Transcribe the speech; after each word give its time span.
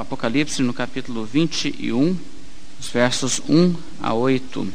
Apocalipse 0.00 0.62
no 0.62 0.72
capítulo 0.72 1.26
21, 1.26 2.16
os 2.80 2.88
versos 2.88 3.38
1 3.46 3.74
a 4.02 4.14
8. 4.14 4.66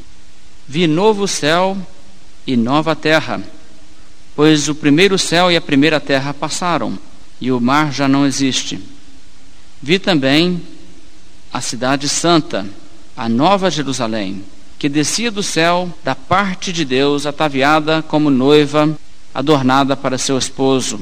Vi 0.67 0.86
novo 0.86 1.28
céu 1.28 1.75
e 2.46 2.55
nova 2.55 2.96
terra, 2.96 3.41
pois 4.35 4.69
o 4.69 4.75
primeiro 4.75 5.17
céu 5.17 5.51
e 5.51 5.57
a 5.57 5.61
primeira 5.61 5.99
terra 5.99 6.31
passaram, 6.31 6.96
e 7.41 7.51
o 7.51 7.59
mar 7.59 7.91
já 7.91 8.07
não 8.07 8.23
existe. 8.23 8.79
Vi 9.81 9.97
também 9.97 10.61
a 11.51 11.60
cidade 11.60 12.07
santa, 12.07 12.63
a 13.17 13.28
nova 13.28 13.71
Jerusalém, 13.71 14.44
que 14.78 14.87
descia 14.87 15.31
do 15.31 15.42
céu 15.42 15.92
da 16.03 16.13
parte 16.13 16.71
de 16.71 16.85
Deus, 16.85 17.26
ataviada 17.26 18.03
como 18.03 18.30
noiva, 18.30 18.95
adornada 19.34 19.98
para 19.98 20.20
seu 20.20 20.38
esposo. 20.38 21.02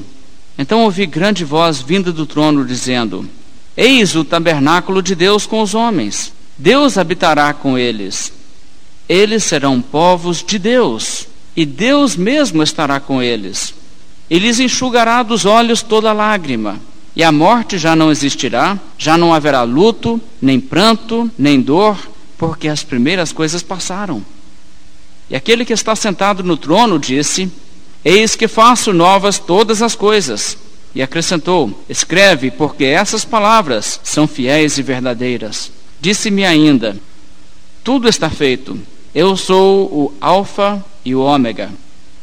Então 0.56 0.84
ouvi 0.84 1.04
grande 1.04 1.44
voz 1.44 1.82
vinda 1.82 2.10
do 2.10 2.24
trono, 2.24 2.64
dizendo: 2.64 3.28
Eis 3.76 4.14
o 4.14 4.24
tabernáculo 4.24 5.02
de 5.02 5.14
Deus 5.14 5.46
com 5.46 5.60
os 5.60 5.74
homens. 5.74 6.32
Deus 6.56 6.96
habitará 6.96 7.52
com 7.52 7.76
eles. 7.76 8.32
Eles 9.08 9.44
serão 9.44 9.82
povos 9.82 10.42
de 10.42 10.58
Deus, 10.58 11.26
e 11.56 11.66
Deus 11.66 12.16
mesmo 12.16 12.62
estará 12.62 13.00
com 13.00 13.22
eles. 13.22 13.74
E 14.30 14.38
lhes 14.38 14.60
enxugará 14.60 15.22
dos 15.22 15.44
olhos 15.44 15.82
toda 15.82 16.12
lágrima, 16.12 16.80
e 17.14 17.22
a 17.22 17.30
morte 17.30 17.76
já 17.76 17.94
não 17.94 18.10
existirá, 18.10 18.78
já 18.96 19.18
não 19.18 19.34
haverá 19.34 19.62
luto, 19.62 20.20
nem 20.40 20.58
pranto, 20.58 21.30
nem 21.38 21.60
dor, 21.60 21.98
porque 22.38 22.66
as 22.68 22.82
primeiras 22.82 23.32
coisas 23.32 23.62
passaram. 23.62 24.24
E 25.28 25.36
aquele 25.36 25.64
que 25.64 25.72
está 25.72 25.94
sentado 25.94 26.42
no 26.42 26.56
trono 26.56 26.98
disse: 26.98 27.50
Eis 28.04 28.34
que 28.34 28.48
faço 28.48 28.92
novas 28.92 29.38
todas 29.38 29.82
as 29.82 29.94
coisas. 29.94 30.56
E 30.94 31.02
acrescentou: 31.02 31.84
Escreve, 31.88 32.50
porque 32.50 32.84
essas 32.84 33.24
palavras 33.24 34.00
são 34.04 34.28
fiéis 34.28 34.78
e 34.78 34.82
verdadeiras. 34.82 35.72
Disse-me 36.00 36.44
ainda: 36.44 36.96
Tudo 37.82 38.08
está 38.08 38.30
feito. 38.30 38.78
Eu 39.14 39.36
sou 39.36 39.86
o 39.86 40.14
Alfa 40.20 40.84
e 41.04 41.14
o 41.14 41.20
Ômega, 41.20 41.70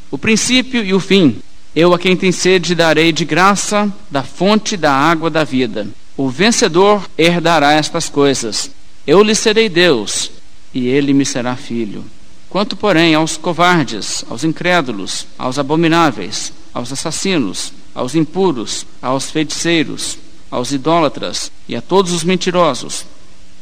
o 0.10 0.18
princípio 0.18 0.84
e 0.84 0.94
o 0.94 1.00
fim. 1.00 1.42
Eu 1.74 1.94
a 1.94 2.00
quem 2.00 2.18
tem 2.18 2.34
sede 2.34 2.76
darei 2.76 3.14
de 3.14 3.24
graça 3.24 3.92
da 4.10 4.24
fonte 4.24 4.76
da 4.76 4.92
água 4.92 5.30
da 5.30 5.46
vida. 5.46 5.88
O 6.18 6.30
vencedor 6.30 7.10
herdará 7.18 7.72
estas 7.72 8.10
coisas. 8.10 8.70
Eu 9.08 9.24
lhe 9.24 9.34
serei 9.34 9.70
Deus, 9.70 10.30
e 10.74 10.88
ele 10.88 11.14
me 11.14 11.26
será 11.26 11.56
filho. 11.56 12.04
Quanto, 12.50 12.76
porém, 12.76 13.16
aos 13.16 13.38
covardes, 13.38 14.26
aos 14.30 14.44
incrédulos, 14.44 15.26
aos 15.38 15.58
abomináveis, 15.58 16.52
aos 16.74 16.92
assassinos, 16.92 17.72
aos 17.94 18.16
impuros, 18.16 18.86
aos 19.02 19.30
feiticeiros, 19.30 20.18
aos 20.50 20.72
idólatras 20.72 21.52
e 21.68 21.76
a 21.76 21.82
todos 21.82 22.12
os 22.12 22.24
mentirosos, 22.24 23.06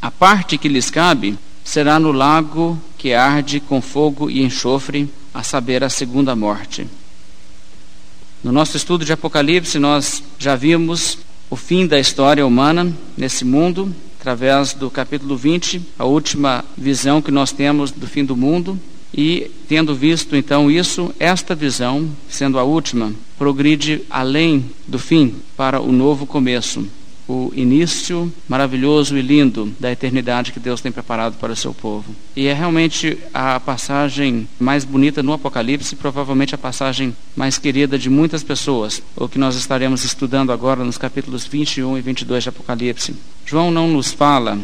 a 0.02 0.10
parte 0.10 0.58
que 0.58 0.70
lhes 0.70 0.90
cabe 0.90 1.38
será 1.64 2.00
no 2.00 2.12
lago 2.12 2.80
que 2.98 3.14
arde 3.14 3.60
com 3.60 3.82
fogo 3.82 4.30
e 4.30 4.42
enxofre, 4.42 5.10
a 5.34 5.44
saber, 5.44 5.84
a 5.84 5.90
segunda 5.90 6.36
morte. 6.36 6.88
No 8.44 8.52
nosso 8.52 8.76
estudo 8.78 9.06
de 9.06 9.14
Apocalipse, 9.14 9.78
nós 9.78 10.24
já 10.40 10.56
vimos 10.56 11.18
o 11.50 11.56
fim 11.56 11.86
da 11.86 12.00
história 12.00 12.46
humana 12.46 12.92
nesse 13.18 13.44
mundo, 13.44 13.94
através 14.20 14.74
do 14.74 14.90
capítulo 14.90 15.36
20, 15.36 15.82
a 15.98 16.06
última 16.06 16.64
visão 16.78 17.22
que 17.22 17.32
nós 17.32 17.52
temos 17.52 17.92
do 17.92 18.08
fim 18.08 18.24
do 18.24 18.36
mundo. 18.36 18.80
E, 19.14 19.50
tendo 19.68 19.96
visto 19.96 20.36
então 20.36 20.70
isso, 20.70 21.14
esta 21.20 21.56
visão, 21.56 22.10
sendo 22.30 22.60
a 22.60 22.64
última, 22.64 23.14
progride 23.40 24.02
além 24.10 24.70
do 24.86 25.00
fim 25.00 25.34
para 25.56 25.80
o 25.80 25.94
novo 25.94 26.28
começo, 26.28 26.86
o 27.26 27.54
início 27.56 28.32
maravilhoso 28.50 29.18
e 29.18 29.22
lindo 29.22 29.72
da 29.80 29.92
eternidade 29.92 30.52
que 30.52 30.60
Deus 30.60 30.82
tem 30.82 30.92
preparado 30.92 31.38
para 31.38 31.54
o 31.54 31.56
seu 31.56 31.74
povo. 31.74 32.14
E 32.36 32.48
é 32.48 32.54
realmente 32.54 33.18
a 33.34 33.60
passagem 33.60 34.48
mais 34.60 34.84
bonita 34.84 35.24
no 35.24 35.32
Apocalipse, 35.32 35.96
provavelmente 35.96 36.54
a 36.54 36.58
passagem 36.58 37.16
mais 37.36 37.58
querida 37.58 37.98
de 37.98 38.10
muitas 38.10 38.44
pessoas, 38.44 39.02
o 39.16 39.30
que 39.30 39.40
nós 39.40 39.56
estaremos 39.56 40.04
estudando 40.04 40.52
agora 40.52 40.84
nos 40.84 40.98
capítulos 40.98 41.46
21 41.46 41.98
e 41.98 42.02
22 42.02 42.44
de 42.44 42.50
Apocalipse. 42.50 43.16
João 43.46 43.72
não 43.72 43.88
nos 43.88 44.12
fala 44.12 44.60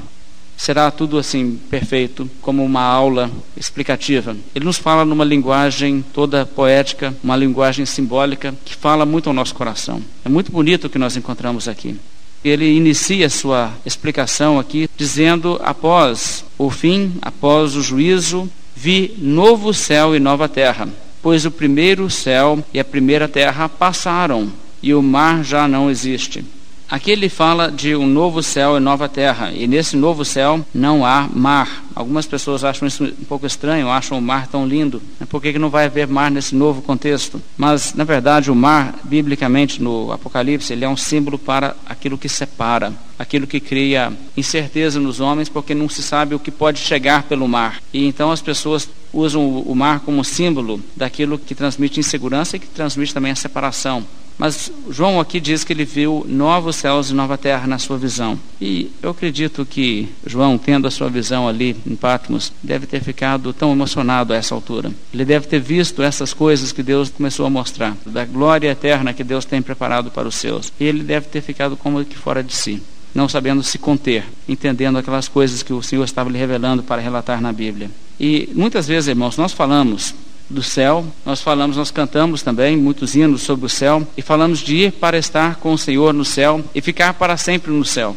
será 0.57 0.89
tudo 0.91 1.17
assim 1.17 1.59
perfeito, 1.69 2.29
como 2.41 2.63
uma 2.63 2.81
aula 2.81 3.29
explicativa. 3.57 4.35
Ele 4.53 4.65
nos 4.65 4.77
fala 4.77 5.05
numa 5.05 5.23
linguagem 5.23 6.03
toda 6.13 6.45
poética, 6.45 7.15
uma 7.23 7.35
linguagem 7.35 7.85
simbólica 7.85 8.53
que 8.63 8.75
fala 8.75 9.05
muito 9.05 9.27
ao 9.27 9.33
nosso 9.33 9.53
coração. 9.55 10.01
É 10.23 10.29
muito 10.29 10.51
bonito 10.51 10.85
o 10.85 10.89
que 10.89 10.97
nós 10.97 11.17
encontramos 11.17 11.67
aqui. 11.67 11.95
Ele 12.43 12.75
inicia 12.75 13.29
sua 13.29 13.73
explicação 13.85 14.59
aqui 14.59 14.87
dizendo: 14.95 15.59
após 15.63 16.45
o 16.57 16.69
fim, 16.69 17.13
após 17.21 17.75
o 17.75 17.81
juízo, 17.81 18.49
vi 18.75 19.15
novo 19.17 19.73
céu 19.73 20.15
e 20.15 20.19
nova 20.19 20.47
terra, 20.47 20.87
pois 21.21 21.45
o 21.45 21.51
primeiro 21.51 22.09
céu 22.09 22.63
e 22.73 22.79
a 22.79 22.83
primeira 22.83 23.27
terra 23.27 23.67
passaram 23.67 24.51
e 24.81 24.93
o 24.93 25.01
mar 25.01 25.43
já 25.43 25.67
não 25.67 25.89
existe. 25.89 26.45
Aqui 26.87 27.09
ele 27.09 27.29
fala 27.29 27.71
de 27.71 27.95
um 27.95 28.05
novo 28.05 28.43
céu 28.43 28.77
e 28.77 28.79
nova 28.79 29.09
terra, 29.09 29.51
e 29.51 29.67
nesse 29.67 29.97
novo 29.97 30.23
céu 30.23 30.63
não 30.73 31.03
há 31.03 31.27
mar. 31.33 31.83
Algumas 31.95 32.27
pessoas 32.27 32.63
acham 32.63 32.87
isso 32.87 33.03
um 33.03 33.25
pouco 33.27 33.47
estranho, 33.47 33.89
acham 33.89 34.19
o 34.19 34.21
mar 34.21 34.45
tão 34.47 34.67
lindo. 34.67 35.01
Por 35.27 35.41
que, 35.41 35.57
não 35.57 35.69
vai 35.69 35.85
haver 35.85 36.07
mar 36.07 36.29
nesse 36.29 36.53
novo 36.53 36.83
contexto? 36.83 37.41
Mas, 37.57 37.95
na 37.95 38.03
verdade, 38.03 38.51
o 38.51 38.55
mar, 38.55 38.99
biblicamente 39.03 39.81
no 39.81 40.11
Apocalipse, 40.11 40.73
ele 40.73 40.85
é 40.85 40.89
um 40.89 40.97
símbolo 40.97 41.39
para 41.39 41.75
aquilo 41.87 42.19
que 42.19 42.29
separa, 42.29 42.93
aquilo 43.17 43.47
que 43.47 43.59
cria 43.59 44.13
incerteza 44.37 44.99
nos 44.99 45.19
homens, 45.19 45.49
porque 45.49 45.73
não 45.73 45.89
se 45.89 46.03
sabe 46.03 46.35
o 46.35 46.39
que 46.39 46.51
pode 46.51 46.79
chegar 46.79 47.23
pelo 47.23 47.47
mar. 47.47 47.81
E 47.91 48.05
então 48.05 48.31
as 48.31 48.41
pessoas 48.41 48.87
usam 49.11 49.59
o 49.59 49.75
mar 49.75 50.01
como 50.01 50.23
símbolo 50.23 50.79
daquilo 50.95 51.39
que 51.39 51.55
transmite 51.55 51.99
insegurança 51.99 52.57
e 52.57 52.59
que 52.59 52.67
transmite 52.67 53.13
também 53.13 53.31
a 53.31 53.35
separação. 53.35 54.05
Mas 54.37 54.71
João 54.89 55.19
aqui 55.19 55.39
diz 55.39 55.63
que 55.63 55.71
ele 55.71 55.85
viu 55.85 56.25
novos 56.27 56.75
céus 56.75 57.09
e 57.09 57.13
nova 57.13 57.37
terra 57.37 57.65
na 57.67 57.77
sua 57.77 57.97
visão. 57.97 58.37
E 58.59 58.91
eu 59.01 59.11
acredito 59.11 59.65
que 59.65 60.09
João, 60.25 60.57
tendo 60.57 60.87
a 60.87 60.91
sua 60.91 61.09
visão 61.09 61.47
ali 61.47 61.75
em 61.87 61.95
Patmos, 61.95 62.51
deve 62.61 62.85
ter 62.85 63.01
ficado 63.01 63.53
tão 63.53 63.71
emocionado 63.71 64.33
a 64.33 64.35
essa 64.35 64.53
altura. 64.53 64.91
Ele 65.13 65.23
deve 65.23 65.47
ter 65.47 65.59
visto 65.59 66.01
essas 66.01 66.33
coisas 66.33 66.71
que 66.71 66.83
Deus 66.83 67.09
começou 67.09 67.45
a 67.45 67.49
mostrar, 67.49 67.95
da 68.05 68.25
glória 68.25 68.69
eterna 68.69 69.13
que 69.13 69.23
Deus 69.23 69.45
tem 69.45 69.61
preparado 69.61 70.11
para 70.11 70.27
os 70.27 70.35
seus. 70.35 70.71
E 70.79 70.83
ele 70.83 71.03
deve 71.03 71.27
ter 71.27 71.41
ficado 71.41 71.77
como 71.77 72.03
que 72.03 72.17
fora 72.17 72.43
de 72.43 72.53
si, 72.53 72.83
não 73.13 73.29
sabendo 73.29 73.63
se 73.63 73.77
conter, 73.77 74.25
entendendo 74.49 74.97
aquelas 74.97 75.29
coisas 75.29 75.63
que 75.63 75.71
o 75.71 75.81
Senhor 75.81 76.03
estava 76.03 76.29
lhe 76.29 76.37
revelando 76.37 76.83
para 76.83 77.01
relatar 77.01 77.41
na 77.41 77.53
Bíblia. 77.53 77.89
E 78.19 78.49
muitas 78.53 78.87
vezes, 78.87 79.07
irmãos, 79.07 79.37
nós 79.37 79.53
falamos 79.53 80.13
do 80.49 80.61
céu. 80.61 81.05
Nós 81.25 81.41
falamos, 81.41 81.77
nós 81.77 81.91
cantamos 81.91 82.41
também 82.41 82.77
muitos 82.77 83.15
hinos 83.15 83.41
sobre 83.41 83.65
o 83.65 83.69
céu 83.69 84.07
e 84.17 84.21
falamos 84.21 84.59
de 84.59 84.75
ir 84.75 84.91
para 84.93 85.17
estar 85.17 85.55
com 85.55 85.73
o 85.73 85.77
Senhor 85.77 86.13
no 86.13 86.25
céu 86.25 86.63
e 86.73 86.81
ficar 86.81 87.13
para 87.13 87.37
sempre 87.37 87.71
no 87.71 87.85
céu. 87.85 88.15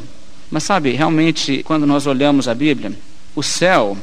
Mas 0.51 0.63
sabe, 0.63 0.93
realmente, 0.93 1.63
quando 1.63 1.87
nós 1.87 2.07
olhamos 2.07 2.49
a 2.49 2.55
Bíblia, 2.55 2.93
o 3.35 3.43
céu, 3.43 3.97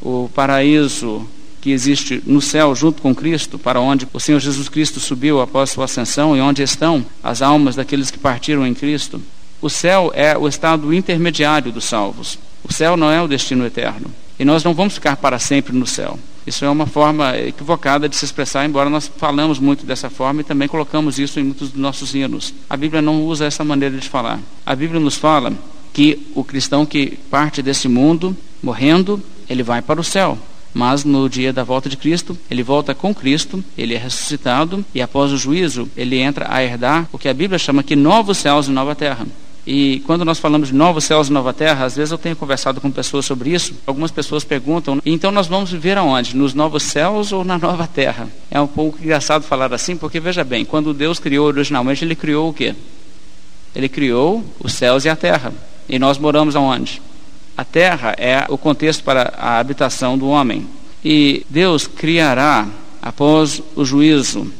o 0.00 0.30
paraíso 0.34 1.28
que 1.60 1.70
existe 1.70 2.22
no 2.26 2.40
céu 2.40 2.74
junto 2.74 3.02
com 3.02 3.14
Cristo, 3.14 3.58
para 3.58 3.80
onde 3.80 4.08
o 4.12 4.20
Senhor 4.20 4.40
Jesus 4.40 4.68
Cristo 4.68 4.98
subiu 4.98 5.40
após 5.40 5.70
sua 5.70 5.84
ascensão 5.84 6.34
e 6.36 6.40
onde 6.40 6.62
estão 6.62 7.04
as 7.22 7.42
almas 7.42 7.76
daqueles 7.76 8.10
que 8.10 8.18
partiram 8.18 8.66
em 8.66 8.72
Cristo. 8.72 9.20
O 9.60 9.68
céu 9.68 10.10
é 10.14 10.36
o 10.38 10.48
estado 10.48 10.92
intermediário 10.92 11.70
dos 11.70 11.84
salvos. 11.84 12.38
O 12.64 12.72
céu 12.72 12.96
não 12.96 13.10
é 13.10 13.20
o 13.20 13.28
destino 13.28 13.66
eterno. 13.66 14.10
E 14.38 14.44
nós 14.44 14.64
não 14.64 14.72
vamos 14.72 14.94
ficar 14.94 15.16
para 15.16 15.38
sempre 15.38 15.76
no 15.76 15.86
céu. 15.86 16.18
Isso 16.46 16.64
é 16.64 16.70
uma 16.70 16.86
forma 16.86 17.36
equivocada 17.38 18.08
de 18.08 18.16
se 18.16 18.24
expressar, 18.24 18.64
embora 18.64 18.88
nós 18.88 19.10
falamos 19.16 19.58
muito 19.58 19.84
dessa 19.84 20.08
forma 20.08 20.40
e 20.40 20.44
também 20.44 20.68
colocamos 20.68 21.18
isso 21.18 21.38
em 21.38 21.44
muitos 21.44 21.70
dos 21.70 21.80
nossos 21.80 22.14
hinos. 22.14 22.54
A 22.68 22.76
Bíblia 22.76 23.02
não 23.02 23.22
usa 23.24 23.44
essa 23.44 23.64
maneira 23.64 23.96
de 23.96 24.08
falar. 24.08 24.40
A 24.64 24.74
Bíblia 24.74 25.00
nos 25.00 25.16
fala 25.16 25.52
que 25.92 26.26
o 26.34 26.42
cristão 26.42 26.86
que 26.86 27.18
parte 27.30 27.62
desse 27.62 27.88
mundo, 27.88 28.36
morrendo, 28.62 29.22
ele 29.48 29.62
vai 29.62 29.82
para 29.82 30.00
o 30.00 30.04
céu. 30.04 30.38
Mas 30.72 31.04
no 31.04 31.28
dia 31.28 31.52
da 31.52 31.64
volta 31.64 31.88
de 31.88 31.96
Cristo, 31.96 32.38
ele 32.48 32.62
volta 32.62 32.94
com 32.94 33.14
Cristo, 33.14 33.62
ele 33.76 33.94
é 33.94 33.98
ressuscitado 33.98 34.84
e 34.94 35.02
após 35.02 35.32
o 35.32 35.36
juízo, 35.36 35.88
ele 35.96 36.18
entra 36.18 36.46
a 36.48 36.62
herdar 36.62 37.08
o 37.12 37.18
que 37.18 37.28
a 37.28 37.34
Bíblia 37.34 37.58
chama 37.58 37.82
que 37.82 37.96
novos 37.96 38.38
céus 38.38 38.68
e 38.68 38.70
nova 38.70 38.94
terra. 38.94 39.26
E 39.66 40.02
quando 40.06 40.24
nós 40.24 40.38
falamos 40.38 40.68
de 40.68 40.74
novos 40.74 41.04
céus 41.04 41.28
e 41.28 41.32
nova 41.32 41.52
terra, 41.52 41.84
às 41.84 41.96
vezes 41.96 42.10
eu 42.10 42.18
tenho 42.18 42.34
conversado 42.34 42.80
com 42.80 42.90
pessoas 42.90 43.26
sobre 43.26 43.50
isso. 43.50 43.74
Algumas 43.86 44.10
pessoas 44.10 44.42
perguntam: 44.42 45.00
então 45.04 45.30
nós 45.30 45.46
vamos 45.46 45.70
viver 45.70 45.98
aonde? 45.98 46.36
Nos 46.36 46.54
novos 46.54 46.82
céus 46.82 47.32
ou 47.32 47.44
na 47.44 47.58
nova 47.58 47.86
terra? 47.86 48.28
É 48.50 48.60
um 48.60 48.66
pouco 48.66 48.98
engraçado 48.98 49.42
falar 49.42 49.72
assim, 49.72 49.96
porque 49.96 50.18
veja 50.18 50.42
bem, 50.42 50.64
quando 50.64 50.94
Deus 50.94 51.18
criou 51.18 51.46
originalmente, 51.46 52.04
Ele 52.04 52.14
criou 52.14 52.48
o 52.48 52.54
quê? 52.54 52.74
Ele 53.74 53.88
criou 53.88 54.44
os 54.58 54.72
céus 54.72 55.04
e 55.04 55.08
a 55.08 55.16
terra. 55.16 55.52
E 55.88 55.98
nós 55.98 56.18
moramos 56.18 56.56
aonde? 56.56 57.02
A 57.56 57.64
terra 57.64 58.14
é 58.16 58.46
o 58.48 58.56
contexto 58.56 59.04
para 59.04 59.34
a 59.36 59.58
habitação 59.58 60.16
do 60.16 60.28
homem. 60.28 60.66
E 61.04 61.44
Deus 61.48 61.86
criará, 61.86 62.66
após 63.02 63.62
o 63.76 63.84
juízo, 63.84 64.50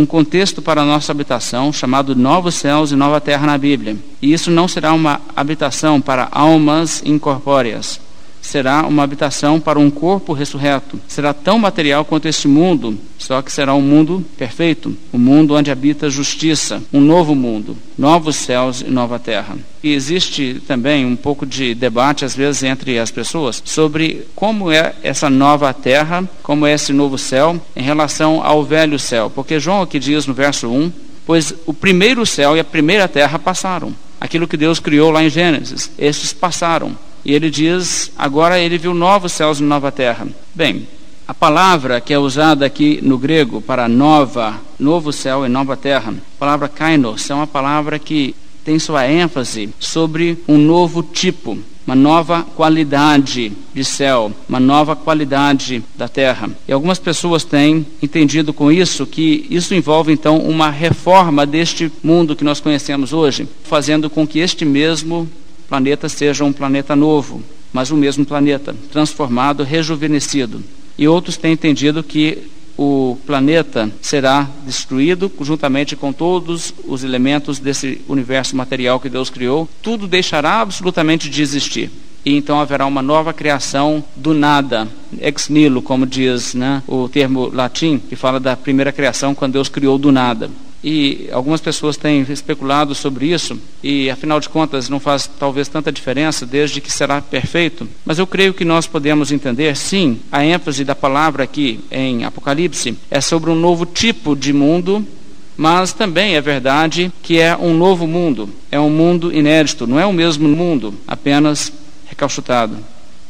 um 0.00 0.06
contexto 0.06 0.62
para 0.62 0.80
a 0.80 0.84
nossa 0.84 1.12
habitação 1.12 1.72
chamado 1.72 2.16
novos 2.16 2.54
céus 2.54 2.90
e 2.90 2.96
nova 2.96 3.20
terra 3.20 3.46
na 3.46 3.58
Bíblia. 3.58 3.96
E 4.22 4.32
isso 4.32 4.50
não 4.50 4.66
será 4.66 4.94
uma 4.94 5.20
habitação 5.36 6.00
para 6.00 6.28
almas 6.32 7.02
incorpóreas 7.04 8.00
será 8.40 8.86
uma 8.86 9.02
habitação 9.02 9.60
para 9.60 9.78
um 9.78 9.90
corpo 9.90 10.32
ressurreto. 10.32 11.00
Será 11.06 11.32
tão 11.32 11.58
material 11.58 12.04
quanto 12.04 12.26
este 12.26 12.48
mundo, 12.48 12.98
só 13.18 13.42
que 13.42 13.52
será 13.52 13.74
um 13.74 13.80
mundo 13.80 14.24
perfeito, 14.36 14.96
um 15.12 15.18
mundo 15.18 15.54
onde 15.54 15.70
habita 15.70 16.10
justiça, 16.10 16.82
um 16.92 17.00
novo 17.00 17.34
mundo, 17.34 17.76
novos 17.96 18.36
céus 18.36 18.80
e 18.80 18.90
nova 18.90 19.18
terra. 19.18 19.56
E 19.82 19.92
existe 19.92 20.60
também 20.66 21.06
um 21.06 21.16
pouco 21.16 21.46
de 21.46 21.74
debate, 21.74 22.24
às 22.24 22.34
vezes, 22.34 22.62
entre 22.62 22.98
as 22.98 23.10
pessoas 23.10 23.62
sobre 23.64 24.26
como 24.34 24.70
é 24.70 24.94
essa 25.02 25.30
nova 25.30 25.72
terra, 25.72 26.28
como 26.42 26.66
é 26.66 26.74
esse 26.74 26.92
novo 26.92 27.16
céu 27.16 27.60
em 27.74 27.82
relação 27.82 28.44
ao 28.44 28.64
velho 28.64 28.98
céu. 28.98 29.30
Porque 29.30 29.60
João 29.60 29.82
aqui 29.82 29.98
diz 29.98 30.26
no 30.26 30.34
verso 30.34 30.68
1: 30.68 30.92
Pois 31.24 31.54
o 31.66 31.72
primeiro 31.72 32.26
céu 32.26 32.56
e 32.56 32.60
a 32.60 32.64
primeira 32.64 33.06
terra 33.08 33.38
passaram. 33.38 33.94
Aquilo 34.20 34.46
que 34.46 34.56
Deus 34.56 34.78
criou 34.78 35.10
lá 35.10 35.22
em 35.24 35.30
Gênesis, 35.30 35.90
estes 35.98 36.32
passaram. 36.32 36.94
E 37.24 37.32
ele 37.32 37.50
diz: 37.50 38.10
agora 38.16 38.58
ele 38.58 38.78
viu 38.78 38.94
novos 38.94 39.32
céus 39.32 39.60
e 39.60 39.62
nova 39.62 39.92
terra. 39.92 40.26
Bem, 40.54 40.86
a 41.30 41.34
palavra 41.34 42.00
que 42.00 42.12
é 42.12 42.18
usada 42.18 42.66
aqui 42.66 42.98
no 43.02 43.16
grego 43.16 43.60
para 43.60 43.88
nova, 43.88 44.60
novo 44.78 45.12
céu 45.12 45.46
e 45.46 45.48
nova 45.48 45.76
terra, 45.76 46.12
a 46.12 46.38
palavra 46.38 46.68
kainos, 46.68 47.30
é 47.30 47.34
uma 47.34 47.46
palavra 47.46 47.98
que 47.98 48.34
tem 48.64 48.78
sua 48.78 49.08
ênfase 49.08 49.70
sobre 49.78 50.38
um 50.48 50.58
novo 50.58 51.02
tipo, 51.02 51.56
uma 51.86 51.94
nova 51.94 52.42
qualidade 52.42 53.52
de 53.72 53.84
céu, 53.84 54.32
uma 54.48 54.60
nova 54.60 54.94
qualidade 54.94 55.82
da 55.96 56.08
terra. 56.08 56.50
E 56.66 56.72
algumas 56.72 56.98
pessoas 56.98 57.44
têm 57.44 57.86
entendido 58.02 58.52
com 58.52 58.70
isso 58.70 59.06
que 59.06 59.46
isso 59.48 59.74
envolve 59.74 60.12
então 60.12 60.38
uma 60.38 60.68
reforma 60.68 61.46
deste 61.46 61.90
mundo 62.02 62.36
que 62.36 62.44
nós 62.44 62.60
conhecemos 62.60 63.12
hoje, 63.12 63.48
fazendo 63.64 64.10
com 64.10 64.26
que 64.26 64.38
este 64.38 64.64
mesmo 64.64 65.28
planeta 65.70 66.08
seja 66.08 66.44
um 66.44 66.52
planeta 66.52 66.96
novo, 66.96 67.40
mas 67.72 67.92
o 67.92 67.96
mesmo 67.96 68.26
planeta, 68.26 68.74
transformado, 68.90 69.62
rejuvenescido. 69.62 70.62
E 70.98 71.06
outros 71.06 71.36
têm 71.36 71.52
entendido 71.52 72.02
que 72.02 72.50
o 72.76 73.16
planeta 73.24 73.90
será 74.02 74.48
destruído 74.66 75.30
juntamente 75.40 75.94
com 75.94 76.12
todos 76.12 76.74
os 76.84 77.04
elementos 77.04 77.60
desse 77.60 78.00
universo 78.08 78.56
material 78.56 78.98
que 78.98 79.08
Deus 79.08 79.30
criou, 79.30 79.68
tudo 79.80 80.08
deixará 80.08 80.60
absolutamente 80.60 81.30
de 81.30 81.40
existir. 81.40 81.90
E 82.24 82.34
então 82.34 82.60
haverá 82.60 82.84
uma 82.84 83.00
nova 83.00 83.32
criação 83.32 84.02
do 84.16 84.34
nada, 84.34 84.88
ex 85.20 85.48
nihilo, 85.48 85.80
como 85.80 86.04
diz 86.04 86.52
né, 86.52 86.82
o 86.86 87.08
termo 87.08 87.48
latim, 87.52 87.98
que 87.98 88.16
fala 88.16 88.40
da 88.40 88.56
primeira 88.56 88.92
criação 88.92 89.34
quando 89.34 89.52
Deus 89.52 89.68
criou 89.68 89.96
do 89.96 90.10
nada. 90.10 90.50
E 90.82 91.28
algumas 91.30 91.60
pessoas 91.60 91.98
têm 91.98 92.22
especulado 92.22 92.94
sobre 92.94 93.26
isso, 93.26 93.58
e 93.82 94.08
afinal 94.08 94.40
de 94.40 94.48
contas 94.48 94.88
não 94.88 94.98
faz 94.98 95.30
talvez 95.38 95.68
tanta 95.68 95.92
diferença, 95.92 96.46
desde 96.46 96.80
que 96.80 96.90
será 96.90 97.20
perfeito. 97.20 97.86
Mas 98.04 98.18
eu 98.18 98.26
creio 98.26 98.54
que 98.54 98.64
nós 98.64 98.86
podemos 98.86 99.30
entender, 99.30 99.76
sim, 99.76 100.20
a 100.32 100.44
ênfase 100.44 100.82
da 100.82 100.94
palavra 100.94 101.44
aqui 101.44 101.80
em 101.90 102.24
Apocalipse 102.24 102.96
é 103.10 103.20
sobre 103.20 103.50
um 103.50 103.54
novo 103.54 103.84
tipo 103.84 104.34
de 104.34 104.54
mundo, 104.54 105.06
mas 105.54 105.92
também 105.92 106.36
é 106.36 106.40
verdade 106.40 107.12
que 107.22 107.38
é 107.38 107.54
um 107.54 107.74
novo 107.74 108.06
mundo, 108.06 108.48
é 108.72 108.80
um 108.80 108.88
mundo 108.88 109.30
inédito, 109.34 109.86
não 109.86 110.00
é 110.00 110.06
o 110.06 110.12
mesmo 110.14 110.48
mundo, 110.48 110.94
apenas 111.06 111.70
recalchutado. 112.06 112.78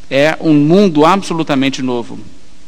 É 0.08 0.36
um 0.40 0.54
mundo 0.54 1.04
absolutamente 1.04 1.82
novo, 1.82 2.18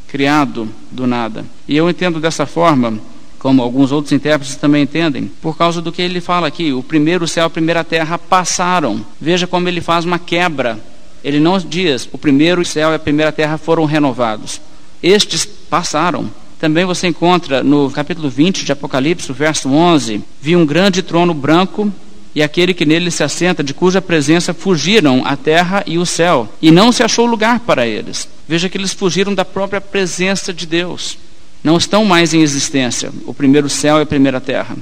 criado 0.08 0.69
do 0.90 1.06
nada. 1.06 1.44
E 1.69 1.76
eu 1.76 1.88
entendo 1.88 2.19
dessa 2.19 2.46
forma 2.46 2.99
como 3.43 3.61
alguns 3.61 3.91
outros 3.91 4.12
intérpretes 4.12 4.55
também 4.55 4.85
entendem, 4.85 5.29
por 5.43 5.59
causa 5.59 5.83
do 5.83 5.91
que 5.91 6.00
ele 6.00 6.21
fala 6.21 6.47
aqui: 6.47 6.73
o 6.73 6.81
primeiro 6.81 7.27
céu 7.27 7.43
e 7.43 7.47
a 7.47 7.50
primeira 7.50 7.83
terra 7.83 8.17
passaram. 8.17 9.05
Veja 9.21 9.49
como 9.49 9.69
ele 9.69 9.81
faz 9.81 10.05
uma 10.05 10.19
quebra. 10.19 10.79
Ele 11.25 11.41
não 11.41 11.59
diz: 11.59 12.09
o 12.12 12.17
primeiro 12.17 12.65
céu 12.65 12.93
e 12.93 12.94
a 12.94 13.00
primeira 13.00 13.33
terra 13.33 13.59
foram 13.59 13.85
renovados. 13.85 14.61
Estes 15.03 15.44
passaram. 15.44 16.31
Também 16.61 16.85
você 16.85 17.09
encontra 17.09 17.65
no 17.65 17.91
capítulo 17.91 18.31
20 18.31 18.65
de 18.65 18.71
Apocalipse, 18.71 19.33
verso 19.33 19.69
11: 19.69 20.23
Vi 20.41 20.55
um 20.55 20.65
grande 20.65 21.03
trono 21.03 21.35
branco 21.35 21.93
e 22.37 22.44
aquele 22.44 22.73
que 22.73 22.87
nele 22.87 23.11
se 23.11 23.25
assenta, 23.25 23.65
de 23.65 23.75
cuja 23.75 24.00
presença 24.00 24.55
fugiram 24.55 25.23
a 25.27 25.37
terra 25.37 25.83
e 25.85 25.99
o 25.99 26.06
céu, 26.06 26.49
e 26.62 26.71
não 26.71 26.93
se 26.93 27.03
achou 27.03 27.27
lugar 27.27 27.59
para 27.59 27.89
eles. 27.89 28.29
Veja 28.47 28.69
que 28.69 28.79
eles 28.79 28.93
fugiram 28.93 29.35
da 29.35 29.44
própria 29.44 29.81
presença 29.81 30.55
de 30.55 30.65
Deus 30.65 31.19
não 31.62 31.76
estão 31.76 32.05
mais 32.05 32.35
em 32.35 32.41
existência, 32.41 33.12
o 33.25 33.32
primeiro 33.32 33.69
céu 33.69 33.99
e 33.99 34.03
a 34.03 34.06
primeira 34.06 34.41
terra. 34.41 34.76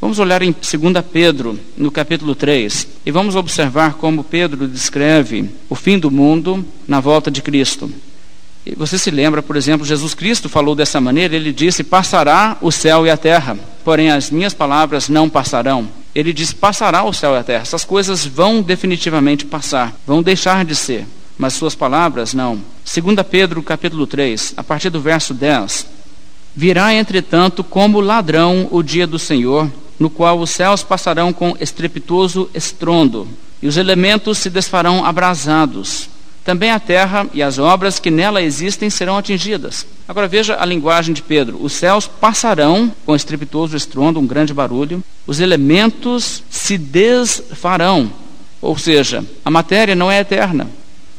Vamos 0.00 0.18
olhar 0.18 0.42
em 0.42 0.50
2 0.50 1.04
Pedro, 1.12 1.58
no 1.76 1.90
capítulo 1.90 2.34
3, 2.34 2.88
e 3.06 3.10
vamos 3.10 3.36
observar 3.36 3.94
como 3.94 4.24
Pedro 4.24 4.66
descreve 4.66 5.48
o 5.68 5.76
fim 5.76 5.98
do 5.98 6.10
mundo 6.10 6.64
na 6.88 6.98
volta 6.98 7.30
de 7.30 7.40
Cristo. 7.40 7.88
E 8.66 8.74
você 8.76 8.96
se 8.96 9.10
lembra, 9.10 9.42
por 9.42 9.56
exemplo, 9.56 9.86
Jesus 9.86 10.14
Cristo 10.14 10.48
falou 10.48 10.74
dessa 10.74 11.00
maneira, 11.00 11.34
ele 11.34 11.52
disse: 11.52 11.82
Passará 11.82 12.56
o 12.60 12.70
céu 12.70 13.06
e 13.06 13.10
a 13.10 13.16
terra, 13.16 13.58
porém 13.84 14.10
as 14.10 14.30
minhas 14.30 14.54
palavras 14.54 15.08
não 15.08 15.28
passarão. 15.28 15.88
Ele 16.14 16.32
diz: 16.32 16.52
Passará 16.52 17.04
o 17.04 17.12
céu 17.12 17.34
e 17.34 17.38
a 17.38 17.44
terra. 17.44 17.62
Essas 17.62 17.84
coisas 17.84 18.24
vão 18.24 18.62
definitivamente 18.62 19.46
passar, 19.46 19.92
vão 20.06 20.22
deixar 20.22 20.64
de 20.64 20.76
ser, 20.76 21.06
mas 21.36 21.54
suas 21.54 21.74
palavras 21.74 22.34
não. 22.34 22.60
2 22.84 23.16
Pedro, 23.28 23.62
capítulo 23.62 24.06
3, 24.06 24.54
a 24.56 24.62
partir 24.62 24.90
do 24.90 25.00
verso 25.00 25.34
10. 25.34 26.01
Virá, 26.54 26.94
entretanto, 26.94 27.64
como 27.64 28.00
ladrão 28.00 28.68
o 28.70 28.82
dia 28.82 29.06
do 29.06 29.18
Senhor, 29.18 29.70
no 29.98 30.10
qual 30.10 30.38
os 30.38 30.50
céus 30.50 30.82
passarão 30.82 31.32
com 31.32 31.56
estrepitoso 31.58 32.50
estrondo, 32.54 33.26
e 33.62 33.66
os 33.66 33.76
elementos 33.76 34.38
se 34.38 34.50
desfarão 34.50 35.04
abrasados. 35.04 36.10
Também 36.44 36.72
a 36.72 36.80
terra 36.80 37.26
e 37.32 37.40
as 37.42 37.58
obras 37.58 38.00
que 38.00 38.10
nela 38.10 38.42
existem 38.42 38.90
serão 38.90 39.16
atingidas. 39.16 39.86
Agora 40.08 40.26
veja 40.26 40.60
a 40.60 40.64
linguagem 40.64 41.14
de 41.14 41.22
Pedro: 41.22 41.62
os 41.62 41.72
céus 41.72 42.08
passarão 42.08 42.92
com 43.06 43.14
estrepitoso 43.14 43.76
estrondo, 43.76 44.18
um 44.18 44.26
grande 44.26 44.52
barulho, 44.52 45.02
os 45.26 45.38
elementos 45.38 46.42
se 46.50 46.76
desfarão. 46.76 48.10
Ou 48.60 48.76
seja, 48.76 49.24
a 49.44 49.50
matéria 49.50 49.94
não 49.94 50.10
é 50.10 50.20
eterna. 50.20 50.68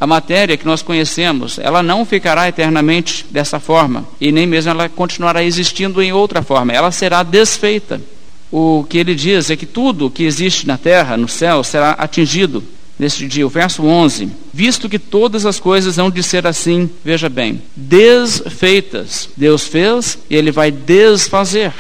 A 0.04 0.06
matéria 0.06 0.58
que 0.58 0.66
nós 0.66 0.82
conhecemos, 0.82 1.58
ela 1.58 1.82
não 1.82 2.06
ficará 2.06 2.50
eternamente 2.50 3.26
dessa 3.32 3.58
forma, 3.58 4.06
e 4.20 4.34
nem 4.34 4.46
mesmo 4.46 4.72
ela 4.72 4.90
continuará 4.90 5.42
existindo 5.42 6.02
em 6.02 6.12
outra 6.12 6.42
forma, 6.42 6.74
ela 6.74 6.92
será 6.92 7.24
desfeita. 7.24 8.02
O 8.52 8.86
que 8.90 8.98
ele 8.98 9.16
diz 9.16 9.50
é 9.50 9.56
que 9.56 9.66
tudo 9.66 10.10
que 10.10 10.26
existe 10.26 10.68
na 10.68 10.78
terra, 10.78 11.16
no 11.16 11.30
céu, 11.30 11.64
será 11.64 11.92
atingido 11.92 12.62
neste 13.00 13.26
dia. 13.30 13.48
O 13.48 13.50
verso 13.50 13.86
11: 13.86 14.28
Visto 14.54 14.90
que 14.90 15.00
todas 15.00 15.46
as 15.46 15.58
coisas 15.58 15.98
hão 15.98 16.12
de 16.12 16.22
ser 16.22 16.46
assim, 16.46 16.90
veja 17.02 17.30
bem, 17.30 17.62
desfeitas. 17.74 19.30
Deus 19.38 19.66
fez 19.66 20.18
e 20.30 20.36
ele 20.36 20.52
vai 20.52 20.70
desfazer. 20.70 21.72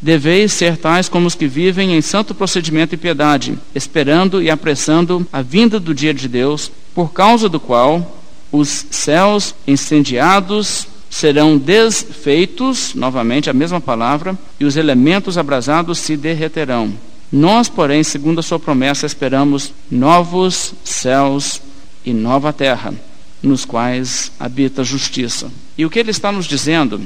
Deveis 0.00 0.52
ser 0.52 0.76
tais 0.76 1.08
como 1.08 1.26
os 1.26 1.34
que 1.34 1.48
vivem 1.48 1.96
em 1.96 2.00
santo 2.00 2.32
procedimento 2.32 2.94
e 2.94 2.98
piedade, 2.98 3.58
esperando 3.74 4.40
e 4.40 4.48
apressando 4.50 5.26
a 5.32 5.42
vinda 5.42 5.80
do 5.80 5.92
dia 5.92 6.14
de 6.14 6.28
Deus, 6.28 6.70
por 6.94 7.12
causa 7.12 7.48
do 7.48 7.60
qual 7.60 8.20
os 8.50 8.86
céus 8.90 9.54
incendiados 9.66 10.86
serão 11.08 11.58
desfeitos, 11.58 12.94
novamente 12.94 13.50
a 13.50 13.52
mesma 13.52 13.80
palavra, 13.80 14.36
e 14.58 14.64
os 14.64 14.76
elementos 14.76 15.36
abrasados 15.36 15.98
se 15.98 16.16
derreterão. 16.16 16.92
Nós, 17.30 17.68
porém, 17.68 18.02
segundo 18.02 18.40
a 18.40 18.42
sua 18.42 18.58
promessa, 18.58 19.06
esperamos 19.06 19.72
novos 19.90 20.74
céus 20.84 21.60
e 22.04 22.12
nova 22.12 22.52
terra, 22.52 22.94
nos 23.42 23.64
quais 23.64 24.32
habita 24.38 24.82
a 24.82 24.84
justiça. 24.84 25.50
E 25.76 25.84
o 25.84 25.90
que 25.90 25.98
ele 25.98 26.10
está 26.10 26.30
nos 26.30 26.46
dizendo 26.46 27.00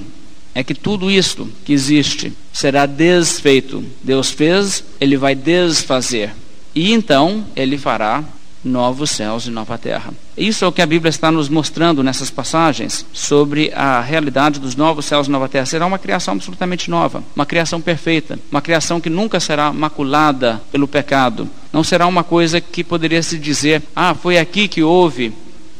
é 0.54 0.64
que 0.64 0.74
tudo 0.74 1.10
isto 1.10 1.48
que 1.64 1.72
existe 1.72 2.32
será 2.52 2.86
desfeito. 2.86 3.84
Deus 4.02 4.30
fez, 4.30 4.82
ele 5.00 5.16
vai 5.16 5.34
desfazer. 5.34 6.32
E 6.74 6.92
então 6.92 7.44
ele 7.54 7.76
fará 7.76 8.24
novos 8.66 9.11
céus 9.11 9.46
e 9.46 9.50
nova 9.50 9.78
terra. 9.78 10.12
Isso 10.37 10.64
é 10.64 10.68
o 10.68 10.73
que 10.73 10.82
a 10.82 10.87
Bíblia 10.87 11.08
está 11.08 11.30
nos 11.30 11.49
mostrando 11.49 12.02
nessas 12.02 12.28
passagens 12.28 13.06
sobre 13.12 13.73
a 13.75 14.00
realidade 14.00 14.61
dos 14.61 14.76
novos 14.76 15.06
céus 15.06 15.28
e 15.28 15.30
nova 15.30 15.49
terra. 15.49 15.64
Será 15.64 15.87
uma 15.87 15.99
criação 15.99 16.35
absolutamente 16.35 16.90
nova, 16.90 17.23
uma 17.35 17.46
criação 17.46 17.80
perfeita, 17.80 18.38
uma 18.50 18.61
criação 18.61 19.00
que 19.00 19.08
nunca 19.08 19.40
será 19.40 19.73
maculada 19.73 20.61
pelo 20.70 20.88
pecado. 20.88 21.49
Não 21.73 21.85
será 21.85 22.06
uma 22.06 22.25
coisa 22.25 22.61
que 22.61 22.85
poderia 22.85 23.23
se 23.23 23.38
dizer: 23.38 23.82
"Ah, 23.94 24.14
foi 24.14 24.37
aqui 24.37 24.68
que 24.68 24.82
houve 24.82 25.32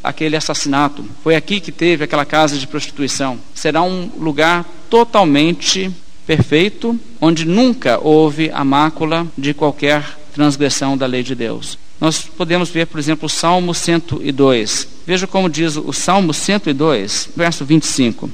aquele 0.03 0.37
assassinato, 0.37 1.05
foi 1.23 1.35
aqui 1.35 1.61
que 1.61 1.73
teve 1.73 2.05
aquela 2.05 2.25
casa 2.25 2.57
de 2.57 2.67
prostituição". 2.67 3.39
Será 3.55 3.83
um 3.83 4.11
lugar 4.19 4.65
totalmente 4.89 5.91
perfeito, 6.27 6.99
onde 7.21 7.45
nunca 7.45 7.99
houve 8.03 8.51
a 8.53 8.65
mácula 8.65 9.27
de 9.37 9.55
qualquer 9.55 10.05
transgressão 10.35 10.97
da 10.97 11.07
lei 11.07 11.23
de 11.23 11.35
Deus. 11.35 11.79
Nós 12.01 12.23
podemos 12.23 12.69
ver, 12.69 12.87
por 12.87 12.99
exemplo, 12.99 13.27
o 13.27 13.31
Salmo 13.31 13.75
102. 13.75 14.89
Veja 15.07 15.27
como 15.27 15.49
diz 15.49 15.77
o 15.77 15.93
Salmo 15.93 16.33
102, 16.33 17.31
verso 17.35 17.65
25. 17.65 18.31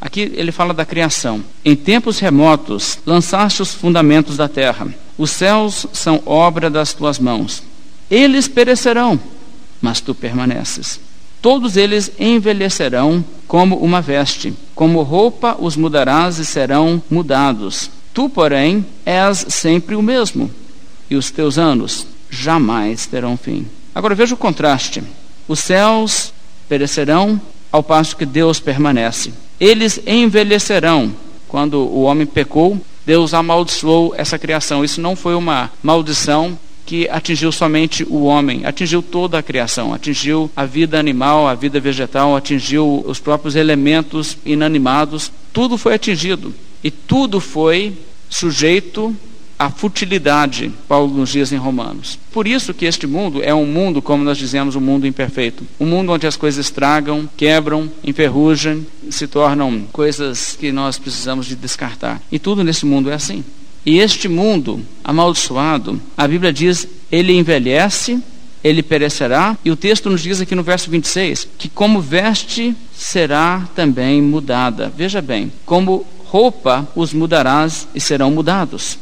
Aqui 0.00 0.32
ele 0.34 0.52
fala 0.52 0.74
da 0.74 0.84
criação. 0.84 1.42
Em 1.64 1.74
tempos 1.74 2.18
remotos 2.18 2.98
lançaste 3.06 3.62
os 3.62 3.72
fundamentos 3.72 4.36
da 4.36 4.48
terra. 4.48 4.86
Os 5.16 5.30
céus 5.30 5.86
são 5.92 6.22
obra 6.26 6.68
das 6.70 6.92
tuas 6.92 7.18
mãos. 7.18 7.62
Eles 8.10 8.46
perecerão, 8.46 9.18
mas 9.80 10.00
tu 10.00 10.14
permaneces. 10.14 11.00
Todos 11.40 11.76
eles 11.76 12.12
envelhecerão 12.18 13.24
como 13.46 13.76
uma 13.76 14.00
veste, 14.00 14.52
como 14.74 15.02
roupa 15.02 15.56
os 15.58 15.76
mudarás 15.76 16.38
e 16.38 16.44
serão 16.44 17.02
mudados. 17.10 17.90
Tu, 18.12 18.28
porém, 18.28 18.84
és 19.06 19.46
sempre 19.48 19.94
o 19.94 20.02
mesmo, 20.02 20.50
e 21.08 21.16
os 21.16 21.30
teus 21.30 21.56
anos 21.56 22.06
jamais 22.30 23.06
terão 23.06 23.36
fim. 23.36 23.66
Agora 23.94 24.14
veja 24.14 24.34
o 24.34 24.38
contraste. 24.38 25.02
Os 25.46 25.58
céus 25.60 26.32
perecerão, 26.68 27.40
ao 27.70 27.82
passo 27.82 28.16
que 28.16 28.26
Deus 28.26 28.60
permanece. 28.60 29.32
Eles 29.58 30.00
envelhecerão. 30.06 31.12
Quando 31.48 31.78
o 31.78 32.02
homem 32.02 32.26
pecou, 32.26 32.80
Deus 33.06 33.32
amaldiçoou 33.32 34.14
essa 34.16 34.38
criação. 34.38 34.84
Isso 34.84 35.00
não 35.00 35.16
foi 35.16 35.34
uma 35.34 35.70
maldição 35.82 36.58
que 36.88 37.06
atingiu 37.10 37.52
somente 37.52 38.02
o 38.08 38.22
homem, 38.22 38.64
atingiu 38.64 39.02
toda 39.02 39.38
a 39.38 39.42
criação, 39.42 39.92
atingiu 39.92 40.50
a 40.56 40.64
vida 40.64 40.98
animal, 40.98 41.46
a 41.46 41.54
vida 41.54 41.78
vegetal, 41.78 42.34
atingiu 42.34 43.04
os 43.06 43.20
próprios 43.20 43.56
elementos 43.56 44.38
inanimados, 44.42 45.30
tudo 45.52 45.76
foi 45.76 45.92
atingido 45.92 46.54
e 46.82 46.90
tudo 46.90 47.40
foi 47.40 47.92
sujeito 48.30 49.14
à 49.58 49.68
futilidade, 49.70 50.72
Paulo 50.86 51.12
nos 51.12 51.30
diz 51.30 51.50
em 51.50 51.56
Romanos. 51.56 52.18
Por 52.30 52.46
isso 52.46 52.72
que 52.72 52.86
este 52.86 53.06
mundo 53.06 53.42
é 53.42 53.52
um 53.52 53.66
mundo, 53.66 54.00
como 54.00 54.22
nós 54.22 54.38
dizemos, 54.38 54.76
um 54.76 54.80
mundo 54.80 55.06
imperfeito. 55.06 55.66
Um 55.80 55.86
mundo 55.86 56.12
onde 56.12 56.26
as 56.26 56.36
coisas 56.36 56.64
estragam, 56.64 57.28
quebram, 57.36 57.90
enferrujam, 58.04 58.86
se 59.10 59.26
tornam 59.26 59.82
coisas 59.92 60.56
que 60.58 60.70
nós 60.70 60.98
precisamos 60.98 61.46
de 61.46 61.56
descartar. 61.56 62.22
E 62.30 62.38
tudo 62.38 62.62
nesse 62.62 62.86
mundo 62.86 63.10
é 63.10 63.14
assim. 63.14 63.44
E 63.84 63.98
este 63.98 64.28
mundo 64.28 64.80
amaldiçoado, 65.02 66.00
a 66.16 66.28
Bíblia 66.28 66.52
diz, 66.52 66.86
ele 67.10 67.32
envelhece, 67.32 68.22
ele 68.62 68.82
perecerá, 68.82 69.56
e 69.64 69.70
o 69.70 69.76
texto 69.76 70.10
nos 70.10 70.22
diz 70.22 70.40
aqui 70.40 70.54
no 70.54 70.62
verso 70.62 70.90
26 70.90 71.48
que 71.58 71.68
como 71.68 72.00
veste 72.00 72.76
será 72.94 73.68
também 73.74 74.20
mudada. 74.20 74.92
Veja 74.94 75.22
bem, 75.22 75.50
como 75.64 76.06
roupa 76.26 76.86
os 76.94 77.12
mudarás 77.12 77.88
e 77.94 78.00
serão 78.00 78.30
mudados. 78.30 78.98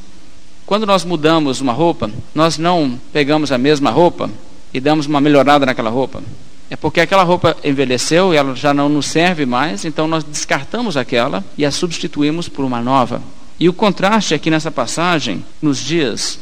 Quando 0.66 0.84
nós 0.84 1.04
mudamos 1.04 1.60
uma 1.60 1.72
roupa, 1.72 2.10
nós 2.34 2.58
não 2.58 2.98
pegamos 3.12 3.52
a 3.52 3.56
mesma 3.56 3.88
roupa 3.88 4.28
e 4.74 4.80
damos 4.80 5.06
uma 5.06 5.20
melhorada 5.20 5.64
naquela 5.64 5.90
roupa. 5.90 6.20
É 6.68 6.74
porque 6.74 7.00
aquela 7.00 7.22
roupa 7.22 7.56
envelheceu 7.62 8.34
e 8.34 8.36
ela 8.36 8.52
já 8.56 8.74
não 8.74 8.88
nos 8.88 9.06
serve 9.06 9.46
mais, 9.46 9.84
então 9.84 10.08
nós 10.08 10.24
descartamos 10.24 10.96
aquela 10.96 11.44
e 11.56 11.64
a 11.64 11.70
substituímos 11.70 12.48
por 12.48 12.64
uma 12.64 12.82
nova. 12.82 13.22
E 13.60 13.68
o 13.68 13.72
contraste 13.72 14.34
aqui 14.34 14.50
nessa 14.50 14.70
passagem 14.70 15.44
nos 15.62 15.78
diz 15.78 16.40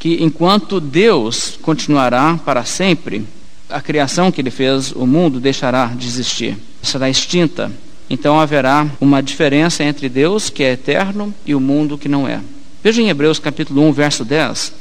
que 0.00 0.20
enquanto 0.20 0.80
Deus 0.80 1.56
continuará 1.62 2.38
para 2.44 2.64
sempre, 2.64 3.24
a 3.68 3.80
criação 3.80 4.32
que 4.32 4.40
ele 4.40 4.50
fez, 4.50 4.90
o 4.90 5.06
mundo, 5.06 5.38
deixará 5.38 5.86
de 5.86 6.08
existir, 6.08 6.58
será 6.82 7.08
extinta. 7.08 7.70
Então 8.08 8.40
haverá 8.40 8.88
uma 9.00 9.22
diferença 9.22 9.84
entre 9.84 10.08
Deus, 10.08 10.50
que 10.50 10.64
é 10.64 10.72
eterno, 10.72 11.32
e 11.46 11.54
o 11.54 11.60
mundo 11.60 11.96
que 11.96 12.08
não 12.08 12.26
é. 12.26 12.40
Veja 12.82 13.02
em 13.02 13.08
Hebreus 13.08 13.38
capítulo 13.38 13.82
1, 13.88 13.92
verso 13.92 14.24
10. 14.24 14.72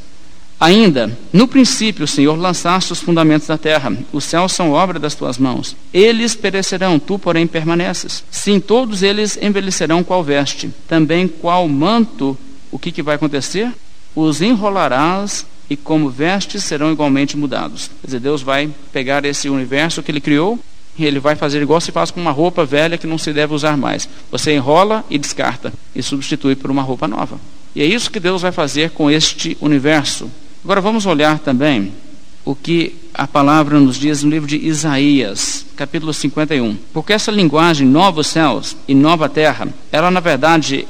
Ainda, 0.60 1.18
no 1.32 1.48
princípio, 1.48 2.06
Senhor, 2.06 2.38
lançaste 2.38 2.92
os 2.92 3.02
fundamentos 3.02 3.48
da 3.48 3.58
terra. 3.58 3.96
Os 4.12 4.24
céus 4.24 4.54
são 4.54 4.72
obra 4.72 5.00
das 5.00 5.16
tuas 5.16 5.38
mãos. 5.38 5.76
Eles 5.94 6.36
perecerão, 6.36 7.00
tu, 7.00 7.18
porém, 7.18 7.48
permaneces. 7.48 8.24
Sim, 8.30 8.60
todos 8.60 9.04
eles 9.04 9.38
envelhecerão 9.42 10.04
qual 10.04 10.24
veste. 10.24 10.70
Também 10.88 11.28
qual 11.28 11.68
manto, 11.68 12.38
o 12.72 12.80
que, 12.80 12.92
que 12.92 13.02
vai 13.02 13.16
acontecer? 13.16 13.72
Os 14.16 14.42
enrolarás 14.42 15.46
e 15.70 15.78
como 15.78 16.10
vestes 16.10 16.64
serão 16.64 16.92
igualmente 16.92 17.38
mudados. 17.38 17.90
Quer 18.02 18.08
dizer, 18.08 18.20
Deus 18.20 18.42
vai 18.42 18.70
pegar 18.92 19.24
esse 19.26 19.50
universo 19.50 20.02
que 20.04 20.12
ele 20.12 20.22
criou 20.22 20.60
e 20.98 21.06
ele 21.06 21.20
vai 21.20 21.36
fazer 21.36 21.62
igual 21.62 21.80
se 21.80 21.92
faz 21.92 22.12
com 22.12 22.20
uma 22.20 22.32
roupa 22.32 22.66
velha 22.66 22.98
que 22.98 23.08
não 23.08 23.18
se 23.18 23.32
deve 23.32 23.54
usar 23.54 23.78
mais. 23.78 24.10
Você 24.32 24.54
enrola 24.54 25.06
e 25.10 25.18
descarta 25.18 25.72
e 25.96 26.04
substitui 26.04 26.56
por 26.56 26.70
uma 26.70 26.82
roupa 26.82 27.08
nova. 27.08 27.40
E 27.76 27.82
é 27.82 27.86
isso 27.86 28.12
que 28.12 28.20
Deus 28.20 28.42
vai 28.42 28.52
fazer 28.52 28.92
com 28.92 29.10
este 29.10 29.58
universo. 29.62 30.30
Agora 30.64 30.82
vamos 30.82 31.06
olhar 31.06 31.40
também 31.40 31.92
o 32.44 32.56
que 32.56 32.96
a 33.14 33.28
palavra 33.28 33.80
nos 33.80 33.98
diz 33.98 34.24
no 34.24 34.30
livro 34.30 34.48
de 34.48 34.58
Isaías, 34.58 35.66
capítulo 35.76 36.14
51. 36.14 36.78
Porque 36.94 37.14
essa 37.14 37.32
linguagem, 37.32 37.88
novos 37.88 38.28
céus 38.28 38.76
e 38.88 38.96
nova 38.96 39.30
terra, 39.30 39.68
ela 39.92 40.10
na 40.10 40.20
verdade 40.20 40.88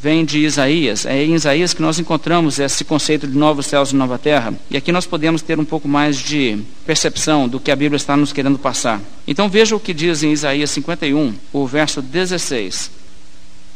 vem 0.00 0.24
de 0.24 0.38
Isaías. 0.38 1.04
É 1.04 1.22
em 1.22 1.34
Isaías 1.34 1.74
que 1.74 1.82
nós 1.82 1.98
encontramos 1.98 2.58
esse 2.58 2.84
conceito 2.84 3.26
de 3.26 3.36
novos 3.36 3.66
céus 3.66 3.92
e 3.92 3.96
nova 3.96 4.18
terra. 4.18 4.54
E 4.70 4.76
aqui 4.76 4.90
nós 4.92 5.06
podemos 5.06 5.42
ter 5.42 5.58
um 5.58 5.64
pouco 5.64 5.86
mais 5.86 6.16
de 6.16 6.58
percepção 6.86 7.48
do 7.48 7.60
que 7.60 7.70
a 7.70 7.76
Bíblia 7.76 7.96
está 7.96 8.16
nos 8.16 8.32
querendo 8.32 8.58
passar. 8.58 9.00
Então 9.26 9.48
veja 9.48 9.76
o 9.76 9.80
que 9.80 9.92
diz 9.92 10.22
em 10.22 10.32
Isaías 10.32 10.70
51, 10.70 11.34
o 11.52 11.66
verso 11.66 12.00
16. 12.00 12.99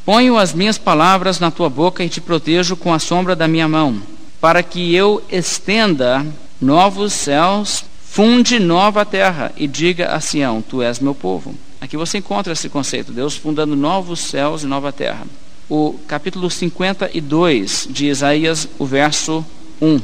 Ponho 0.05 0.37
as 0.37 0.53
minhas 0.53 0.79
palavras 0.79 1.41
na 1.41 1.51
tua 1.51 1.71
boca 1.71 2.05
e 2.05 2.09
te 2.09 2.21
protejo 2.21 2.77
com 2.77 2.93
a 2.93 2.99
sombra 2.99 3.35
da 3.35 3.49
minha 3.49 3.69
mão 3.69 4.03
para 4.45 4.63
que 4.63 4.95
eu 4.95 5.25
estenda 5.31 6.23
novos 6.61 7.15
céus, 7.15 7.83
funde 8.05 8.59
nova 8.59 9.03
terra 9.03 9.51
e 9.57 9.67
diga 9.67 10.09
a 10.09 10.21
Sião: 10.21 10.61
Tu 10.61 10.83
és 10.83 10.99
meu 10.99 11.15
povo. 11.15 11.55
Aqui 11.81 11.97
você 11.97 12.19
encontra 12.19 12.53
esse 12.53 12.69
conceito, 12.69 13.11
Deus 13.11 13.35
fundando 13.35 13.75
novos 13.75 14.21
céus 14.21 14.63
e 14.63 14.67
nova 14.67 14.93
terra. 14.93 15.27
O 15.67 15.95
capítulo 16.07 16.51
52 16.51 17.89
de 17.89 18.09
Isaías, 18.09 18.69
o 18.79 18.85
verso 18.85 19.43
1. 19.81 19.99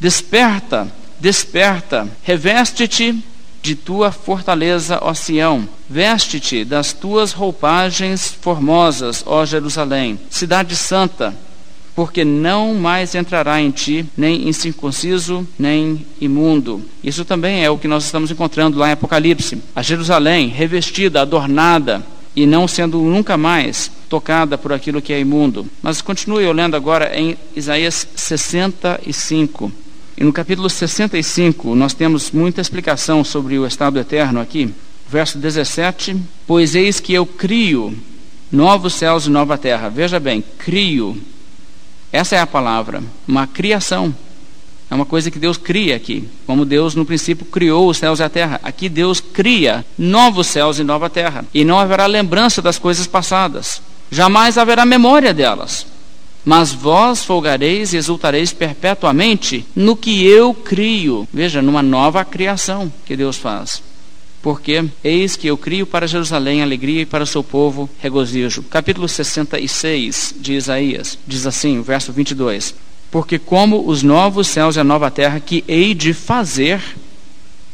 Desperta, 0.00 0.90
desperta, 1.20 2.08
reveste-te 2.22 3.22
de 3.64 3.74
tua 3.74 4.12
fortaleza, 4.12 4.98
ó 5.00 5.14
Sião. 5.14 5.66
Veste-te 5.88 6.66
das 6.66 6.92
tuas 6.92 7.32
roupagens 7.32 8.36
formosas, 8.38 9.24
ó 9.26 9.42
Jerusalém. 9.46 10.20
Cidade 10.28 10.76
santa, 10.76 11.34
porque 11.96 12.26
não 12.26 12.74
mais 12.74 13.14
entrará 13.14 13.58
em 13.62 13.70
ti 13.70 14.04
nem 14.14 14.46
incircunciso, 14.46 15.48
nem 15.58 16.04
imundo. 16.20 16.82
Isso 17.02 17.24
também 17.24 17.64
é 17.64 17.70
o 17.70 17.78
que 17.78 17.88
nós 17.88 18.04
estamos 18.04 18.30
encontrando 18.30 18.78
lá 18.78 18.90
em 18.90 18.92
Apocalipse. 18.92 19.56
A 19.74 19.80
Jerusalém 19.80 20.48
revestida, 20.48 21.22
adornada, 21.22 22.04
e 22.36 22.44
não 22.46 22.68
sendo 22.68 22.98
nunca 22.98 23.38
mais 23.38 23.90
tocada 24.10 24.58
por 24.58 24.74
aquilo 24.74 25.00
que 25.00 25.12
é 25.12 25.20
imundo. 25.20 25.66
Mas 25.80 26.02
continue 26.02 26.44
olhando 26.44 26.76
agora 26.76 27.18
em 27.18 27.38
Isaías 27.56 28.06
65. 28.14 29.72
E 30.16 30.24
no 30.24 30.32
capítulo 30.32 30.70
65, 30.70 31.74
nós 31.74 31.94
temos 31.94 32.30
muita 32.30 32.60
explicação 32.60 33.24
sobre 33.24 33.58
o 33.58 33.66
estado 33.66 33.98
eterno 33.98 34.40
aqui. 34.40 34.72
Verso 35.08 35.38
17: 35.38 36.16
Pois 36.46 36.74
eis 36.74 37.00
que 37.00 37.12
eu 37.12 37.26
crio 37.26 37.96
novos 38.50 38.94
céus 38.94 39.26
e 39.26 39.30
nova 39.30 39.58
terra. 39.58 39.88
Veja 39.88 40.20
bem, 40.20 40.42
crio 40.58 41.20
essa 42.14 42.36
é 42.36 42.38
a 42.38 42.46
palavra, 42.46 43.02
uma 43.26 43.44
criação. 43.44 44.14
É 44.88 44.94
uma 44.94 45.04
coisa 45.04 45.32
que 45.32 45.38
Deus 45.40 45.56
cria 45.56 45.96
aqui. 45.96 46.28
Como 46.46 46.64
Deus 46.64 46.94
no 46.94 47.04
princípio 47.04 47.44
criou 47.44 47.88
os 47.88 47.96
céus 47.96 48.20
e 48.20 48.22
a 48.22 48.28
terra. 48.28 48.60
Aqui 48.62 48.88
Deus 48.88 49.18
cria 49.18 49.84
novos 49.98 50.46
céus 50.46 50.78
e 50.78 50.84
nova 50.84 51.10
terra. 51.10 51.44
E 51.52 51.64
não 51.64 51.76
haverá 51.76 52.06
lembrança 52.06 52.62
das 52.62 52.78
coisas 52.78 53.08
passadas. 53.08 53.82
Jamais 54.12 54.56
haverá 54.56 54.86
memória 54.86 55.34
delas. 55.34 55.88
Mas 56.44 56.72
vós 56.72 57.24
folgareis 57.24 57.92
e 57.92 57.96
exultareis 57.96 58.52
perpetuamente 58.52 59.64
no 59.74 59.96
que 59.96 60.26
eu 60.26 60.52
crio. 60.52 61.26
Veja, 61.32 61.62
numa 61.62 61.82
nova 61.82 62.24
criação 62.24 62.92
que 63.06 63.16
Deus 63.16 63.36
faz 63.36 63.82
porque 64.44 64.84
eis 65.02 65.36
que 65.36 65.46
eu 65.46 65.56
crio 65.56 65.86
para 65.86 66.06
Jerusalém 66.06 66.60
alegria 66.60 67.00
e 67.00 67.06
para 67.06 67.24
o 67.24 67.26
seu 67.26 67.42
povo 67.42 67.88
regozijo. 67.98 68.62
Capítulo 68.64 69.08
66 69.08 70.34
de 70.38 70.52
Isaías 70.52 71.18
diz 71.26 71.46
assim, 71.46 71.80
verso 71.80 72.12
22: 72.12 72.74
Porque 73.10 73.38
como 73.38 73.88
os 73.88 74.02
novos 74.02 74.46
céus 74.48 74.76
e 74.76 74.80
a 74.80 74.84
nova 74.84 75.10
terra 75.10 75.40
que 75.40 75.64
hei 75.66 75.94
de 75.94 76.12
fazer 76.12 76.82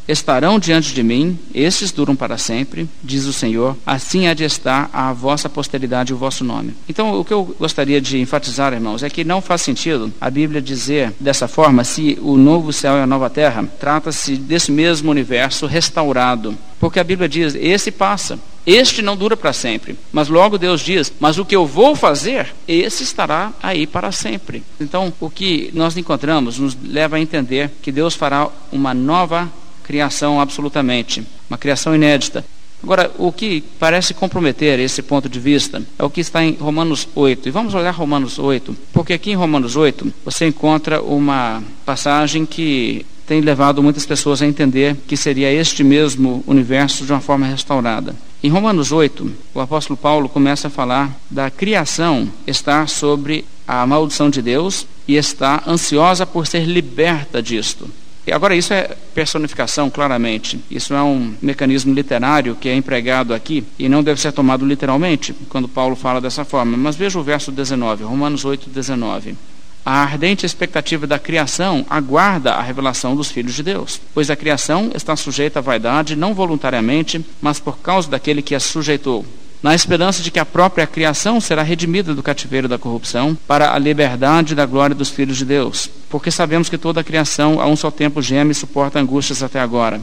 estarão 0.08 0.58
diante 0.58 0.92
de 0.92 1.02
mim, 1.02 1.38
esses 1.54 1.92
duram 1.92 2.16
para 2.16 2.38
sempre, 2.38 2.88
diz 3.02 3.26
o 3.26 3.32
Senhor, 3.32 3.76
assim 3.86 4.26
há 4.26 4.34
de 4.34 4.44
estar 4.44 4.90
a 4.92 5.12
vossa 5.12 5.48
posteridade 5.48 6.12
e 6.12 6.14
o 6.14 6.18
vosso 6.18 6.44
nome. 6.44 6.74
Então, 6.88 7.18
o 7.18 7.24
que 7.24 7.32
eu 7.32 7.54
gostaria 7.58 8.00
de 8.00 8.18
enfatizar, 8.18 8.72
irmãos, 8.72 9.02
é 9.02 9.10
que 9.10 9.24
não 9.24 9.40
faz 9.40 9.62
sentido 9.62 10.12
a 10.20 10.30
Bíblia 10.30 10.60
dizer 10.60 11.12
dessa 11.20 11.46
forma 11.46 11.84
se 11.84 12.18
o 12.20 12.36
novo 12.36 12.72
céu 12.72 12.96
e 12.96 13.00
a 13.00 13.06
nova 13.06 13.30
terra 13.30 13.64
trata-se 13.78 14.36
desse 14.36 14.72
mesmo 14.72 15.10
universo 15.10 15.66
restaurado. 15.66 16.56
Porque 16.78 16.98
a 16.98 17.04
Bíblia 17.04 17.28
diz: 17.28 17.54
esse 17.54 17.90
passa, 17.90 18.38
este 18.66 19.02
não 19.02 19.16
dura 19.16 19.36
para 19.36 19.52
sempre. 19.52 19.96
Mas 20.12 20.28
logo 20.28 20.58
Deus 20.58 20.80
diz: 20.80 21.12
Mas 21.20 21.38
o 21.38 21.44
que 21.44 21.54
eu 21.54 21.66
vou 21.66 21.94
fazer, 21.94 22.54
esse 22.66 23.02
estará 23.02 23.52
aí 23.62 23.86
para 23.86 24.10
sempre. 24.12 24.62
Então, 24.80 25.12
o 25.20 25.30
que 25.30 25.70
nós 25.74 25.96
encontramos 25.96 26.58
nos 26.58 26.76
leva 26.82 27.16
a 27.16 27.20
entender 27.20 27.70
que 27.82 27.92
Deus 27.92 28.14
fará 28.14 28.48
uma 28.72 28.94
nova 28.94 29.50
criação 29.90 30.40
absolutamente, 30.40 31.20
uma 31.50 31.58
criação 31.58 31.92
inédita. 31.92 32.44
Agora, 32.80 33.10
o 33.18 33.32
que 33.32 33.60
parece 33.76 34.14
comprometer 34.14 34.78
esse 34.78 35.02
ponto 35.02 35.28
de 35.28 35.40
vista 35.40 35.82
é 35.98 36.04
o 36.04 36.08
que 36.08 36.20
está 36.20 36.44
em 36.44 36.52
Romanos 36.52 37.08
8. 37.12 37.48
E 37.48 37.50
vamos 37.50 37.74
olhar 37.74 37.90
Romanos 37.90 38.38
8, 38.38 38.76
porque 38.92 39.14
aqui 39.14 39.32
em 39.32 39.34
Romanos 39.34 39.74
8 39.74 40.14
você 40.24 40.46
encontra 40.46 41.02
uma 41.02 41.60
passagem 41.84 42.46
que 42.46 43.04
tem 43.26 43.40
levado 43.40 43.82
muitas 43.82 44.06
pessoas 44.06 44.40
a 44.40 44.46
entender 44.46 44.96
que 45.08 45.16
seria 45.16 45.52
este 45.52 45.82
mesmo 45.82 46.44
universo 46.46 47.04
de 47.04 47.10
uma 47.10 47.20
forma 47.20 47.46
restaurada. 47.46 48.14
Em 48.44 48.48
Romanos 48.48 48.92
8, 48.92 49.28
o 49.52 49.60
apóstolo 49.60 49.96
Paulo 49.96 50.28
começa 50.28 50.68
a 50.68 50.70
falar 50.70 51.10
da 51.28 51.50
criação 51.50 52.28
estar 52.46 52.88
sobre 52.88 53.44
a 53.66 53.84
maldição 53.84 54.30
de 54.30 54.40
Deus 54.40 54.86
e 55.08 55.16
está 55.16 55.64
ansiosa 55.66 56.24
por 56.24 56.46
ser 56.46 56.64
liberta 56.64 57.42
disto. 57.42 57.90
Agora, 58.32 58.54
isso 58.54 58.72
é 58.72 58.96
personificação, 59.14 59.90
claramente. 59.90 60.60
Isso 60.70 60.94
é 60.94 61.02
um 61.02 61.34
mecanismo 61.40 61.92
literário 61.92 62.54
que 62.54 62.68
é 62.68 62.74
empregado 62.74 63.34
aqui 63.34 63.64
e 63.78 63.88
não 63.88 64.02
deve 64.02 64.20
ser 64.20 64.32
tomado 64.32 64.64
literalmente 64.64 65.34
quando 65.48 65.68
Paulo 65.68 65.96
fala 65.96 66.20
dessa 66.20 66.44
forma. 66.44 66.76
Mas 66.76 66.96
veja 66.96 67.18
o 67.18 67.22
verso 67.22 67.50
19, 67.50 68.04
Romanos 68.04 68.44
8, 68.44 68.70
19. 68.70 69.36
A 69.84 70.02
ardente 70.02 70.44
expectativa 70.44 71.06
da 71.06 71.18
criação 71.18 71.86
aguarda 71.88 72.52
a 72.52 72.62
revelação 72.62 73.16
dos 73.16 73.30
filhos 73.30 73.54
de 73.54 73.62
Deus, 73.62 74.00
pois 74.12 74.30
a 74.30 74.36
criação 74.36 74.90
está 74.94 75.16
sujeita 75.16 75.58
à 75.58 75.62
vaidade 75.62 76.14
não 76.14 76.34
voluntariamente, 76.34 77.24
mas 77.40 77.58
por 77.58 77.78
causa 77.78 78.10
daquele 78.10 78.42
que 78.42 78.54
a 78.54 78.60
sujeitou, 78.60 79.24
na 79.62 79.74
esperança 79.74 80.22
de 80.22 80.30
que 80.30 80.38
a 80.38 80.46
própria 80.46 80.86
criação 80.86 81.40
será 81.40 81.62
redimida 81.62 82.14
do 82.14 82.22
cativeiro 82.22 82.68
da 82.68 82.78
corrupção 82.78 83.36
para 83.46 83.74
a 83.74 83.78
liberdade 83.78 84.54
da 84.54 84.64
glória 84.64 84.94
dos 84.94 85.10
filhos 85.10 85.36
de 85.36 85.44
Deus. 85.44 85.90
Porque 86.08 86.30
sabemos 86.30 86.68
que 86.68 86.78
toda 86.78 87.00
a 87.00 87.04
criação 87.04 87.60
a 87.60 87.66
um 87.66 87.76
só 87.76 87.90
tempo 87.90 88.22
geme 88.22 88.52
e 88.52 88.54
suporta 88.54 88.98
angústias 88.98 89.42
até 89.42 89.60
agora. 89.60 90.00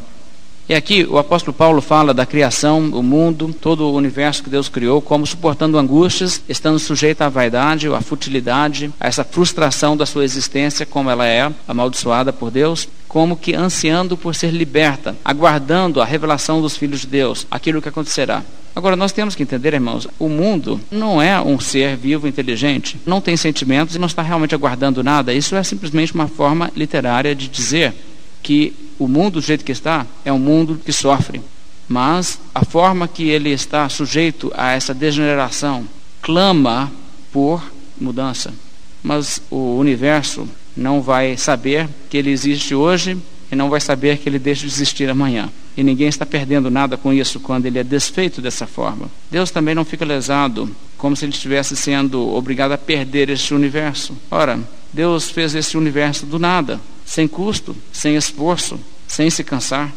E 0.69 0.75
aqui 0.75 1.07
o 1.09 1.17
apóstolo 1.17 1.55
Paulo 1.55 1.81
fala 1.81 2.13
da 2.13 2.25
criação, 2.25 2.89
o 2.89 3.01
mundo, 3.01 3.55
todo 3.61 3.85
o 3.85 3.95
universo 3.95 4.43
que 4.43 4.49
Deus 4.49 4.67
criou, 4.67 5.01
como 5.01 5.25
suportando 5.25 5.77
angústias, 5.77 6.41
estando 6.49 6.77
sujeito 6.77 7.21
à 7.21 7.29
vaidade, 7.29 7.87
à 7.87 8.01
futilidade, 8.01 8.91
a 8.99 9.07
essa 9.07 9.23
frustração 9.23 9.95
da 9.95 10.05
sua 10.05 10.25
existência, 10.25 10.85
como 10.85 11.09
ela 11.09 11.25
é 11.25 11.49
amaldiçoada 11.65 12.33
por 12.33 12.51
Deus, 12.51 12.85
como 13.07 13.37
que 13.37 13.55
ansiando 13.55 14.17
por 14.17 14.35
ser 14.35 14.51
liberta, 14.51 15.15
aguardando 15.23 16.01
a 16.01 16.05
revelação 16.05 16.61
dos 16.61 16.75
filhos 16.75 16.99
de 16.99 17.07
Deus, 17.07 17.47
aquilo 17.49 17.81
que 17.81 17.87
acontecerá. 17.87 18.43
Agora, 18.75 18.95
nós 18.95 19.13
temos 19.13 19.35
que 19.35 19.41
entender, 19.41 19.73
irmãos, 19.73 20.05
o 20.19 20.27
mundo 20.27 20.79
não 20.91 21.19
é 21.21 21.41
um 21.41 21.59
ser 21.59 21.95
vivo, 21.95 22.27
inteligente, 22.27 22.95
não 23.07 23.21
tem 23.21 23.35
sentimentos 23.35 23.95
e 23.95 23.99
não 23.99 24.05
está 24.05 24.21
realmente 24.21 24.53
aguardando 24.53 25.01
nada. 25.01 25.33
Isso 25.33 25.55
é 25.55 25.63
simplesmente 25.63 26.13
uma 26.13 26.27
forma 26.27 26.69
literária 26.75 27.33
de 27.33 27.47
dizer 27.47 27.95
que 28.41 28.73
o 28.99 29.07
mundo 29.07 29.33
do 29.33 29.41
jeito 29.41 29.65
que 29.65 29.71
está 29.71 30.05
é 30.23 30.31
um 30.31 30.39
mundo 30.39 30.79
que 30.83 30.91
sofre. 30.91 31.41
Mas 31.87 32.39
a 32.53 32.65
forma 32.65 33.07
que 33.07 33.29
ele 33.29 33.49
está 33.49 33.87
sujeito 33.87 34.51
a 34.55 34.71
essa 34.71 34.93
degeneração 34.93 35.87
clama 36.21 36.91
por 37.31 37.63
mudança. 37.99 38.53
Mas 39.01 39.41
o 39.49 39.77
universo 39.77 40.47
não 40.75 41.01
vai 41.01 41.37
saber 41.37 41.87
que 42.09 42.17
ele 42.17 42.29
existe 42.29 42.75
hoje 42.75 43.17
e 43.51 43.55
não 43.55 43.69
vai 43.69 43.79
saber 43.79 44.17
que 44.17 44.27
ele 44.27 44.39
deixa 44.39 44.67
de 44.67 44.73
existir 44.73 45.09
amanhã. 45.09 45.49
E 45.75 45.83
ninguém 45.83 46.07
está 46.07 46.25
perdendo 46.25 46.69
nada 46.69 46.97
com 46.97 47.13
isso 47.13 47.39
quando 47.39 47.65
ele 47.65 47.79
é 47.79 47.83
desfeito 47.83 48.41
dessa 48.41 48.67
forma. 48.67 49.09
Deus 49.31 49.51
também 49.51 49.75
não 49.75 49.85
fica 49.85 50.03
lesado, 50.03 50.69
como 50.97 51.15
se 51.15 51.23
ele 51.23 51.31
estivesse 51.31 51.75
sendo 51.75 52.33
obrigado 52.35 52.71
a 52.71 52.77
perder 52.77 53.29
este 53.29 53.53
universo. 53.53 54.17
Ora, 54.29 54.59
Deus 54.91 55.29
fez 55.29 55.55
esse 55.55 55.77
universo 55.77 56.25
do 56.25 56.39
nada, 56.39 56.79
sem 57.07 57.25
custo, 57.25 57.73
sem 57.91 58.17
esforço, 58.17 58.77
sem 59.07 59.29
se 59.29 59.41
cansar. 59.41 59.93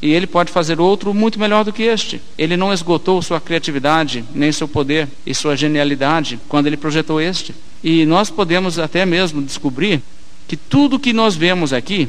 E 0.00 0.12
ele 0.12 0.26
pode 0.26 0.52
fazer 0.52 0.80
outro 0.80 1.12
muito 1.12 1.38
melhor 1.38 1.64
do 1.64 1.72
que 1.72 1.82
este. 1.82 2.22
Ele 2.38 2.56
não 2.56 2.72
esgotou 2.72 3.20
sua 3.20 3.40
criatividade, 3.40 4.24
nem 4.32 4.52
seu 4.52 4.68
poder 4.68 5.08
e 5.26 5.34
sua 5.34 5.56
genialidade 5.56 6.38
quando 6.48 6.68
ele 6.68 6.76
projetou 6.76 7.20
este. 7.20 7.52
E 7.82 8.06
nós 8.06 8.30
podemos 8.30 8.78
até 8.78 9.04
mesmo 9.04 9.42
descobrir 9.42 10.00
que 10.46 10.56
tudo 10.56 10.98
que 10.98 11.12
nós 11.12 11.34
vemos 11.34 11.72
aqui 11.72 12.08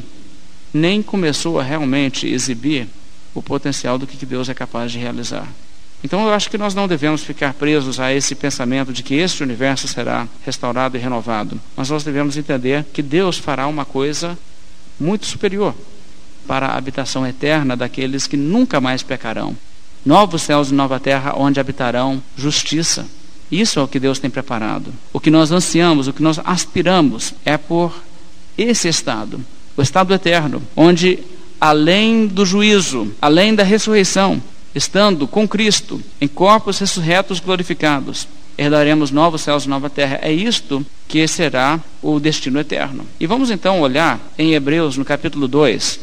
nem 0.72 1.02
começou 1.02 1.60
a 1.60 1.64
realmente 1.64 2.28
exibir 2.28 2.88
o 3.34 3.42
potencial 3.42 3.98
do 3.98 4.06
que 4.06 4.26
Deus 4.26 4.48
é 4.48 4.54
capaz 4.54 4.92
de 4.92 5.00
realizar. 5.00 5.48
Então 6.06 6.24
eu 6.28 6.32
acho 6.32 6.52
que 6.52 6.58
nós 6.58 6.76
não 6.76 6.88
devemos 6.88 7.24
ficar 7.24 7.56
presos 7.56 8.00
a 8.00 8.14
esse 8.14 8.36
pensamento 8.36 8.94
de 8.94 9.02
que 9.02 9.16
este 9.16 9.42
universo 9.42 9.88
será 9.88 10.28
restaurado 10.46 10.96
e 10.96 11.00
renovado, 11.00 11.60
mas 11.76 11.90
nós 11.90 12.04
devemos 12.04 12.38
entender 12.38 12.86
que 12.94 13.02
Deus 13.02 13.40
fará 13.40 13.66
uma 13.66 13.86
coisa 13.86 14.38
muito 15.00 15.26
superior 15.26 15.74
para 16.48 16.68
a 16.68 16.78
habitação 16.78 17.26
eterna 17.26 17.76
daqueles 17.76 18.28
que 18.28 18.38
nunca 18.38 18.80
mais 18.80 19.02
pecarão. 19.02 19.58
Novos 20.06 20.44
céus 20.44 20.70
e 20.70 20.76
nova 20.76 21.00
terra 21.00 21.34
onde 21.36 21.60
habitarão 21.60 22.22
justiça. 22.38 23.08
Isso 23.52 23.80
é 23.80 23.82
o 23.82 23.88
que 23.88 24.00
Deus 24.00 24.20
tem 24.20 24.30
preparado. 24.30 24.94
O 25.12 25.20
que 25.20 25.32
nós 25.32 25.52
ansiamos, 25.52 26.08
o 26.08 26.14
que 26.14 26.22
nós 26.22 26.40
aspiramos 26.46 27.34
é 27.44 27.58
por 27.58 27.92
esse 28.56 28.88
estado 28.88 29.44
o 29.76 29.82
estado 29.82 30.14
eterno, 30.14 30.62
onde 30.76 31.20
além 31.60 32.28
do 32.28 32.46
juízo, 32.46 33.12
além 33.22 33.56
da 33.56 33.64
ressurreição, 33.64 34.40
estando 34.76 35.26
com 35.26 35.48
Cristo 35.48 36.02
em 36.20 36.28
corpos 36.28 36.78
ressurretos 36.78 37.40
glorificados, 37.40 38.28
herdaremos 38.58 39.10
novos 39.10 39.42
céus 39.42 39.66
e 39.66 39.70
nova 39.70 39.90
terra. 39.90 40.20
É 40.22 40.32
isto 40.32 40.86
que 41.08 41.26
será 41.28 41.80
o 42.02 42.20
destino 42.20 42.60
eterno. 42.60 43.06
E 43.20 43.26
vamos 43.26 43.50
então 43.50 43.80
olhar 43.80 44.20
em 44.38 44.54
Hebreus, 44.54 44.98
no 44.98 45.06
capítulo 45.06 45.48
2. 45.48 46.00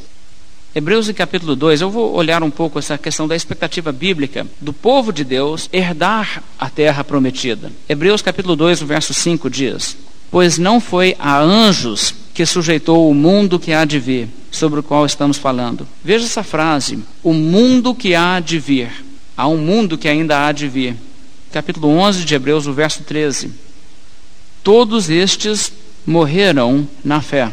Hebreus, 0.74 1.06
em 1.06 1.12
capítulo 1.12 1.54
2, 1.54 1.82
eu 1.82 1.90
vou 1.90 2.14
olhar 2.14 2.42
um 2.42 2.50
pouco 2.50 2.78
essa 2.78 2.96
questão 2.96 3.28
da 3.28 3.36
expectativa 3.36 3.92
bíblica 3.92 4.46
do 4.58 4.72
povo 4.72 5.12
de 5.12 5.22
Deus 5.22 5.68
herdar 5.70 6.42
a 6.58 6.70
terra 6.70 7.04
prometida. 7.04 7.70
Hebreus, 7.86 8.22
capítulo 8.22 8.56
2, 8.56 8.80
o 8.80 8.86
verso 8.86 9.12
5 9.12 9.50
diz: 9.50 9.98
Pois 10.32 10.56
não 10.56 10.80
foi 10.80 11.14
a 11.18 11.38
anjos 11.38 12.14
que 12.32 12.46
sujeitou 12.46 13.10
o 13.10 13.14
mundo 13.14 13.60
que 13.60 13.70
há 13.70 13.84
de 13.84 13.98
vir, 13.98 14.30
sobre 14.50 14.80
o 14.80 14.82
qual 14.82 15.04
estamos 15.04 15.36
falando. 15.36 15.86
Veja 16.02 16.24
essa 16.24 16.42
frase: 16.42 16.98
o 17.22 17.34
mundo 17.34 17.94
que 17.94 18.14
há 18.14 18.40
de 18.40 18.58
vir. 18.58 18.90
Há 19.36 19.46
um 19.46 19.58
mundo 19.58 19.98
que 19.98 20.08
ainda 20.08 20.46
há 20.46 20.50
de 20.50 20.66
vir. 20.66 20.96
Capítulo 21.52 21.88
11 21.88 22.24
de 22.24 22.34
Hebreus, 22.34 22.66
o 22.66 22.72
verso 22.72 23.02
13. 23.02 23.52
Todos 24.64 25.10
estes 25.10 25.70
morreram 26.06 26.88
na 27.04 27.20
fé, 27.20 27.52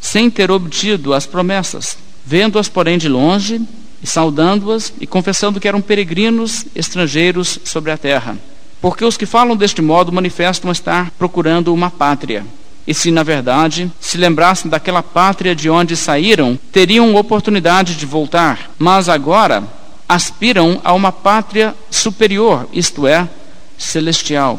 sem 0.00 0.30
ter 0.30 0.50
obtido 0.50 1.12
as 1.12 1.26
promessas, 1.26 1.98
vendo-as, 2.24 2.68
porém, 2.68 2.96
de 2.96 3.10
longe, 3.10 3.60
e 4.02 4.06
saudando-as, 4.06 4.90
e 4.98 5.06
confessando 5.06 5.60
que 5.60 5.68
eram 5.68 5.82
peregrinos 5.82 6.64
estrangeiros 6.74 7.58
sobre 7.62 7.90
a 7.90 7.98
terra. 7.98 8.38
Porque 8.80 9.04
os 9.04 9.16
que 9.16 9.26
falam 9.26 9.56
deste 9.56 9.82
modo 9.82 10.10
manifestam 10.10 10.70
estar 10.70 11.10
procurando 11.12 11.72
uma 11.72 11.90
pátria. 11.90 12.44
E 12.86 12.94
se, 12.94 13.10
na 13.10 13.22
verdade, 13.22 13.90
se 14.00 14.16
lembrassem 14.16 14.70
daquela 14.70 15.02
pátria 15.02 15.54
de 15.54 15.68
onde 15.68 15.94
saíram, 15.96 16.58
teriam 16.72 17.14
oportunidade 17.14 17.94
de 17.94 18.06
voltar. 18.06 18.70
Mas 18.78 19.08
agora 19.08 19.62
aspiram 20.08 20.80
a 20.82 20.92
uma 20.92 21.12
pátria 21.12 21.74
superior, 21.90 22.68
isto 22.72 23.06
é, 23.06 23.28
celestial. 23.78 24.58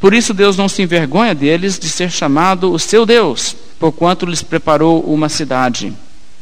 Por 0.00 0.12
isso 0.14 0.34
Deus 0.34 0.56
não 0.56 0.68
se 0.68 0.82
envergonha 0.82 1.34
deles 1.34 1.78
de 1.78 1.88
ser 1.88 2.10
chamado 2.10 2.72
o 2.72 2.78
seu 2.78 3.06
Deus, 3.06 3.54
porquanto 3.78 4.26
lhes 4.26 4.42
preparou 4.42 5.00
uma 5.02 5.28
cidade. 5.28 5.92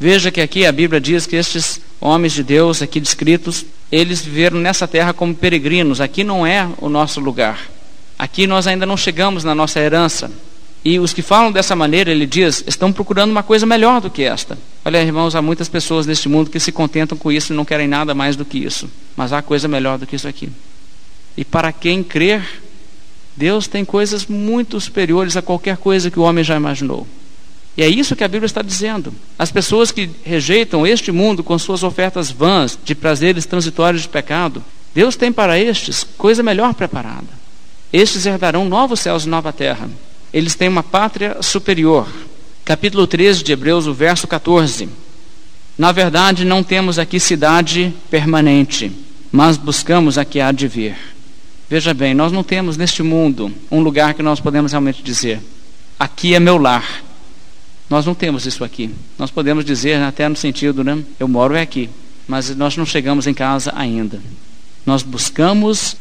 Veja 0.00 0.30
que 0.30 0.40
aqui 0.40 0.64
a 0.64 0.72
Bíblia 0.72 1.00
diz 1.00 1.26
que 1.26 1.36
estes 1.36 1.80
homens 2.00 2.32
de 2.32 2.42
Deus 2.42 2.80
aqui 2.82 3.00
descritos, 3.00 3.64
eles 3.90 4.20
viveram 4.20 4.58
nessa 4.58 4.86
terra 4.86 5.12
como 5.12 5.34
peregrinos. 5.34 6.00
Aqui 6.00 6.22
não 6.22 6.46
é 6.46 6.68
o 6.78 6.88
nosso 6.88 7.20
lugar. 7.20 7.60
Aqui 8.18 8.46
nós 8.46 8.66
ainda 8.66 8.86
não 8.86 8.96
chegamos 8.96 9.42
na 9.42 9.54
nossa 9.54 9.80
herança. 9.80 10.30
E 10.84 10.98
os 11.00 11.12
que 11.12 11.22
falam 11.22 11.50
dessa 11.50 11.74
maneira, 11.74 12.10
ele 12.10 12.26
diz, 12.26 12.62
estão 12.66 12.92
procurando 12.92 13.30
uma 13.32 13.42
coisa 13.42 13.66
melhor 13.66 14.00
do 14.00 14.08
que 14.08 14.22
esta. 14.22 14.56
Olha, 14.84 15.02
irmãos, 15.02 15.34
há 15.34 15.42
muitas 15.42 15.68
pessoas 15.68 16.06
neste 16.06 16.28
mundo 16.28 16.50
que 16.50 16.60
se 16.60 16.70
contentam 16.70 17.18
com 17.18 17.32
isso 17.32 17.52
e 17.52 17.56
não 17.56 17.64
querem 17.64 17.88
nada 17.88 18.14
mais 18.14 18.36
do 18.36 18.44
que 18.44 18.58
isso. 18.58 18.88
Mas 19.16 19.32
há 19.32 19.42
coisa 19.42 19.66
melhor 19.66 19.98
do 19.98 20.06
que 20.06 20.14
isso 20.14 20.28
aqui. 20.28 20.48
E 21.36 21.44
para 21.44 21.72
quem 21.72 22.04
crer, 22.04 22.62
Deus 23.36 23.66
tem 23.66 23.84
coisas 23.84 24.26
muito 24.26 24.80
superiores 24.80 25.36
a 25.36 25.42
qualquer 25.42 25.76
coisa 25.76 26.10
que 26.10 26.18
o 26.18 26.22
homem 26.22 26.44
já 26.44 26.56
imaginou. 26.56 27.06
E 27.78 27.82
é 27.82 27.88
isso 27.88 28.14
que 28.14 28.24
a 28.24 28.28
Bíblia 28.28 28.46
está 28.46 28.60
dizendo. 28.60 29.14
As 29.38 29.50
pessoas 29.50 29.90
que 29.90 30.10
rejeitam 30.22 30.86
este 30.86 31.10
mundo 31.10 31.42
com 31.42 31.58
suas 31.58 31.82
ofertas 31.82 32.30
vãs 32.30 32.78
de 32.84 32.94
prazeres 32.94 33.46
transitórios 33.46 34.02
de 34.02 34.08
pecado, 34.08 34.62
Deus 34.94 35.16
tem 35.16 35.32
para 35.32 35.58
estes 35.58 36.06
coisa 36.18 36.42
melhor 36.42 36.74
preparada. 36.74 37.28
Estes 37.90 38.26
herdarão 38.26 38.68
novos 38.68 39.00
céus 39.00 39.24
e 39.24 39.28
nova 39.28 39.50
terra 39.52 39.88
eles 40.32 40.54
têm 40.54 40.68
uma 40.68 40.82
pátria 40.82 41.38
superior. 41.42 42.06
Capítulo 42.64 43.06
13 43.06 43.42
de 43.42 43.52
Hebreus, 43.52 43.86
o 43.86 43.94
verso 43.94 44.26
14. 44.26 44.88
Na 45.76 45.92
verdade, 45.92 46.44
não 46.44 46.62
temos 46.62 46.98
aqui 46.98 47.18
cidade 47.18 47.94
permanente, 48.10 48.92
mas 49.32 49.56
buscamos 49.56 50.18
a 50.18 50.24
que 50.24 50.40
há 50.40 50.52
de 50.52 50.68
vir. 50.68 50.96
Veja 51.68 51.94
bem, 51.94 52.14
nós 52.14 52.32
não 52.32 52.42
temos 52.42 52.76
neste 52.76 53.02
mundo 53.02 53.52
um 53.70 53.80
lugar 53.80 54.14
que 54.14 54.22
nós 54.22 54.40
podemos 54.40 54.72
realmente 54.72 55.02
dizer: 55.02 55.40
aqui 55.98 56.34
é 56.34 56.40
meu 56.40 56.58
lar. 56.58 57.07
Nós 57.88 58.04
não 58.04 58.14
temos 58.14 58.46
isso 58.46 58.64
aqui. 58.64 58.94
Nós 59.18 59.30
podemos 59.30 59.64
dizer 59.64 60.02
até 60.02 60.28
no 60.28 60.36
sentido, 60.36 60.84
né? 60.84 61.02
Eu 61.18 61.26
moro 61.26 61.54
é 61.54 61.62
aqui. 61.62 61.88
mas 62.26 62.54
nós 62.54 62.76
não 62.76 62.84
chegamos 62.84 63.26
em 63.26 63.32
casa 63.32 63.72
ainda. 63.74 64.20
Nós 64.84 65.02
buscamos 65.02 65.96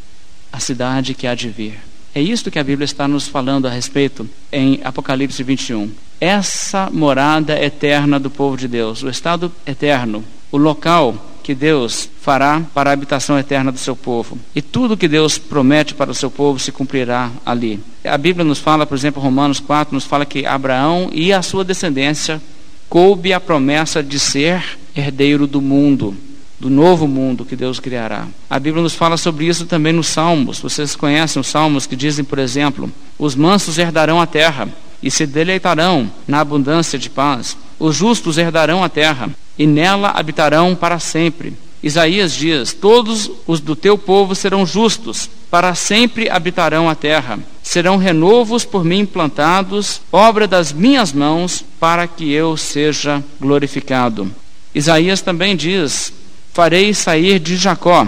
a 0.51 0.59
cidade 0.59 1.13
que 1.13 1.25
há 1.25 1.33
de 1.33 1.49
vir. 1.49 1.79
É 2.13 2.21
isto 2.21 2.49
que 2.51 2.59
a 2.59 2.63
Bíblia 2.63 2.85
está 2.85 3.07
nos 3.07 3.27
falando 3.27 3.67
a 3.67 3.69
respeito 3.69 4.29
em 4.51 4.81
Apocalipse 4.83 5.41
21. 5.43 5.91
Essa 6.19 6.89
morada 6.91 7.63
eterna 7.63 8.19
do 8.19 8.29
povo 8.29 8.57
de 8.57 8.67
Deus, 8.67 9.03
o 9.03 9.09
estado 9.09 9.51
eterno, 9.65 10.23
o 10.51 10.57
local 10.57 11.36
que 11.47 11.55
Deus 11.55 12.09
fará 12.19 12.61
para 12.73 12.89
a 12.89 12.93
habitação 12.93 13.39
eterna 13.39 13.71
do 13.71 13.77
seu 13.77 13.95
povo. 13.95 14.37
E 14.53 14.61
tudo 14.61 14.97
que 14.97 15.07
Deus 15.07 15.37
promete 15.37 15.93
para 15.93 16.11
o 16.11 16.13
seu 16.13 16.29
povo 16.29 16.59
se 16.59 16.73
cumprirá 16.73 17.31
ali. 17.45 17.79
A 18.03 18.17
Bíblia 18.17 18.43
nos 18.43 18.59
fala, 18.59 18.85
por 18.85 18.95
exemplo, 18.97 19.23
Romanos 19.23 19.61
4, 19.61 19.95
nos 19.95 20.03
fala 20.03 20.25
que 20.25 20.45
Abraão 20.45 21.09
e 21.13 21.31
a 21.31 21.41
sua 21.41 21.63
descendência 21.63 22.41
coube 22.89 23.31
a 23.31 23.39
promessa 23.39 24.03
de 24.03 24.19
ser 24.19 24.77
herdeiro 24.93 25.47
do 25.47 25.61
mundo 25.61 26.17
do 26.59 26.69
novo 26.69 27.07
mundo 27.07 27.45
que 27.45 27.55
Deus 27.55 27.79
criará. 27.79 28.27
A 28.49 28.59
Bíblia 28.59 28.83
nos 28.83 28.95
fala 28.95 29.15
sobre 29.15 29.45
isso 29.45 29.65
também 29.67 29.93
nos 29.93 30.07
Salmos. 30.07 30.59
Vocês 30.59 30.97
conhecem 30.97 31.39
os 31.39 31.47
Salmos 31.47 31.85
que 31.85 31.95
dizem, 31.95 32.25
por 32.25 32.39
exemplo: 32.39 32.91
Os 33.17 33.35
mansos 33.35 33.77
herdarão 33.77 34.19
a 34.19 34.25
terra 34.25 34.67
e 35.01 35.09
se 35.09 35.25
deleitarão 35.25 36.11
na 36.27 36.41
abundância 36.41 36.99
de 36.99 37.09
paz. 37.09 37.55
Os 37.79 37.95
justos 37.95 38.37
herdarão 38.37 38.83
a 38.83 38.89
terra 38.89 39.29
e 39.57 39.65
nela 39.65 40.11
habitarão 40.15 40.75
para 40.75 40.99
sempre. 40.99 41.53
Isaías 41.81 42.33
diz: 42.33 42.73
Todos 42.73 43.29
os 43.45 43.59
do 43.59 43.75
teu 43.75 43.97
povo 43.97 44.35
serão 44.35 44.65
justos, 44.65 45.29
para 45.49 45.75
sempre 45.75 46.29
habitarão 46.29 46.89
a 46.89 46.95
terra. 46.95 47.39
Serão 47.63 47.97
renovos 47.97 48.63
por 48.63 48.83
mim 48.83 49.05
plantados, 49.05 50.01
obra 50.11 50.47
das 50.47 50.71
minhas 50.71 51.11
mãos, 51.11 51.63
para 51.79 52.07
que 52.07 52.31
eu 52.31 52.55
seja 52.57 53.23
glorificado. 53.39 54.31
Isaías 54.73 55.21
também 55.21 55.55
diz: 55.55 56.13
farei 56.53 56.93
sair 56.93 57.39
de 57.39 57.55
Jacó 57.55 58.07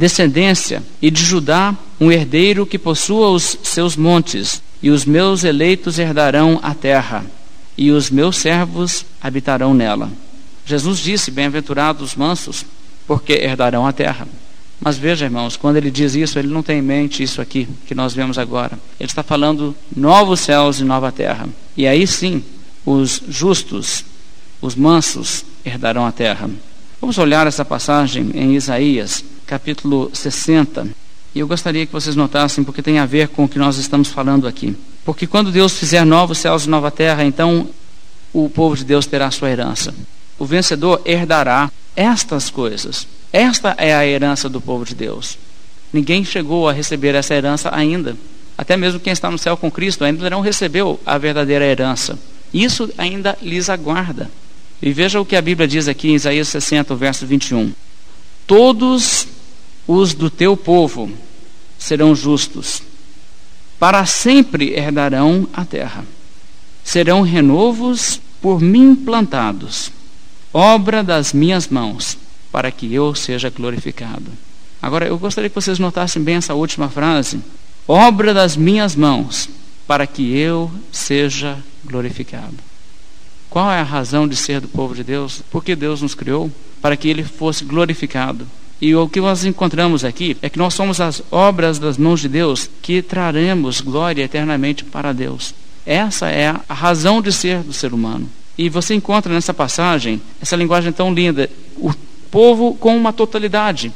descendência 0.00 0.82
e 1.02 1.10
de 1.10 1.22
Judá 1.22 1.76
um 2.00 2.10
herdeiro 2.10 2.64
que 2.64 2.78
possua 2.78 3.28
os 3.28 3.58
seus 3.62 3.96
montes, 3.96 4.62
e 4.82 4.88
os 4.88 5.04
meus 5.04 5.44
eleitos 5.44 5.98
herdarão 5.98 6.58
a 6.62 6.74
terra, 6.74 7.22
e 7.76 7.90
os 7.90 8.08
meus 8.10 8.38
servos 8.38 9.04
habitarão 9.20 9.74
nela. 9.74 10.10
Jesus 10.70 10.98
disse: 11.00 11.30
Bem-aventurados 11.30 12.10
os 12.10 12.16
mansos, 12.16 12.64
porque 13.06 13.32
herdarão 13.32 13.86
a 13.86 13.92
terra. 13.92 14.26
Mas 14.80 14.96
veja, 14.96 15.26
irmãos, 15.26 15.56
quando 15.56 15.76
ele 15.76 15.90
diz 15.90 16.14
isso, 16.14 16.38
ele 16.38 16.48
não 16.48 16.62
tem 16.62 16.78
em 16.78 16.82
mente 16.82 17.22
isso 17.22 17.40
aqui 17.40 17.68
que 17.86 17.94
nós 17.94 18.14
vemos 18.14 18.38
agora. 18.38 18.78
Ele 18.98 19.10
está 19.10 19.22
falando 19.22 19.76
novos 19.94 20.40
céus 20.40 20.80
e 20.80 20.84
nova 20.84 21.12
terra. 21.12 21.46
E 21.76 21.86
aí 21.86 22.06
sim, 22.06 22.42
os 22.86 23.20
justos, 23.28 24.04
os 24.62 24.74
mansos, 24.74 25.44
herdarão 25.64 26.06
a 26.06 26.12
terra. 26.12 26.48
Vamos 27.00 27.18
olhar 27.18 27.46
essa 27.46 27.64
passagem 27.64 28.30
em 28.32 28.54
Isaías, 28.54 29.22
capítulo 29.46 30.10
60. 30.14 30.88
E 31.34 31.40
eu 31.40 31.46
gostaria 31.46 31.84
que 31.84 31.92
vocês 31.92 32.16
notassem, 32.16 32.64
porque 32.64 32.80
tem 32.80 32.98
a 32.98 33.06
ver 33.06 33.28
com 33.28 33.44
o 33.44 33.48
que 33.48 33.58
nós 33.58 33.76
estamos 33.76 34.08
falando 34.08 34.46
aqui. 34.46 34.74
Porque 35.04 35.26
quando 35.26 35.52
Deus 35.52 35.76
fizer 35.76 36.06
novos 36.06 36.38
céus 36.38 36.64
e 36.64 36.70
nova 36.70 36.90
terra, 36.90 37.24
então 37.24 37.68
o 38.32 38.48
povo 38.48 38.76
de 38.76 38.84
Deus 38.84 39.06
terá 39.06 39.30
sua 39.30 39.50
herança. 39.50 39.94
O 40.40 40.46
vencedor 40.46 41.02
herdará 41.04 41.70
estas 41.94 42.48
coisas. 42.48 43.06
Esta 43.30 43.74
é 43.76 43.94
a 43.94 44.06
herança 44.06 44.48
do 44.48 44.58
povo 44.58 44.86
de 44.86 44.94
Deus. 44.94 45.36
Ninguém 45.92 46.24
chegou 46.24 46.66
a 46.66 46.72
receber 46.72 47.14
essa 47.14 47.34
herança 47.34 47.68
ainda. 47.72 48.16
Até 48.56 48.74
mesmo 48.74 48.98
quem 48.98 49.12
está 49.12 49.30
no 49.30 49.36
céu 49.36 49.54
com 49.54 49.70
Cristo 49.70 50.02
ainda 50.02 50.30
não 50.30 50.40
recebeu 50.40 50.98
a 51.04 51.18
verdadeira 51.18 51.66
herança. 51.66 52.18
Isso 52.54 52.90
ainda 52.96 53.36
lhes 53.42 53.68
aguarda. 53.68 54.30
E 54.80 54.90
veja 54.94 55.20
o 55.20 55.26
que 55.26 55.36
a 55.36 55.42
Bíblia 55.42 55.68
diz 55.68 55.88
aqui 55.88 56.08
em 56.08 56.14
Isaías 56.14 56.48
60, 56.48 56.94
verso 56.94 57.26
21. 57.26 57.74
Todos 58.46 59.28
os 59.86 60.14
do 60.14 60.30
teu 60.30 60.56
povo 60.56 61.10
serão 61.78 62.14
justos, 62.14 62.82
para 63.78 64.06
sempre 64.06 64.72
herdarão 64.72 65.46
a 65.52 65.66
terra. 65.66 66.02
Serão 66.82 67.20
renovos 67.20 68.18
por 68.40 68.58
mim 68.58 68.94
plantados, 68.94 69.92
obra 70.52 71.02
das 71.02 71.32
minhas 71.32 71.68
mãos, 71.68 72.18
para 72.50 72.70
que 72.70 72.92
eu 72.92 73.14
seja 73.14 73.50
glorificado. 73.50 74.30
Agora, 74.82 75.06
eu 75.06 75.18
gostaria 75.18 75.48
que 75.48 75.54
vocês 75.54 75.78
notassem 75.78 76.22
bem 76.22 76.36
essa 76.36 76.54
última 76.54 76.88
frase: 76.88 77.40
obra 77.86 78.32
das 78.32 78.56
minhas 78.56 78.96
mãos, 78.96 79.48
para 79.86 80.06
que 80.06 80.36
eu 80.36 80.70
seja 80.90 81.58
glorificado. 81.84 82.56
Qual 83.48 83.70
é 83.70 83.80
a 83.80 83.84
razão 83.84 84.28
de 84.28 84.36
ser 84.36 84.60
do 84.60 84.68
povo 84.68 84.94
de 84.94 85.02
Deus? 85.02 85.42
Porque 85.50 85.74
Deus 85.74 86.00
nos 86.00 86.14
criou 86.14 86.50
para 86.80 86.96
que 86.96 87.08
ele 87.08 87.24
fosse 87.24 87.64
glorificado. 87.64 88.46
E 88.80 88.94
o 88.94 89.08
que 89.08 89.20
nós 89.20 89.44
encontramos 89.44 90.04
aqui 90.04 90.36
é 90.40 90.48
que 90.48 90.58
nós 90.58 90.72
somos 90.72 91.00
as 91.00 91.20
obras 91.30 91.78
das 91.78 91.98
mãos 91.98 92.20
de 92.20 92.28
Deus 92.28 92.70
que 92.80 93.02
traremos 93.02 93.80
glória 93.80 94.22
eternamente 94.22 94.84
para 94.84 95.12
Deus. 95.12 95.52
Essa 95.84 96.30
é 96.30 96.54
a 96.68 96.74
razão 96.74 97.20
de 97.20 97.32
ser 97.32 97.62
do 97.62 97.72
ser 97.72 97.92
humano. 97.92 98.30
E 98.60 98.68
você 98.68 98.92
encontra 98.94 99.32
nessa 99.32 99.54
passagem 99.54 100.20
essa 100.38 100.54
linguagem 100.54 100.92
tão 100.92 101.14
linda: 101.14 101.48
o 101.78 101.94
povo 102.30 102.74
com 102.74 102.94
uma 102.94 103.10
totalidade, 103.10 103.90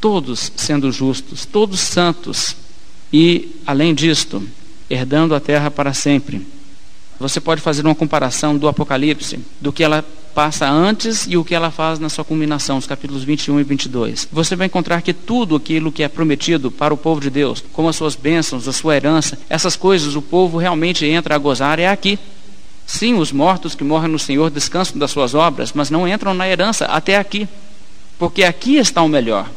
todos 0.00 0.50
sendo 0.56 0.90
justos, 0.90 1.46
todos 1.46 1.78
santos, 1.78 2.56
e, 3.12 3.54
além 3.64 3.94
disto, 3.94 4.42
herdando 4.90 5.32
a 5.32 5.38
terra 5.38 5.70
para 5.70 5.94
sempre. 5.94 6.44
Você 7.20 7.40
pode 7.40 7.60
fazer 7.60 7.86
uma 7.86 7.94
comparação 7.94 8.58
do 8.58 8.66
Apocalipse, 8.66 9.38
do 9.60 9.72
que 9.72 9.84
ela 9.84 10.04
passa 10.34 10.68
antes 10.68 11.28
e 11.28 11.36
o 11.36 11.44
que 11.44 11.54
ela 11.54 11.70
faz 11.70 12.00
na 12.00 12.08
sua 12.08 12.24
culminação, 12.24 12.78
os 12.78 12.88
capítulos 12.88 13.22
21 13.22 13.60
e 13.60 13.62
22. 13.62 14.26
Você 14.32 14.56
vai 14.56 14.66
encontrar 14.66 15.02
que 15.02 15.12
tudo 15.12 15.54
aquilo 15.54 15.92
que 15.92 16.02
é 16.02 16.08
prometido 16.08 16.68
para 16.68 16.92
o 16.92 16.96
povo 16.96 17.20
de 17.20 17.30
Deus, 17.30 17.62
como 17.72 17.88
as 17.88 17.94
suas 17.94 18.16
bênçãos, 18.16 18.66
a 18.66 18.72
sua 18.72 18.96
herança, 18.96 19.38
essas 19.48 19.76
coisas 19.76 20.16
o 20.16 20.22
povo 20.22 20.58
realmente 20.58 21.06
entra 21.06 21.36
a 21.36 21.38
gozar 21.38 21.78
é 21.78 21.86
aqui. 21.86 22.18
Sim, 22.90 23.14
os 23.14 23.30
mortos 23.30 23.76
que 23.76 23.84
morrem 23.84 24.10
no 24.10 24.18
Senhor 24.18 24.50
descansam 24.50 24.98
das 24.98 25.12
suas 25.12 25.32
obras, 25.32 25.72
mas 25.72 25.90
não 25.90 26.08
entram 26.08 26.34
na 26.34 26.48
herança 26.48 26.86
até 26.86 27.16
aqui, 27.16 27.48
porque 28.18 28.42
aqui 28.42 28.78
está 28.78 29.00
o 29.00 29.08
melhor. 29.08 29.48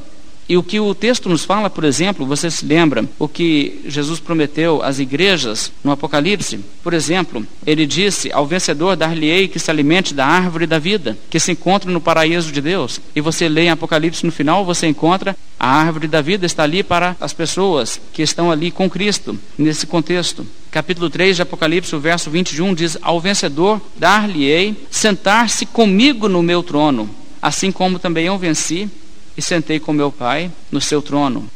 E 0.48 0.58
o 0.58 0.64
que 0.64 0.80
o 0.80 0.94
texto 0.94 1.30
nos 1.30 1.46
fala, 1.46 1.70
por 1.70 1.84
exemplo, 1.84 2.26
você 2.26 2.52
se 2.52 2.66
lembra 2.66 3.06
o 3.18 3.28
que 3.28 3.82
Jesus 3.86 4.20
prometeu 4.20 4.84
às 4.84 5.00
igrejas 5.00 5.72
no 5.84 5.92
Apocalipse? 5.92 6.60
Por 6.84 6.94
exemplo, 6.94 7.46
ele 7.66 7.86
disse: 7.86 8.32
Ao 8.32 8.46
vencedor 8.46 8.96
dar-lhe-ei 8.96 9.48
que 9.48 9.60
se 9.60 9.72
alimente 9.72 10.14
da 10.14 10.26
árvore 10.26 10.68
da 10.68 10.80
vida, 10.80 11.18
que 11.30 11.40
se 11.40 11.52
encontra 11.52 11.90
no 11.92 12.02
paraíso 12.02 12.52
de 12.52 12.62
Deus. 12.62 13.00
E 13.16 13.22
você 13.22 13.48
lê 13.48 13.64
em 13.64 13.70
Apocalipse 13.70 14.26
no 14.26 14.32
final, 14.32 14.66
você 14.66 14.88
encontra 14.88 15.36
a 15.64 15.68
árvore 15.68 16.10
da 16.10 16.20
vida 16.20 16.46
está 16.46 16.64
ali 16.64 16.84
para 16.84 17.16
as 17.22 17.32
pessoas 17.32 17.98
que 18.12 18.22
estão 18.22 18.52
ali 18.52 18.70
com 18.70 18.90
Cristo, 18.90 19.40
nesse 19.58 19.88
contexto. 19.88 20.46
Capítulo 20.70 21.10
3 21.10 21.38
de 21.38 21.42
Apocalipse, 21.42 21.96
o 21.96 22.02
verso 22.02 22.30
21 22.30 22.74
diz: 22.74 22.98
Ao 23.02 23.18
vencedor 23.18 23.80
dar-lhe-ei 23.96 24.76
sentar-se 24.92 25.66
comigo 25.66 26.28
no 26.28 26.44
meu 26.44 26.62
trono, 26.64 27.10
assim 27.42 27.72
como 27.72 27.98
também 27.98 28.26
eu 28.26 28.38
venci 28.38 28.90
e 29.38 29.42
sentei 29.42 29.80
com 29.80 29.94
meu 29.94 30.12
Pai 30.12 30.52
no 30.72 30.80
seu 30.80 31.02
trono. 31.02 31.50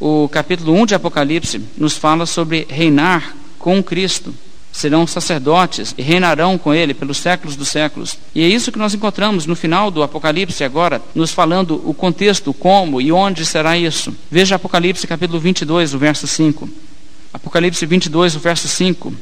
O 0.00 0.28
capítulo 0.28 0.72
1 0.74 0.86
de 0.86 0.94
Apocalipse 0.94 1.60
nos 1.78 1.96
fala 1.96 2.26
sobre 2.26 2.66
reinar 2.68 3.34
com 3.58 3.82
Cristo. 3.82 4.34
Serão 4.72 5.06
sacerdotes 5.06 5.94
e 5.96 6.02
reinarão 6.02 6.58
com 6.58 6.74
Ele 6.74 6.92
pelos 6.92 7.18
séculos 7.18 7.54
dos 7.54 7.68
séculos. 7.68 8.18
E 8.34 8.42
é 8.42 8.48
isso 8.48 8.72
que 8.72 8.78
nós 8.78 8.92
encontramos 8.92 9.46
no 9.46 9.54
final 9.54 9.88
do 9.88 10.02
Apocalipse 10.02 10.64
agora, 10.64 11.00
nos 11.14 11.30
falando 11.30 11.80
o 11.88 11.94
contexto, 11.94 12.52
como 12.52 13.00
e 13.00 13.12
onde 13.12 13.46
será 13.46 13.78
isso. 13.78 14.12
Veja 14.28 14.56
Apocalipse 14.56 15.06
capítulo 15.06 15.38
22, 15.38 15.94
o 15.94 15.98
verso 15.98 16.26
5. 16.26 16.68
Apocalipse 17.32 17.86
22, 17.86 18.34
o 18.34 18.40
verso 18.40 18.66
5. 18.66 19.14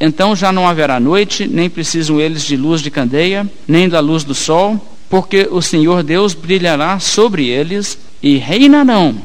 Então 0.00 0.36
já 0.36 0.52
não 0.52 0.68
haverá 0.68 1.00
noite, 1.00 1.46
nem 1.46 1.70
precisam 1.70 2.20
eles 2.20 2.44
de 2.44 2.56
luz 2.56 2.82
de 2.82 2.90
candeia, 2.90 3.48
nem 3.66 3.88
da 3.88 4.00
luz 4.00 4.24
do 4.24 4.34
sol, 4.34 4.78
porque 5.08 5.48
o 5.50 5.62
Senhor 5.62 6.02
Deus 6.02 6.34
brilhará 6.34 6.98
sobre 6.98 7.46
eles 7.48 7.98
e 8.22 8.36
reinarão 8.36 9.16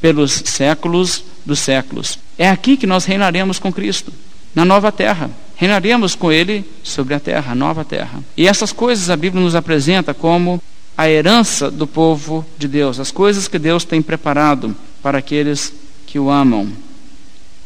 pelos 0.00 0.42
séculos 0.44 1.24
dos 1.44 1.58
séculos. 1.58 2.18
É 2.38 2.48
aqui 2.48 2.76
que 2.76 2.86
nós 2.86 3.04
reinaremos 3.04 3.58
com 3.58 3.72
Cristo, 3.72 4.12
na 4.54 4.64
nova 4.64 4.90
terra. 4.90 5.30
Reinaremos 5.56 6.14
com 6.14 6.30
Ele 6.30 6.64
sobre 6.82 7.14
a 7.14 7.20
terra, 7.20 7.52
a 7.52 7.54
nova 7.54 7.84
terra. 7.84 8.22
E 8.36 8.46
essas 8.46 8.72
coisas 8.72 9.08
a 9.08 9.16
Bíblia 9.16 9.42
nos 9.42 9.54
apresenta 9.54 10.12
como 10.12 10.62
a 10.96 11.08
herança 11.08 11.70
do 11.70 11.86
povo 11.86 12.44
de 12.58 12.68
Deus, 12.68 12.98
as 12.98 13.10
coisas 13.10 13.48
que 13.48 13.58
Deus 13.58 13.84
tem 13.84 14.00
preparado 14.00 14.74
para 15.02 15.18
aqueles 15.18 15.72
que 16.06 16.18
o 16.18 16.30
amam. 16.30 16.68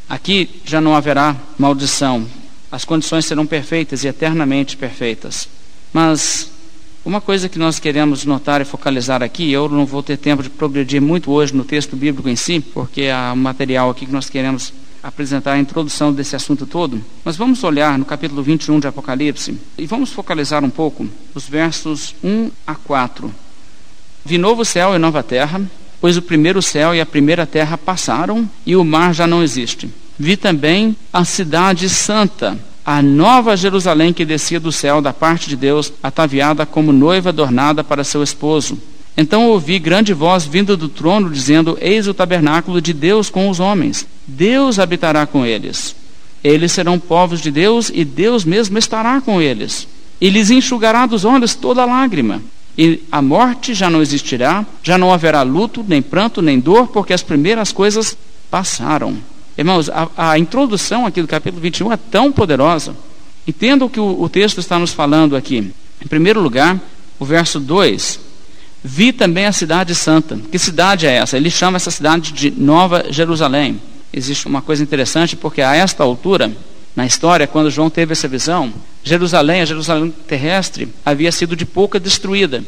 Aqui 0.09 0.61
já 0.64 0.80
não 0.80 0.94
haverá 0.94 1.37
maldição, 1.56 2.26
as 2.70 2.85
condições 2.85 3.26
serão 3.26 3.46
perfeitas 3.46 4.02
e 4.02 4.09
eternamente 4.09 4.76
perfeitas. 4.76 5.48
Mas 5.92 6.50
uma 7.11 7.20
coisa 7.20 7.49
que 7.49 7.59
nós 7.59 7.81
queremos 7.81 8.25
notar 8.25 8.61
e 8.61 8.64
focalizar 8.64 9.20
aqui, 9.20 9.51
eu 9.51 9.68
não 9.68 9.85
vou 9.85 10.01
ter 10.01 10.16
tempo 10.16 10.44
de 10.44 10.49
progredir 10.49 11.03
muito 11.03 11.33
hoje 11.33 11.53
no 11.53 11.64
texto 11.64 11.96
bíblico 11.96 12.29
em 12.29 12.37
si, 12.37 12.61
porque 12.61 13.09
há 13.09 13.33
um 13.33 13.37
material 13.37 13.90
aqui 13.90 14.07
que 14.07 14.12
nós 14.12 14.31
queremos 14.31 14.73
apresentar 15.03 15.55
a 15.55 15.59
introdução 15.59 16.12
desse 16.12 16.37
assunto 16.37 16.66
todo, 16.66 17.05
mas 17.25 17.37
vamos 17.37 17.64
olhar 17.64 17.99
no 17.99 18.05
capítulo 18.05 18.44
21 18.44 18.79
de 18.79 18.87
Apocalipse 18.87 19.59
e 19.77 19.87
vamos 19.87 20.12
focalizar 20.12 20.64
um 20.64 20.70
pouco 20.70 21.05
os 21.35 21.49
versos 21.49 22.14
1 22.23 22.49
a 22.64 22.77
4. 22.77 23.35
Vi 24.25 24.38
novo 24.38 24.64
céu 24.64 24.94
e 24.94 24.99
nova 24.99 25.20
terra, 25.20 25.61
pois 26.01 26.16
o 26.16 26.23
primeiro 26.23 26.62
céu 26.62 26.94
e 26.94 27.01
a 27.01 27.07
primeira 27.07 27.44
terra 27.44 27.77
passaram 27.77 28.49
e 28.64 28.77
o 28.77 28.85
mar 28.85 29.12
já 29.12 29.27
não 29.27 29.42
existe. 29.42 29.92
Vi 30.16 30.37
também 30.37 30.94
a 31.12 31.25
cidade 31.25 31.88
santa, 31.88 32.57
a 32.85 33.03
nova 33.03 33.57
Jerusalém 33.57 34.12
que 34.12 34.25
descia 34.25 34.59
do 34.59 34.73
céu 34.73 35.01
da 35.01 35.12
parte 35.12 35.49
de 35.49 35.57
Deus, 35.57 35.93
ataviada 36.03 36.64
como 36.64 36.93
noiva 36.93 37.29
adornada 37.29 37.85
para 37.85 38.05
seu 38.05 38.23
esposo. 38.23 38.79
Então 39.16 39.49
ouvi 39.49 39.79
grande 39.79 40.14
voz 40.14 40.45
vinda 40.45 40.77
do 40.77 40.88
trono, 40.88 41.31
dizendo: 41.31 41.77
Eis 41.81 42.07
o 42.07 42.14
tabernáculo 42.14 42.81
de 42.81 42.93
Deus 42.93 43.29
com 43.29 43.49
os 43.49 43.61
homens. 43.61 44.07
Deus 44.27 44.79
habitará 44.79 45.27
com 45.27 45.45
eles. 45.45 45.95
Eles 46.43 46.73
serão 46.73 46.99
povos 46.99 47.40
de 47.40 47.51
Deus 47.51 47.90
e 47.93 48.05
Deus 48.05 48.45
mesmo 48.45 48.79
estará 48.79 49.21
com 49.21 49.40
eles. 49.40 49.87
E 50.21 50.31
lhes 50.31 50.51
enxugará 50.51 51.07
dos 51.07 51.25
olhos 51.25 51.55
toda 51.55 51.85
lágrima. 51.85 52.40
E 52.79 53.03
a 53.12 53.21
morte 53.21 53.75
já 53.75 53.90
não 53.90 54.01
existirá, 54.01 54.64
já 54.83 54.97
não 54.97 55.12
haverá 55.12 55.43
luto, 55.43 55.85
nem 55.87 56.01
pranto, 56.01 56.40
nem 56.40 56.59
dor, 56.59 56.88
porque 56.88 57.12
as 57.12 57.23
primeiras 57.23 57.73
coisas 57.73 58.16
passaram. 58.51 59.19
Irmãos, 59.61 59.90
a, 59.90 60.09
a 60.16 60.38
introdução 60.38 61.05
aqui 61.05 61.20
do 61.20 61.29
capítulo 61.29 61.61
21 61.61 61.92
é 61.92 61.96
tão 61.99 62.33
poderosa. 62.33 62.96
Entenda 63.46 63.85
o 63.85 63.90
que 63.90 64.01
o, 64.01 64.23
o 64.23 64.27
texto 64.27 64.59
está 64.59 64.79
nos 64.79 64.90
falando 64.90 65.37
aqui. 65.37 65.70
Em 66.03 66.09
primeiro 66.09 66.40
lugar, 66.40 66.81
o 67.18 67.27
verso 67.27 67.61
2. 67.61 68.20
Vi 68.83 69.12
também 69.12 69.44
a 69.44 69.53
cidade 69.53 69.94
santa. 69.94 70.40
Que 70.51 70.59
cidade 70.59 71.07
é 71.07 71.16
essa? 71.16 71.37
Ele 71.37 71.51
chama 71.51 71.77
essa 71.77 71.90
cidade 71.90 72.33
de 72.33 72.51
Nova 72.51 73.05
Jerusalém. 73.11 73.79
Existe 74.11 74.46
uma 74.46 74.62
coisa 74.62 74.83
interessante, 74.83 75.37
porque 75.37 75.61
a 75.61 75.77
esta 75.77 76.03
altura, 76.03 76.51
na 76.96 77.05
história, 77.05 77.46
quando 77.46 77.70
João 77.70 77.90
teve 77.90 78.12
essa 78.12 78.27
visão, 78.27 78.73
Jerusalém, 79.05 79.61
a 79.61 79.66
Jerusalém 79.66 80.11
terrestre, 80.27 80.88
havia 81.05 81.31
sido 81.31 81.55
de 81.55 81.66
pouca 81.66 82.01
destruída. 82.01 82.64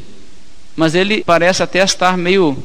Mas 0.77 0.95
ele 0.95 1.25
parece 1.25 1.63
até 1.63 1.83
estar 1.83 2.19
meio 2.19 2.63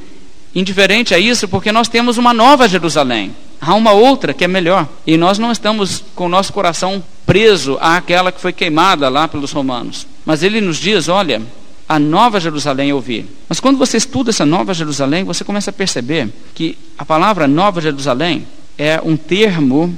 indiferente 0.53 1.15
a 1.15 1.17
isso, 1.17 1.47
porque 1.47 1.71
nós 1.71 1.87
temos 1.87 2.17
uma 2.17 2.33
nova 2.33 2.67
Jerusalém. 2.67 3.33
Há 3.59 3.73
uma 3.73 3.91
outra 3.91 4.33
que 4.33 4.43
é 4.43 4.47
melhor. 4.47 4.87
E 5.05 5.17
nós 5.17 5.37
não 5.39 5.51
estamos 5.51 6.03
com 6.15 6.25
o 6.25 6.29
nosso 6.29 6.53
coração 6.53 7.03
preso 7.25 7.77
àquela 7.81 8.31
que 8.31 8.41
foi 8.41 8.53
queimada 8.53 9.09
lá 9.09 9.27
pelos 9.27 9.51
romanos. 9.51 10.07
Mas 10.25 10.43
ele 10.43 10.61
nos 10.61 10.77
diz: 10.77 11.09
olha, 11.09 11.41
a 11.87 11.97
nova 11.97 12.39
Jerusalém 12.39 12.89
eu 12.89 12.99
vi. 12.99 13.25
Mas 13.47 13.59
quando 13.59 13.77
você 13.77 13.97
estuda 13.97 14.29
essa 14.29 14.45
nova 14.45 14.73
Jerusalém, 14.73 15.23
você 15.23 15.43
começa 15.43 15.69
a 15.69 15.73
perceber 15.73 16.29
que 16.53 16.77
a 16.97 17.05
palavra 17.05 17.47
nova 17.47 17.81
Jerusalém 17.81 18.45
é 18.77 19.01
um 19.03 19.15
termo 19.15 19.97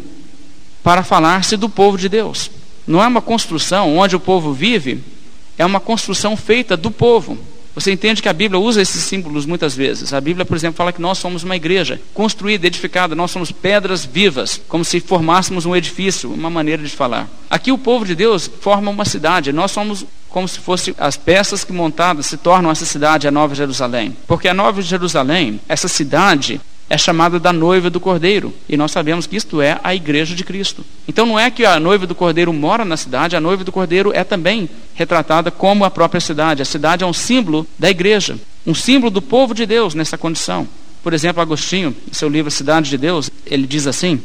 para 0.83 1.03
falar-se 1.03 1.57
do 1.57 1.67
povo 1.67 1.97
de 1.97 2.07
Deus. 2.07 2.49
Não 2.87 3.03
é 3.03 3.07
uma 3.07 3.21
construção 3.21 3.97
onde 3.97 4.15
o 4.15 4.19
povo 4.19 4.53
vive, 4.53 5.03
é 5.57 5.65
uma 5.65 5.79
construção 5.79 6.37
feita 6.37 6.77
do 6.77 6.89
povo. 6.89 7.37
Você 7.79 7.93
entende 7.93 8.21
que 8.21 8.27
a 8.27 8.33
Bíblia 8.33 8.59
usa 8.59 8.81
esses 8.81 9.01
símbolos 9.03 9.45
muitas 9.45 9.73
vezes. 9.73 10.13
A 10.13 10.19
Bíblia, 10.19 10.45
por 10.45 10.57
exemplo, 10.57 10.75
fala 10.75 10.91
que 10.91 11.01
nós 11.01 11.17
somos 11.17 11.43
uma 11.43 11.55
igreja 11.55 11.99
construída, 12.13 12.67
edificada, 12.67 13.15
nós 13.15 13.31
somos 13.31 13.53
pedras 13.53 14.03
vivas, 14.03 14.61
como 14.67 14.83
se 14.83 14.99
formássemos 14.99 15.65
um 15.65 15.73
edifício, 15.73 16.29
uma 16.29 16.49
maneira 16.49 16.83
de 16.83 16.89
falar. 16.89 17.29
Aqui 17.49 17.71
o 17.71 17.77
povo 17.77 18.03
de 18.03 18.15
Deus 18.15 18.51
forma 18.59 18.91
uma 18.91 19.05
cidade, 19.05 19.53
nós 19.53 19.71
somos 19.71 20.05
como 20.27 20.45
se 20.45 20.59
fossem 20.59 20.93
as 20.97 21.15
peças 21.15 21.63
que 21.63 21.71
montadas 21.71 22.25
se 22.25 22.35
tornam 22.35 22.69
essa 22.69 22.85
cidade, 22.85 23.27
a 23.27 23.31
Nova 23.31 23.55
Jerusalém. 23.55 24.15
Porque 24.27 24.49
a 24.49 24.53
Nova 24.53 24.81
Jerusalém, 24.81 25.59
essa 25.67 25.87
cidade, 25.87 26.59
é 26.89 26.97
chamada 26.97 27.39
da 27.39 27.53
noiva 27.53 27.89
do 27.89 27.99
Cordeiro. 27.99 28.53
E 28.67 28.75
nós 28.75 28.91
sabemos 28.91 29.27
que 29.27 29.35
isto 29.35 29.61
é 29.61 29.79
a 29.83 29.93
igreja 29.93 30.35
de 30.35 30.43
Cristo. 30.43 30.83
Então 31.07 31.25
não 31.25 31.39
é 31.39 31.51
que 31.51 31.65
a 31.65 31.79
noiva 31.79 32.07
do 32.07 32.15
Cordeiro 32.15 32.51
mora 32.51 32.83
na 32.83 32.97
cidade, 32.97 33.35
a 33.35 33.41
noiva 33.41 33.63
do 33.63 33.71
Cordeiro 33.71 34.11
é 34.13 34.23
também 34.23 34.67
retratada 34.95 35.51
como 35.51 35.85
a 35.85 35.91
própria 35.91 36.19
cidade. 36.19 36.61
A 36.61 36.65
cidade 36.65 37.03
é 37.03 37.07
um 37.07 37.13
símbolo 37.13 37.67
da 37.77 37.89
igreja, 37.89 38.37
um 38.65 38.73
símbolo 38.73 39.11
do 39.11 39.21
povo 39.21 39.53
de 39.53 39.65
Deus 39.65 39.93
nessa 39.93 40.17
condição. 40.17 40.67
Por 41.03 41.13
exemplo, 41.13 41.41
Agostinho, 41.41 41.95
em 42.09 42.13
seu 42.13 42.27
livro 42.27 42.51
Cidade 42.51 42.89
de 42.89 42.97
Deus, 42.97 43.29
ele 43.45 43.65
diz 43.65 43.87
assim: 43.87 44.21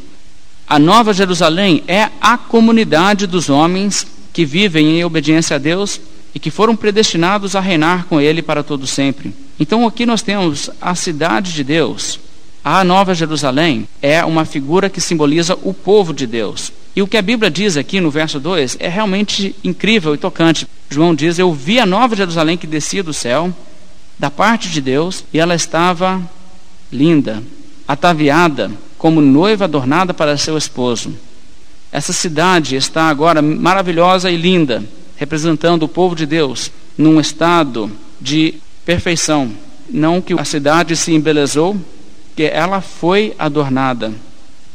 A 0.66 0.78
Nova 0.78 1.12
Jerusalém 1.12 1.84
é 1.86 2.10
a 2.20 2.36
comunidade 2.36 3.26
dos 3.26 3.48
homens 3.48 4.06
que 4.32 4.44
vivem 4.44 4.98
em 4.98 5.04
obediência 5.04 5.56
a 5.56 5.58
Deus 5.58 6.00
e 6.34 6.40
que 6.40 6.50
foram 6.50 6.74
predestinados 6.74 7.54
a 7.54 7.60
reinar 7.60 8.06
com 8.06 8.20
Ele 8.20 8.42
para 8.42 8.64
todo 8.64 8.86
sempre. 8.86 9.32
Então 9.58 9.86
aqui 9.86 10.04
nós 10.04 10.20
temos 10.20 10.68
a 10.80 10.94
cidade 10.96 11.52
de 11.52 11.62
Deus, 11.62 12.18
a 12.64 12.82
Nova 12.82 13.14
Jerusalém 13.14 13.86
é 14.00 14.24
uma 14.24 14.46
figura 14.46 14.88
que 14.88 15.00
simboliza 15.00 15.58
o 15.62 15.74
povo 15.74 16.14
de 16.14 16.26
Deus. 16.26 16.72
E 16.96 17.02
o 17.02 17.06
que 17.06 17.18
a 17.18 17.22
Bíblia 17.22 17.50
diz 17.50 17.76
aqui 17.76 18.00
no 18.00 18.10
verso 18.10 18.40
2 18.40 18.78
é 18.80 18.88
realmente 18.88 19.54
incrível 19.62 20.14
e 20.14 20.18
tocante. 20.18 20.66
João 20.88 21.14
diz: 21.14 21.38
Eu 21.38 21.52
vi 21.52 21.78
a 21.78 21.84
Nova 21.84 22.16
Jerusalém 22.16 22.56
que 22.56 22.66
descia 22.66 23.02
do 23.02 23.12
céu, 23.12 23.52
da 24.18 24.30
parte 24.30 24.70
de 24.70 24.80
Deus, 24.80 25.24
e 25.30 25.38
ela 25.38 25.54
estava 25.54 26.22
linda, 26.90 27.42
ataviada, 27.86 28.70
como 28.96 29.20
noiva 29.20 29.64
adornada 29.64 30.14
para 30.14 30.38
seu 30.38 30.56
esposo. 30.56 31.14
Essa 31.92 32.12
cidade 32.12 32.76
está 32.76 33.10
agora 33.10 33.42
maravilhosa 33.42 34.30
e 34.30 34.36
linda, 34.36 34.82
representando 35.16 35.82
o 35.82 35.88
povo 35.88 36.14
de 36.16 36.24
Deus 36.24 36.70
num 36.96 37.20
estado 37.20 37.90
de 38.18 38.54
perfeição. 38.86 39.52
Não 39.90 40.22
que 40.22 40.32
a 40.32 40.44
cidade 40.44 40.96
se 40.96 41.12
embelezou, 41.12 41.76
que 42.34 42.44
ela 42.44 42.80
foi 42.80 43.34
adornada. 43.38 44.12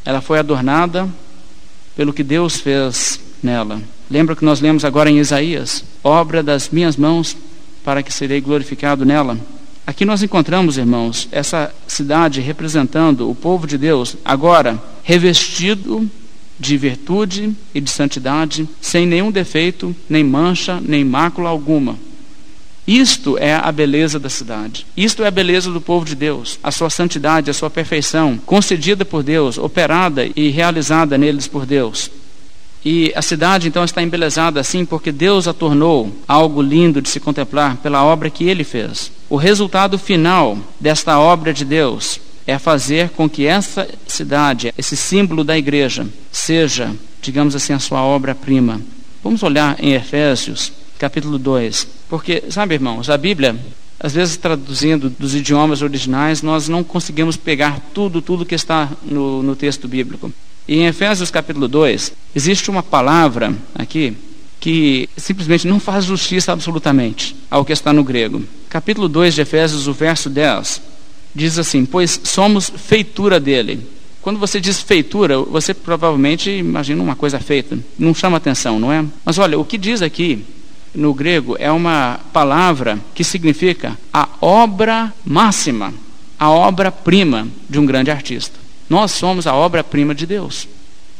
Ela 0.06 0.22
foi 0.22 0.40
adornada 0.40 1.08
pelo 1.96 2.14
que 2.14 2.24
Deus 2.24 2.58
fez 2.58 3.20
nela. 3.44 3.82
Lembra 4.10 4.36
que 4.36 4.46
nós 4.46 4.62
lemos 4.62 4.86
agora 4.86 5.10
em 5.10 5.20
Isaías: 5.20 5.84
obra 6.04 6.42
das 6.42 6.70
minhas 6.70 6.96
mãos, 6.96 7.36
para 7.84 8.02
que 8.02 8.14
serei 8.14 8.42
glorificado 8.42 9.06
nela. 9.06 9.38
Aqui 9.86 10.06
nós 10.06 10.22
encontramos, 10.22 10.78
irmãos, 10.78 11.28
essa 11.32 11.74
cidade 11.88 12.42
representando 12.42 13.30
o 13.30 13.34
povo 13.34 13.66
de 13.66 13.78
Deus, 13.78 14.16
agora 14.24 14.82
revestido 15.04 16.10
de 16.60 16.78
virtude 16.78 17.56
e 17.74 17.82
de 17.82 17.90
santidade, 17.90 18.68
sem 18.80 19.06
nenhum 19.06 19.32
defeito, 19.32 19.96
nem 20.08 20.24
mancha, 20.24 20.80
nem 20.80 21.04
mácula 21.04 21.50
alguma. 21.50 21.98
Isto 22.90 23.38
é 23.38 23.54
a 23.54 23.72
beleza 23.72 24.18
da 24.18 24.32
cidade. 24.32 24.84
Isto 24.98 25.24
é 25.24 25.28
a 25.28 25.32
beleza 25.32 25.72
do 25.72 25.80
povo 25.80 26.04
de 26.04 26.16
Deus. 26.16 26.58
A 26.64 26.72
sua 26.72 26.90
santidade, 26.90 27.52
a 27.52 27.54
sua 27.54 27.70
perfeição, 27.70 28.36
concedida 28.48 29.06
por 29.06 29.22
Deus, 29.22 29.60
operada 29.60 30.28
e 30.36 30.50
realizada 30.50 31.16
neles 31.16 31.48
por 31.48 31.68
Deus. 31.68 32.10
E 32.84 33.14
a 33.16 33.22
cidade 33.22 33.68
então 33.68 33.84
está 33.84 34.02
embelezada 34.02 34.60
assim 34.60 34.86
porque 34.86 35.12
Deus 35.12 35.48
a 35.48 35.54
tornou 35.54 36.12
algo 36.28 36.64
lindo 36.64 37.00
de 37.00 37.10
se 37.10 37.20
contemplar 37.20 37.78
pela 37.78 38.04
obra 38.04 38.28
que 38.32 38.46
ele 38.46 38.64
fez. 38.64 39.12
O 39.30 39.36
resultado 39.36 40.00
final 40.00 40.58
desta 40.80 41.20
obra 41.20 41.54
de 41.54 41.64
Deus 41.64 42.20
é 42.48 42.58
fazer 42.58 43.10
com 43.12 43.30
que 43.30 43.46
essa 43.46 43.88
cidade, 44.08 44.74
esse 44.76 44.98
símbolo 44.98 45.44
da 45.44 45.56
igreja, 45.56 46.08
seja, 46.32 46.92
digamos 47.22 47.56
assim, 47.56 47.72
a 47.72 47.78
sua 47.78 48.02
obra-prima. 48.02 48.82
Vamos 49.24 49.44
olhar 49.44 49.76
em 49.80 49.94
Efésios, 49.94 50.72
capítulo 50.98 51.38
2. 51.38 51.99
Porque, 52.10 52.44
sabe, 52.50 52.74
irmãos, 52.74 53.10
a 53.10 53.18
Bíblia, 53.18 53.56
às 54.00 54.14
vezes 54.14 54.36
traduzindo 54.36 55.10
dos 55.10 55.36
idiomas 55.36 55.82
originais, 55.82 56.42
nós 56.42 56.68
não 56.68 56.84
conseguimos 56.84 57.38
pegar 57.38 57.80
tudo, 57.94 58.22
tudo 58.22 58.46
que 58.46 58.56
está 58.56 58.90
no, 59.04 59.44
no 59.44 59.56
texto 59.56 59.88
bíblico. 59.88 60.34
E 60.68 60.80
em 60.80 60.88
Efésios 60.88 61.30
capítulo 61.30 61.68
2, 61.68 62.14
existe 62.36 62.70
uma 62.70 62.82
palavra 62.82 63.54
aqui 63.76 64.16
que 64.60 65.08
simplesmente 65.16 65.68
não 65.68 65.80
faz 65.80 66.06
justiça 66.06 66.52
absolutamente 66.52 67.36
ao 67.50 67.64
que 67.64 67.72
está 67.72 67.94
no 67.94 68.04
grego. 68.04 68.44
Capítulo 68.70 69.08
2 69.08 69.36
de 69.36 69.42
Efésios, 69.42 69.88
o 69.88 69.94
verso 69.94 70.30
10, 70.30 70.82
diz 71.34 71.58
assim: 71.58 71.86
Pois 71.86 72.20
somos 72.24 72.70
feitura 72.70 73.40
dele. 73.40 73.88
Quando 74.22 74.38
você 74.38 74.60
diz 74.60 74.82
feitura, 74.82 75.40
você 75.40 75.74
provavelmente 75.74 76.50
imagina 76.50 77.02
uma 77.02 77.16
coisa 77.16 77.40
feita. 77.40 77.80
Não 77.98 78.14
chama 78.14 78.38
atenção, 78.38 78.80
não 78.80 78.92
é? 78.92 79.06
Mas 79.24 79.38
olha, 79.38 79.58
o 79.58 79.64
que 79.64 79.78
diz 79.78 80.02
aqui 80.02 80.44
no 80.94 81.14
grego 81.14 81.56
é 81.60 81.72
uma 81.72 82.20
palavra 82.34 83.00
que 83.14 83.24
significa 83.24 83.98
a 84.14 84.28
obra 84.42 85.14
máxima, 85.26 85.94
a 86.38 86.50
obra-prima 86.50 87.48
de 87.70 87.80
um 87.80 87.86
grande 87.86 88.12
artista. 88.12 88.58
Nós 88.90 89.12
somos 89.12 89.46
a 89.46 89.54
obra-prima 89.54 90.16
de 90.16 90.26
Deus. 90.26 90.68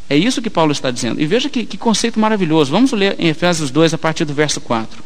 É 0.10 0.18
isso 0.18 0.42
que 0.42 0.50
Paulo 0.50 0.72
está 0.72 0.90
dizendo. 0.90 1.22
E 1.22 1.26
veja 1.26 1.50
que, 1.50 1.66
que 1.66 1.78
conceito 1.78 2.20
maravilhoso. 2.20 2.72
Vamos 2.72 2.92
ler 2.92 3.16
em 3.20 3.28
Efésios 3.28 3.70
2, 3.70 3.94
a 3.94 3.98
partir 3.98 4.26
do 4.26 4.34
verso 4.34 4.60
4. 4.60 5.04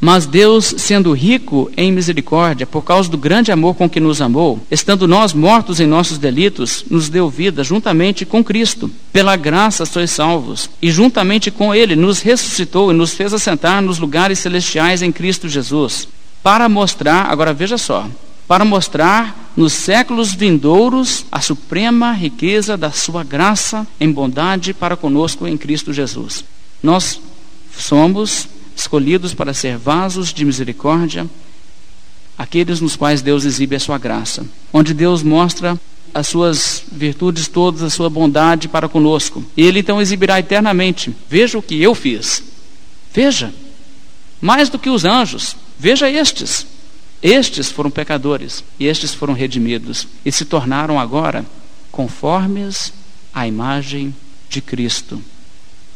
Mas 0.00 0.24
Deus, 0.24 0.74
sendo 0.78 1.12
rico 1.12 1.70
em 1.76 1.92
misericórdia, 1.92 2.66
por 2.66 2.82
causa 2.82 3.10
do 3.10 3.18
grande 3.18 3.52
amor 3.52 3.74
com 3.74 3.88
que 3.88 4.00
nos 4.00 4.22
amou, 4.22 4.58
estando 4.70 5.06
nós 5.06 5.34
mortos 5.34 5.78
em 5.78 5.86
nossos 5.86 6.16
delitos, 6.16 6.86
nos 6.88 7.10
deu 7.10 7.28
vida 7.28 7.62
juntamente 7.62 8.24
com 8.24 8.42
Cristo. 8.42 8.90
Pela 9.12 9.36
graça 9.36 9.84
sois 9.84 10.10
salvos, 10.10 10.70
e 10.80 10.90
juntamente 10.90 11.50
com 11.50 11.74
Ele 11.74 11.94
nos 11.94 12.20
ressuscitou 12.20 12.90
e 12.90 12.94
nos 12.94 13.12
fez 13.12 13.34
assentar 13.34 13.82
nos 13.82 13.98
lugares 13.98 14.38
celestiais 14.38 15.02
em 15.02 15.12
Cristo 15.12 15.48
Jesus, 15.48 16.08
para 16.42 16.66
mostrar, 16.66 17.26
agora 17.30 17.52
veja 17.52 17.76
só, 17.76 18.08
para 18.48 18.64
mostrar 18.64 19.52
nos 19.54 19.74
séculos 19.74 20.34
vindouros 20.34 21.26
a 21.30 21.40
suprema 21.40 22.12
riqueza 22.12 22.74
da 22.74 22.90
sua 22.90 23.22
graça 23.22 23.86
em 24.00 24.10
bondade 24.10 24.72
para 24.72 24.96
conosco 24.96 25.46
em 25.46 25.58
Cristo 25.58 25.92
Jesus. 25.92 26.42
Nós 26.82 27.20
somos 27.76 28.48
escolhidos 28.74 29.34
para 29.34 29.54
ser 29.54 29.76
vasos 29.76 30.32
de 30.32 30.44
misericórdia, 30.44 31.28
aqueles 32.36 32.80
nos 32.80 32.96
quais 32.96 33.22
Deus 33.22 33.44
exibe 33.44 33.76
a 33.76 33.80
sua 33.80 33.98
graça, 33.98 34.46
onde 34.72 34.94
Deus 34.94 35.22
mostra 35.22 35.78
as 36.12 36.26
suas 36.26 36.82
virtudes 36.90 37.48
todas, 37.48 37.82
a 37.82 37.90
sua 37.90 38.10
bondade 38.10 38.68
para 38.68 38.88
conosco. 38.88 39.44
E 39.56 39.62
ele 39.62 39.80
então 39.80 40.00
exibirá 40.00 40.38
eternamente. 40.38 41.14
Veja 41.28 41.58
o 41.58 41.62
que 41.62 41.80
eu 41.80 41.94
fiz. 41.94 42.42
Veja. 43.12 43.52
Mais 44.40 44.68
do 44.68 44.78
que 44.78 44.90
os 44.90 45.04
anjos. 45.04 45.56
Veja 45.78 46.10
estes. 46.10 46.66
Estes 47.22 47.70
foram 47.70 47.90
pecadores 47.90 48.64
e 48.78 48.86
estes 48.86 49.14
foram 49.14 49.34
redimidos 49.34 50.08
e 50.24 50.32
se 50.32 50.46
tornaram 50.46 50.98
agora 50.98 51.44
conformes 51.92 52.94
à 53.34 53.46
imagem 53.46 54.14
de 54.48 54.62
Cristo. 54.62 55.22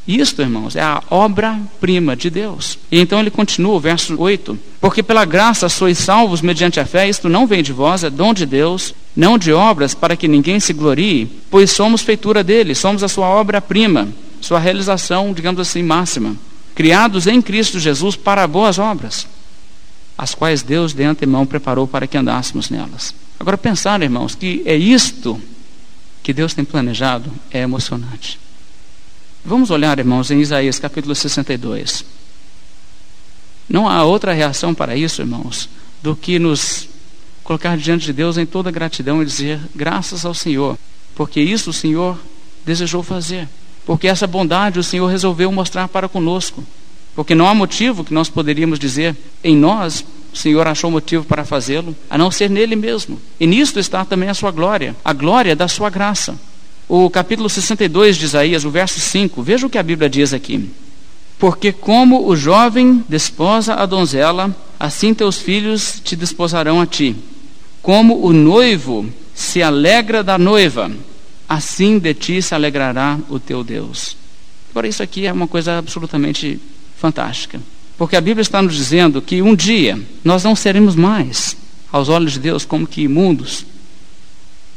Isto, 0.07 0.43
irmãos, 0.43 0.77
é 0.77 0.83
a 0.83 1.03
obra-prima 1.11 2.14
de 2.14 2.29
Deus. 2.29 2.79
E 2.93 3.01
então 3.01 3.19
ele 3.19 3.31
continua, 3.31 3.75
o 3.75 3.81
verso 3.81 4.14
8: 4.21 4.59
Porque 4.79 5.03
pela 5.03 5.25
graça 5.25 5.69
sois 5.69 5.97
salvos 5.97 6.43
mediante 6.43 6.79
a 6.79 6.85
fé, 6.85 7.09
isto 7.09 7.29
não 7.29 7.47
vem 7.47 7.62
de 7.62 7.73
vós, 7.73 8.05
é 8.05 8.11
dom 8.11 8.35
de 8.35 8.45
Deus, 8.45 8.95
não 9.17 9.38
de 9.38 9.51
obras, 9.51 9.95
para 9.95 10.17
que 10.17 10.29
ninguém 10.29 10.61
se 10.61 10.75
glorie, 10.75 11.27
pois 11.51 11.71
somos 11.71 12.03
feitura 12.03 12.45
dele, 12.45 12.75
somos 12.75 13.03
a 13.03 13.09
sua 13.09 13.29
obra-prima, 13.29 14.09
sua 14.43 14.59
realização, 14.59 15.33
digamos 15.33 15.61
assim, 15.61 15.83
máxima, 15.83 16.37
criados 16.75 17.27
em 17.27 17.40
Cristo 17.40 17.81
Jesus 17.81 18.14
para 18.14 18.47
boas 18.47 18.79
obras, 18.79 19.27
as 20.19 20.35
quais 20.35 20.62
Deus 20.62 20.93
de 20.93 21.03
antemão 21.03 21.47
preparou 21.47 21.87
para 21.87 22.07
que 22.07 22.19
andássemos 22.19 22.69
nelas. 22.69 23.14
Agora, 23.40 23.57
pensar, 23.57 24.03
irmãos, 24.03 24.35
que 24.35 24.62
é 24.67 24.77
isto 24.77 25.40
que 26.23 26.33
Deus 26.33 26.53
tem 26.53 26.64
planejado 26.64 27.31
é 27.51 27.61
emocionante. 27.61 28.44
Vamos 29.47 29.71
olhar, 29.71 29.99
irmãos, 29.99 30.31
em 30.31 30.41
Isaías 30.41 30.79
capítulo 30.79 31.15
62. 31.15 32.03
Não 33.69 33.87
há 33.87 34.03
outra 34.03 34.33
reação 34.33 34.75
para 34.75 34.97
isso, 34.97 35.21
irmãos, 35.21 35.69
do 36.03 36.17
que 36.17 36.39
nos 36.39 36.89
colocar 37.43 37.77
diante 37.77 38.07
de 38.07 38.15
Deus 38.15 38.39
em 38.39 38.47
toda 38.47 38.71
gratidão 38.71 39.21
e 39.21 39.27
dizer 39.27 39.61
graças 39.75 40.25
ao 40.25 40.33
Senhor, 40.33 40.79
porque 41.15 41.43
isso 41.43 41.69
o 41.69 41.73
Senhor 41.75 42.19
desejou 42.65 43.03
fazer, 43.03 43.47
porque 43.85 44.09
essa 44.09 44.27
bondade 44.27 44.79
o 44.79 44.83
Senhor 44.83 45.09
resolveu 45.09 45.53
mostrar 45.53 45.89
para 45.89 46.09
conosco, 46.09 46.65
porque 47.15 47.35
não 47.35 47.47
há 47.47 47.55
motivo 47.55 48.03
que 48.03 48.15
nós 48.15 48.31
poderíamos 48.31 48.79
dizer 48.79 49.15
em 49.43 49.55
nós 49.55 50.07
o 50.33 50.37
Senhor 50.37 50.67
achou 50.67 50.91
motivo 50.91 51.23
para 51.23 51.45
fazê-lo, 51.45 51.95
a 52.09 52.17
não 52.17 52.31
ser 52.31 52.49
nele 52.49 52.75
mesmo. 52.75 53.21
E 53.39 53.47
nisto 53.47 53.79
está 53.79 54.07
também 54.07 54.31
a 54.31 54.35
sua 54.35 54.51
glória, 54.51 54.97
a 55.05 55.13
glória 55.13 55.55
da 55.55 55.69
sua 55.69 55.91
graça 55.91 56.35
o 56.88 57.09
capítulo 57.09 57.49
62 57.49 58.16
de 58.16 58.25
Isaías, 58.27 58.64
o 58.64 58.70
verso 58.70 59.01
5, 59.01 59.42
veja 59.42 59.66
o 59.66 59.70
que 59.70 59.79
a 59.79 59.83
Bíblia 59.83 60.09
diz 60.09 60.35
aqui. 60.35 60.68
Porque 61.38 61.73
como 61.73 62.29
o 62.29 62.37
jovem 62.37 63.05
desposa 63.09 63.75
a 63.75 63.87
donzela, 63.87 64.55
assim 64.79 65.14
teus 65.14 65.38
filhos 65.38 66.01
te 66.03 66.14
desposarão 66.14 66.81
a 66.81 66.87
ti. 66.87 67.16
Como 67.83 68.25
o 68.25 68.33
noivo 68.33 69.07
se 69.35 69.62
alegra 69.62 70.23
da 70.23 70.38
noiva, 70.38 70.90
assim 71.49 71.99
de 71.99 72.14
ti 72.14 72.40
se 72.40 72.55
alegrará 72.55 73.18
o 73.29 73.38
teu 73.38 73.64
Deus. 73.64 74.16
Agora, 74.70 74.88
isso 74.88 75.03
aqui 75.03 75.27
é 75.27 75.33
uma 75.33 75.47
coisa 75.47 75.79
absolutamente 75.79 76.61
fantástica. 76.97 77.61
Porque 77.97 78.16
a 78.16 78.20
Bíblia 78.20 78.42
está 78.42 78.61
nos 78.61 78.75
dizendo 78.75 79.23
que 79.23 79.40
um 79.40 79.55
dia 79.55 80.01
nós 80.25 80.42
não 80.42 80.57
seremos 80.57 80.97
mais, 80.97 81.57
aos 81.92 82.09
olhos 82.09 82.33
de 82.33 82.40
Deus, 82.40 82.64
como 82.64 82.87
que 82.87 83.03
imundos, 83.03 83.64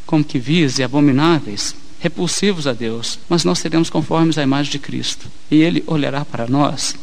como 0.05 0.23
que 0.23 0.37
vis 0.37 0.77
e 0.77 0.83
abomináveis, 0.83 1.75
repulsivos 1.99 2.67
a 2.67 2.73
Deus, 2.73 3.19
mas 3.27 3.43
nós 3.43 3.59
seremos 3.59 3.89
conformes 3.89 4.37
à 4.37 4.43
imagem 4.43 4.71
de 4.71 4.79
Cristo. 4.79 5.29
E 5.49 5.57
Ele 5.57 5.83
olhará 5.87 6.23
para 6.23 6.47
nós 6.47 6.95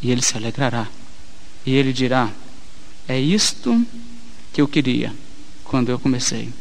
e 0.00 0.10
Ele 0.10 0.22
se 0.22 0.36
alegrará. 0.36 0.88
E 1.64 1.74
Ele 1.74 1.92
dirá: 1.92 2.30
É 3.06 3.18
isto 3.18 3.86
que 4.52 4.60
eu 4.60 4.68
queria 4.68 5.14
quando 5.64 5.90
eu 5.90 5.98
comecei. 5.98 6.52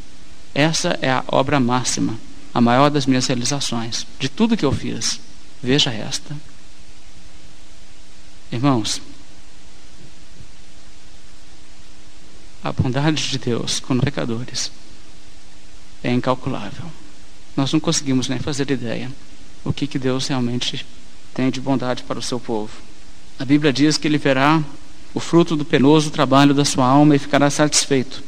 Essa 0.54 0.98
é 1.02 1.10
a 1.10 1.24
obra 1.28 1.60
máxima, 1.60 2.20
a 2.54 2.60
maior 2.60 2.90
das 2.90 3.06
minhas 3.06 3.26
realizações, 3.26 4.06
de 4.20 4.30
tudo 4.30 4.58
que 4.58 4.66
eu 4.66 4.72
fiz. 4.72 5.20
Veja 5.64 5.92
esta. 5.92 6.36
Irmãos, 8.52 9.02
a 12.64 12.72
bondade 12.72 13.30
de 13.30 13.38
Deus 13.38 13.80
com 13.80 13.98
pecadores 13.98 14.72
é 16.04 16.12
incalculável. 16.12 17.01
Nós 17.56 17.72
não 17.74 17.80
conseguimos 17.80 18.28
nem 18.28 18.40
fazer 18.40 18.70
ideia 18.72 19.12
o 19.64 19.72
que, 19.72 19.88
que 19.88 20.00
Deus 20.00 20.28
realmente 20.28 20.86
tem 21.34 21.50
de 21.50 21.62
bondade 21.62 22.04
para 22.04 22.20
o 22.20 22.22
seu 22.22 22.40
povo. 22.40 22.72
A 23.40 23.46
Bíblia 23.46 23.72
diz 23.72 23.98
que 23.98 24.08
ele 24.08 24.18
verá 24.18 24.64
o 25.14 25.20
fruto 25.20 25.56
do 25.56 25.66
penoso 25.66 26.10
trabalho 26.10 26.54
da 26.54 26.66
sua 26.66 26.86
alma 26.86 27.16
e 27.16 27.20
ficará 27.20 27.50
satisfeito. 27.50 28.24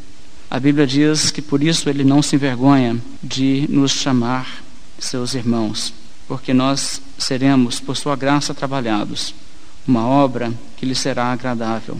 A 0.50 0.60
Bíblia 0.60 0.86
diz 0.86 1.32
que 1.32 1.42
por 1.42 1.64
isso 1.64 1.90
ele 1.90 2.04
não 2.04 2.22
se 2.22 2.36
envergonha 2.36 2.98
de 3.22 3.66
nos 3.70 3.92
chamar 3.92 4.64
seus 5.00 5.34
irmãos, 5.34 5.94
porque 6.28 6.54
nós 6.54 7.02
seremos, 7.18 7.80
por 7.80 7.98
sua 7.98 8.16
graça, 8.16 8.54
trabalhados, 8.54 9.34
uma 9.88 10.08
obra 10.08 10.54
que 10.78 10.86
lhe 10.86 10.96
será 10.96 11.32
agradável 11.32 11.98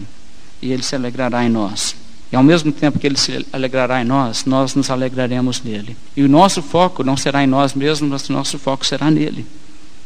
e 0.62 0.72
ele 0.72 0.82
se 0.82 0.94
alegrará 0.94 1.44
em 1.44 1.50
nós. 1.50 1.94
E 2.32 2.36
ao 2.36 2.42
mesmo 2.42 2.72
tempo 2.72 2.98
que 2.98 3.06
ele 3.06 3.16
se 3.16 3.46
alegrará 3.52 4.02
em 4.02 4.04
nós, 4.04 4.44
nós 4.44 4.74
nos 4.74 4.90
alegraremos 4.90 5.62
nele. 5.62 5.96
E 6.16 6.22
o 6.22 6.28
nosso 6.28 6.62
foco 6.62 7.04
não 7.04 7.16
será 7.16 7.44
em 7.44 7.46
nós 7.46 7.74
mesmos, 7.74 8.10
mas 8.10 8.28
o 8.28 8.32
nosso 8.32 8.58
foco 8.58 8.84
será 8.84 9.10
nele. 9.10 9.46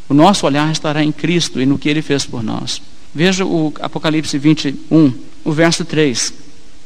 O 0.08 0.14
nosso 0.14 0.46
olhar 0.46 0.70
estará 0.70 1.02
em 1.02 1.12
Cristo 1.12 1.60
e 1.60 1.66
no 1.66 1.78
que 1.78 1.88
ele 1.88 2.02
fez 2.02 2.24
por 2.24 2.42
nós. 2.42 2.82
Veja 3.14 3.44
o 3.44 3.72
Apocalipse 3.80 4.36
21, 4.38 5.12
o 5.44 5.52
verso 5.52 5.84
3. 5.84 6.32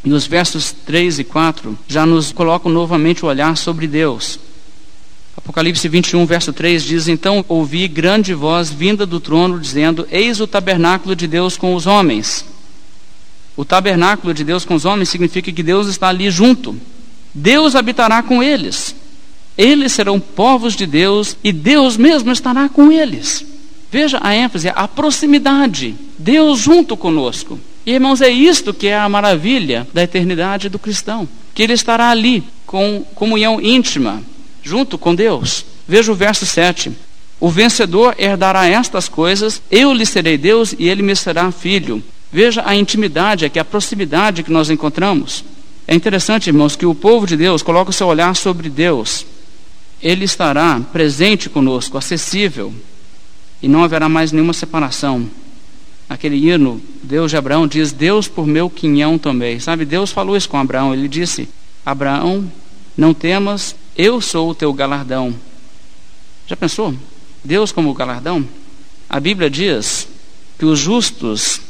E 0.04 0.12
os 0.12 0.26
versos 0.26 0.72
3 0.84 1.20
e 1.20 1.24
4 1.24 1.78
já 1.88 2.04
nos 2.04 2.32
colocam 2.32 2.70
novamente 2.70 3.24
o 3.24 3.28
olhar 3.28 3.56
sobre 3.56 3.86
Deus. 3.86 4.38
Apocalipse 5.36 5.88
21, 5.88 6.26
verso 6.26 6.52
3 6.52 6.84
diz: 6.84 7.08
Então 7.08 7.44
ouvi 7.48 7.88
grande 7.88 8.34
voz 8.34 8.70
vinda 8.70 9.06
do 9.06 9.18
trono, 9.18 9.58
dizendo: 9.58 10.06
Eis 10.10 10.40
o 10.40 10.46
tabernáculo 10.46 11.16
de 11.16 11.26
Deus 11.26 11.56
com 11.56 11.74
os 11.74 11.86
homens 11.86 12.51
o 13.56 13.64
tabernáculo 13.64 14.32
de 14.32 14.44
Deus 14.44 14.64
com 14.64 14.74
os 14.74 14.84
homens 14.84 15.08
significa 15.08 15.52
que 15.52 15.62
Deus 15.62 15.86
está 15.86 16.08
ali 16.08 16.30
junto. 16.30 16.76
Deus 17.34 17.74
habitará 17.74 18.22
com 18.22 18.42
eles. 18.42 18.94
Eles 19.56 19.92
serão 19.92 20.18
povos 20.18 20.74
de 20.74 20.86
Deus 20.86 21.36
e 21.44 21.52
Deus 21.52 21.96
mesmo 21.96 22.32
estará 22.32 22.68
com 22.68 22.90
eles. 22.90 23.44
Veja 23.90 24.18
a 24.22 24.34
ênfase, 24.34 24.72
a 24.74 24.88
proximidade. 24.88 25.94
Deus 26.18 26.60
junto 26.60 26.96
conosco. 26.96 27.60
E 27.84 27.92
irmãos, 27.92 28.22
é 28.22 28.30
isto 28.30 28.72
que 28.72 28.86
é 28.86 28.96
a 28.96 29.08
maravilha 29.08 29.86
da 29.92 30.02
eternidade 30.02 30.70
do 30.70 30.78
cristão. 30.78 31.28
Que 31.54 31.62
ele 31.62 31.74
estará 31.74 32.08
ali 32.08 32.42
com 32.64 33.04
comunhão 33.14 33.60
íntima, 33.60 34.22
junto 34.62 34.96
com 34.96 35.14
Deus. 35.14 35.66
Veja 35.86 36.10
o 36.10 36.14
verso 36.14 36.46
7. 36.46 36.90
O 37.38 37.50
vencedor 37.50 38.14
herdará 38.16 38.66
estas 38.66 39.08
coisas, 39.08 39.60
eu 39.70 39.92
lhe 39.92 40.06
serei 40.06 40.38
Deus 40.38 40.74
e 40.78 40.88
ele 40.88 41.02
me 41.02 41.14
será 41.14 41.50
filho. 41.50 42.02
Veja 42.32 42.62
a 42.64 42.74
intimidade 42.74 43.44
aqui, 43.44 43.58
a 43.58 43.64
proximidade 43.64 44.42
que 44.42 44.50
nós 44.50 44.70
encontramos. 44.70 45.44
É 45.86 45.94
interessante, 45.94 46.46
irmãos, 46.46 46.74
que 46.74 46.86
o 46.86 46.94
povo 46.94 47.26
de 47.26 47.36
Deus 47.36 47.62
coloca 47.62 47.90
o 47.90 47.92
seu 47.92 48.06
olhar 48.06 48.34
sobre 48.34 48.70
Deus. 48.70 49.26
Ele 50.00 50.24
estará 50.24 50.80
presente 50.92 51.50
conosco, 51.50 51.98
acessível, 51.98 52.72
e 53.62 53.68
não 53.68 53.84
haverá 53.84 54.08
mais 54.08 54.32
nenhuma 54.32 54.54
separação. 54.54 55.28
Aquele 56.08 56.36
hino, 56.36 56.80
Deus 57.02 57.30
de 57.30 57.36
Abraão, 57.36 57.66
diz: 57.66 57.92
Deus 57.92 58.28
por 58.28 58.46
meu 58.46 58.70
quinhão 58.70 59.18
também. 59.18 59.60
Sabe, 59.60 59.84
Deus 59.84 60.10
falou 60.10 60.34
isso 60.34 60.48
com 60.48 60.56
Abraão. 60.56 60.94
Ele 60.94 61.08
disse: 61.08 61.48
Abraão, 61.84 62.50
não 62.96 63.12
temas, 63.12 63.76
eu 63.96 64.22
sou 64.22 64.50
o 64.50 64.54
teu 64.54 64.72
galardão. 64.72 65.34
Já 66.46 66.56
pensou? 66.56 66.94
Deus 67.44 67.72
como 67.72 67.92
galardão? 67.92 68.46
A 69.08 69.20
Bíblia 69.20 69.50
diz 69.50 70.08
que 70.58 70.64
os 70.64 70.78
justos 70.78 71.60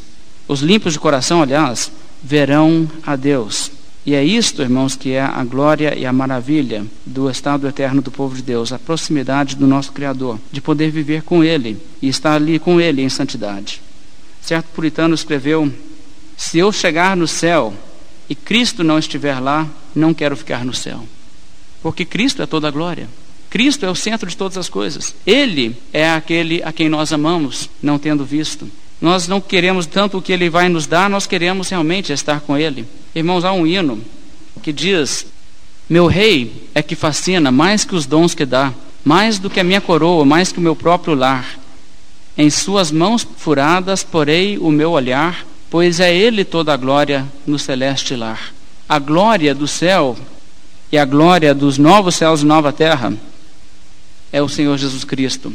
os 0.53 0.61
limpos 0.61 0.93
de 0.93 1.01
coração, 1.01 1.43
aliás, 1.43 1.91
verão 2.23 2.88
a 3.05 3.17
Deus. 3.17 3.71
E 4.05 4.15
é 4.15 4.23
isto, 4.23 4.62
irmãos, 4.62 4.95
que 4.95 5.12
é 5.12 5.21
a 5.23 5.43
glória 5.45 5.97
e 5.97 6.05
a 6.05 6.12
maravilha 6.12 6.85
do 7.07 7.31
estado 7.31 7.67
eterno 7.67 8.03
do 8.03 8.11
povo 8.11 8.35
de 8.35 8.43
Deus, 8.43 8.73
a 8.73 8.79
proximidade 8.79 9.57
do 9.57 9.67
nosso 9.67 9.93
Criador, 9.93 10.38
de 10.51 10.61
poder 10.61 10.91
viver 10.91 11.23
com 11.23 11.43
Ele 11.43 11.81
e 12.00 12.09
estar 12.09 12.35
ali 12.35 12.59
com 12.59 12.81
Ele 12.81 13.00
em 13.00 13.09
santidade. 13.09 13.81
Certo 14.42 14.67
puritano 14.75 15.15
escreveu: 15.15 15.73
Se 16.37 16.59
eu 16.59 16.73
chegar 16.73 17.17
no 17.17 17.29
céu 17.29 17.73
e 18.29 18.35
Cristo 18.35 18.83
não 18.83 18.98
estiver 18.98 19.38
lá, 19.38 19.69
não 19.94 20.13
quero 20.13 20.37
ficar 20.37 20.65
no 20.65 20.75
céu. 20.75 21.07
Porque 21.81 22.05
Cristo 22.05 22.42
é 22.42 22.46
toda 22.46 22.69
a 22.69 22.73
glória. 22.73 23.09
Cristo 23.48 23.87
é 23.87 23.90
o 23.90 23.94
centro 23.94 24.29
de 24.29 24.37
todas 24.37 24.59
as 24.59 24.69
coisas. 24.69 25.15
Ele 25.27 25.77
é 25.92 26.11
aquele 26.11 26.63
a 26.63 26.73
quem 26.73 26.88
nós 26.88 27.13
amamos, 27.13 27.71
não 27.83 27.98
tendo 27.98 28.25
visto. 28.25 28.69
Nós 29.03 29.27
não 29.27 29.40
queremos 29.40 29.85
tanto 29.85 30.19
o 30.19 30.23
que 30.23 30.33
Ele 30.33 30.48
vai 30.48 30.69
nos 30.69 30.87
dar, 30.87 31.11
nós 31.11 31.27
queremos 31.27 31.69
realmente 31.69 32.13
estar 32.13 32.40
com 32.40 32.57
Ele. 32.57 32.87
Irmãos, 33.13 33.44
há 33.44 33.53
um 33.53 33.67
hino 33.67 34.00
que 34.63 34.73
diz: 34.73 35.27
Meu 35.90 36.07
rei 36.07 36.69
é 36.73 36.81
que 36.85 36.94
fascina 36.94 37.50
mais 37.50 37.85
que 37.85 37.96
os 37.96 38.07
dons 38.07 38.33
que 38.33 38.46
dá, 38.46 38.73
mais 39.05 39.40
do 39.40 39.50
que 39.50 39.59
a 39.59 39.65
minha 39.65 39.81
coroa, 39.81 40.25
mais 40.25 40.53
que 40.53 40.59
o 40.59 40.63
meu 40.63 40.77
próprio 40.77 41.17
lar. 41.17 41.59
Em 42.38 42.48
suas 42.48 42.92
mãos 42.92 43.27
furadas 43.37 44.05
porei 44.05 44.57
o 44.57 44.71
meu 44.71 44.92
olhar, 44.92 45.44
pois 45.69 45.98
é 45.98 46.15
Ele 46.15 46.44
toda 46.44 46.73
a 46.73 46.77
glória 46.77 47.27
no 47.44 47.59
celeste 47.59 48.15
lar. 48.15 48.55
A 48.88 49.00
glória 49.00 49.53
do 49.53 49.67
céu 49.67 50.17
e 50.92 50.96
a 50.96 51.05
glória 51.05 51.53
dos 51.53 51.77
novos 51.77 52.15
céus 52.15 52.42
e 52.42 52.46
nova 52.46 52.73
terra 52.73 53.13
é 54.33 54.40
o 54.40 54.48
Senhor 54.48 54.79
Jesus 54.79 55.03
Cristo. 55.03 55.53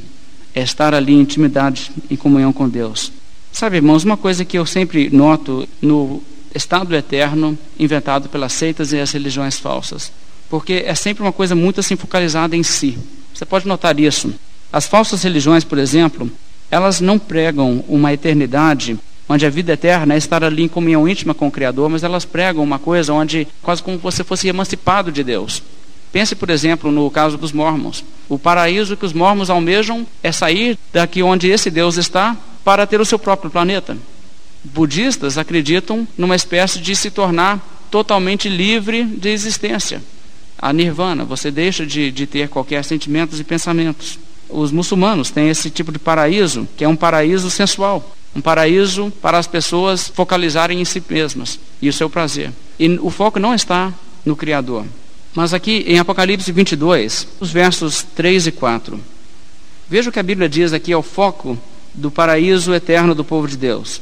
É 0.54 0.62
estar 0.62 0.94
ali 0.94 1.14
em 1.14 1.22
intimidade, 1.22 1.92
em 2.12 2.18
comunhão 2.18 2.52
com 2.52 2.68
Deus. 2.68 3.12
Sabe, 3.58 3.78
irmãos, 3.78 4.04
uma 4.04 4.16
coisa 4.16 4.46
que 4.46 4.56
eu 4.56 4.68
sempre 4.68 5.10
noto 5.10 5.68
no 5.82 6.22
estado 6.54 6.96
eterno 6.96 7.58
inventado 7.80 8.30
pelas 8.30 8.54
seitas 8.54 8.94
e 8.94 9.00
as 9.00 9.10
religiões 9.10 9.58
falsas. 9.58 10.12
Porque 10.48 10.84
é 10.86 10.94
sempre 10.94 11.24
uma 11.24 11.32
coisa 11.32 11.56
muito 11.56 11.80
assim 11.80 11.96
focalizada 11.96 12.56
em 12.56 12.62
si. 12.62 13.00
Você 13.34 13.46
pode 13.46 13.68
notar 13.68 14.00
isso. 14.00 14.32
As 14.72 14.86
falsas 14.86 15.24
religiões, 15.24 15.64
por 15.64 15.80
exemplo, 15.80 16.30
elas 16.70 17.02
não 17.02 17.18
pregam 17.18 17.84
uma 17.88 18.14
eternidade 18.14 18.96
onde 19.28 19.44
a 19.44 19.50
vida 19.50 19.74
eterna 19.74 20.14
é 20.14 20.18
estar 20.18 20.44
ali 20.44 20.62
em 20.62 20.68
comunhão 20.68 21.10
íntima 21.10 21.34
com 21.34 21.48
o 21.48 21.52
Criador, 21.52 21.90
mas 21.90 22.04
elas 22.04 22.26
pregam 22.26 22.64
uma 22.64 22.78
coisa 22.78 23.12
onde 23.12 23.48
quase 23.64 23.82
como 23.82 23.98
você 23.98 24.24
fosse 24.24 24.48
emancipado 24.48 25.12
de 25.12 25.24
Deus. 25.24 25.64
Pense, 26.12 26.36
por 26.36 26.52
exemplo, 26.52 26.92
no 26.92 27.10
caso 27.10 27.40
dos 27.40 27.52
mormons. 27.52 28.04
O 28.30 28.38
paraíso 28.38 28.96
que 28.96 29.06
os 29.06 29.14
mormons 29.14 29.50
almejam 29.50 30.06
é 30.22 30.32
sair 30.32 30.78
daqui 30.94 31.24
onde 31.24 31.50
esse 31.50 31.72
Deus 31.72 31.98
está 31.98 32.38
para 32.68 32.86
ter 32.86 33.00
o 33.00 33.06
seu 33.06 33.18
próprio 33.18 33.50
planeta. 33.50 33.98
Budistas 34.62 35.38
acreditam 35.38 36.06
numa 36.18 36.36
espécie 36.36 36.80
de 36.80 36.98
se 36.98 37.10
tornar 37.10 37.66
totalmente 37.90 38.50
livre 38.50 39.06
de 39.06 39.30
existência. 39.30 40.04
A 40.60 40.74
nirvana, 40.74 41.24
você 41.24 41.50
deixa 41.50 41.86
de, 41.86 42.12
de 42.12 42.28
ter 42.28 42.50
qualquer 42.50 42.84
sentimentos 42.84 43.40
e 43.40 43.46
pensamentos. 43.46 44.20
Os 44.50 44.70
muçulmanos 44.70 45.32
têm 45.32 45.48
esse 45.48 45.70
tipo 45.70 45.94
de 45.94 45.98
paraíso, 45.98 46.68
que 46.76 46.84
é 46.84 46.90
um 46.90 46.96
paraíso 46.98 47.50
sensual. 47.50 48.14
Um 48.36 48.42
paraíso 48.42 49.14
para 49.22 49.38
as 49.38 49.48
pessoas 49.48 50.10
focalizarem 50.10 50.82
em 50.82 50.84
si 50.84 51.02
mesmas. 51.10 51.58
Isso 51.82 52.04
é 52.04 52.06
o 52.06 52.10
prazer. 52.10 52.52
E 52.78 53.00
o 53.02 53.10
foco 53.10 53.40
não 53.40 53.56
está 53.56 53.94
no 54.26 54.36
Criador. 54.36 54.84
Mas 55.34 55.54
aqui 55.54 55.86
em 55.88 56.00
Apocalipse 56.00 56.52
22, 56.52 57.30
os 57.40 57.50
versos 57.50 58.04
3 58.14 58.48
e 58.48 58.52
4. 58.52 59.00
Veja 59.90 60.10
o 60.10 60.12
que 60.12 60.20
a 60.20 60.24
Bíblia 60.24 60.50
diz 60.50 60.74
aqui 60.74 60.92
é 60.92 60.98
o 60.98 61.02
foco 61.02 61.58
do 61.98 62.10
paraíso 62.10 62.74
eterno 62.74 63.14
do 63.14 63.24
povo 63.24 63.48
de 63.48 63.58
Deus. 63.58 64.00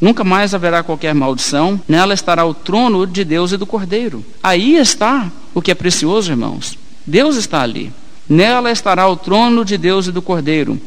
Nunca 0.00 0.24
mais 0.24 0.54
haverá 0.54 0.82
qualquer 0.82 1.14
maldição, 1.14 1.80
nela 1.86 2.14
estará 2.14 2.44
o 2.44 2.52
trono 2.52 3.06
de 3.06 3.24
Deus 3.24 3.52
e 3.52 3.56
do 3.56 3.66
Cordeiro. 3.66 4.24
Aí 4.42 4.76
está 4.76 5.30
o 5.54 5.62
que 5.62 5.70
é 5.70 5.74
precioso, 5.74 6.32
irmãos. 6.32 6.76
Deus 7.06 7.36
está 7.36 7.62
ali. 7.62 7.92
Nela 8.28 8.70
estará 8.70 9.06
o 9.06 9.16
trono 9.16 9.64
de 9.64 9.78
Deus 9.78 10.06
e 10.06 10.12
do 10.12 10.22
Cordeiro. 10.22 10.80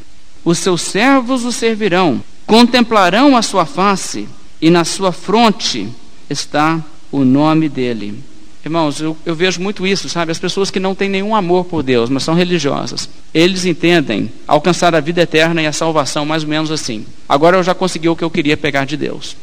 Os 0.44 0.58
seus 0.58 0.82
servos 0.82 1.46
o 1.46 1.52
servirão, 1.52 2.22
contemplarão 2.46 3.38
a 3.38 3.42
sua 3.42 3.66
face, 3.66 4.28
e 4.62 4.70
na 4.70 4.84
sua 4.84 5.12
fronte 5.12 5.88
está 6.30 6.84
o 7.12 7.24
nome 7.24 7.70
dele. 7.70 8.24
Irmãos, 8.68 9.00
eu, 9.00 9.16
eu, 9.26 9.34
vejo 9.34 9.62
muito 9.62 9.88
isso, 9.88 10.10
sabe? 10.10 10.30
As 10.30 10.40
pessoas 10.40 10.70
que 10.70 10.78
não 10.78 10.94
têm 10.94 11.08
nenhum 11.08 11.34
amor 11.34 11.64
por 11.64 11.82
Deus, 11.82 12.10
mas 12.10 12.24
são 12.24 12.36
religiosas. 12.36 13.08
Eles 13.34 13.64
entendem 13.64 14.30
alcançar 14.46 14.94
a 14.94 15.00
vida 15.00 15.22
eterna 15.22 15.62
e 15.62 15.66
a 15.66 15.72
salvação 15.72 16.26
mais 16.26 16.44
ou 16.44 16.50
menos 16.50 16.70
assim. 16.70 17.06
Agora 17.30 17.56
eu 17.56 17.64
já 17.64 17.74
consegui 17.74 18.10
o 18.10 18.16
que 18.16 18.26
eu 18.26 18.30
queria 18.30 18.58
pegar 18.58 18.86
de 18.86 18.98
Deus. 18.98 19.38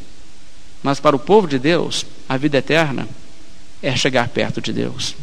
Mas 0.82 1.00
para 1.00 1.16
o 1.16 1.18
povo 1.18 1.48
de 1.48 1.58
Deus, 1.58 2.04
a 2.28 2.36
vida 2.36 2.58
eterna 2.58 3.08
é 3.82 3.96
chegar 3.96 4.28
perto 4.28 4.60
de 4.60 4.74
Deus. 4.74 5.14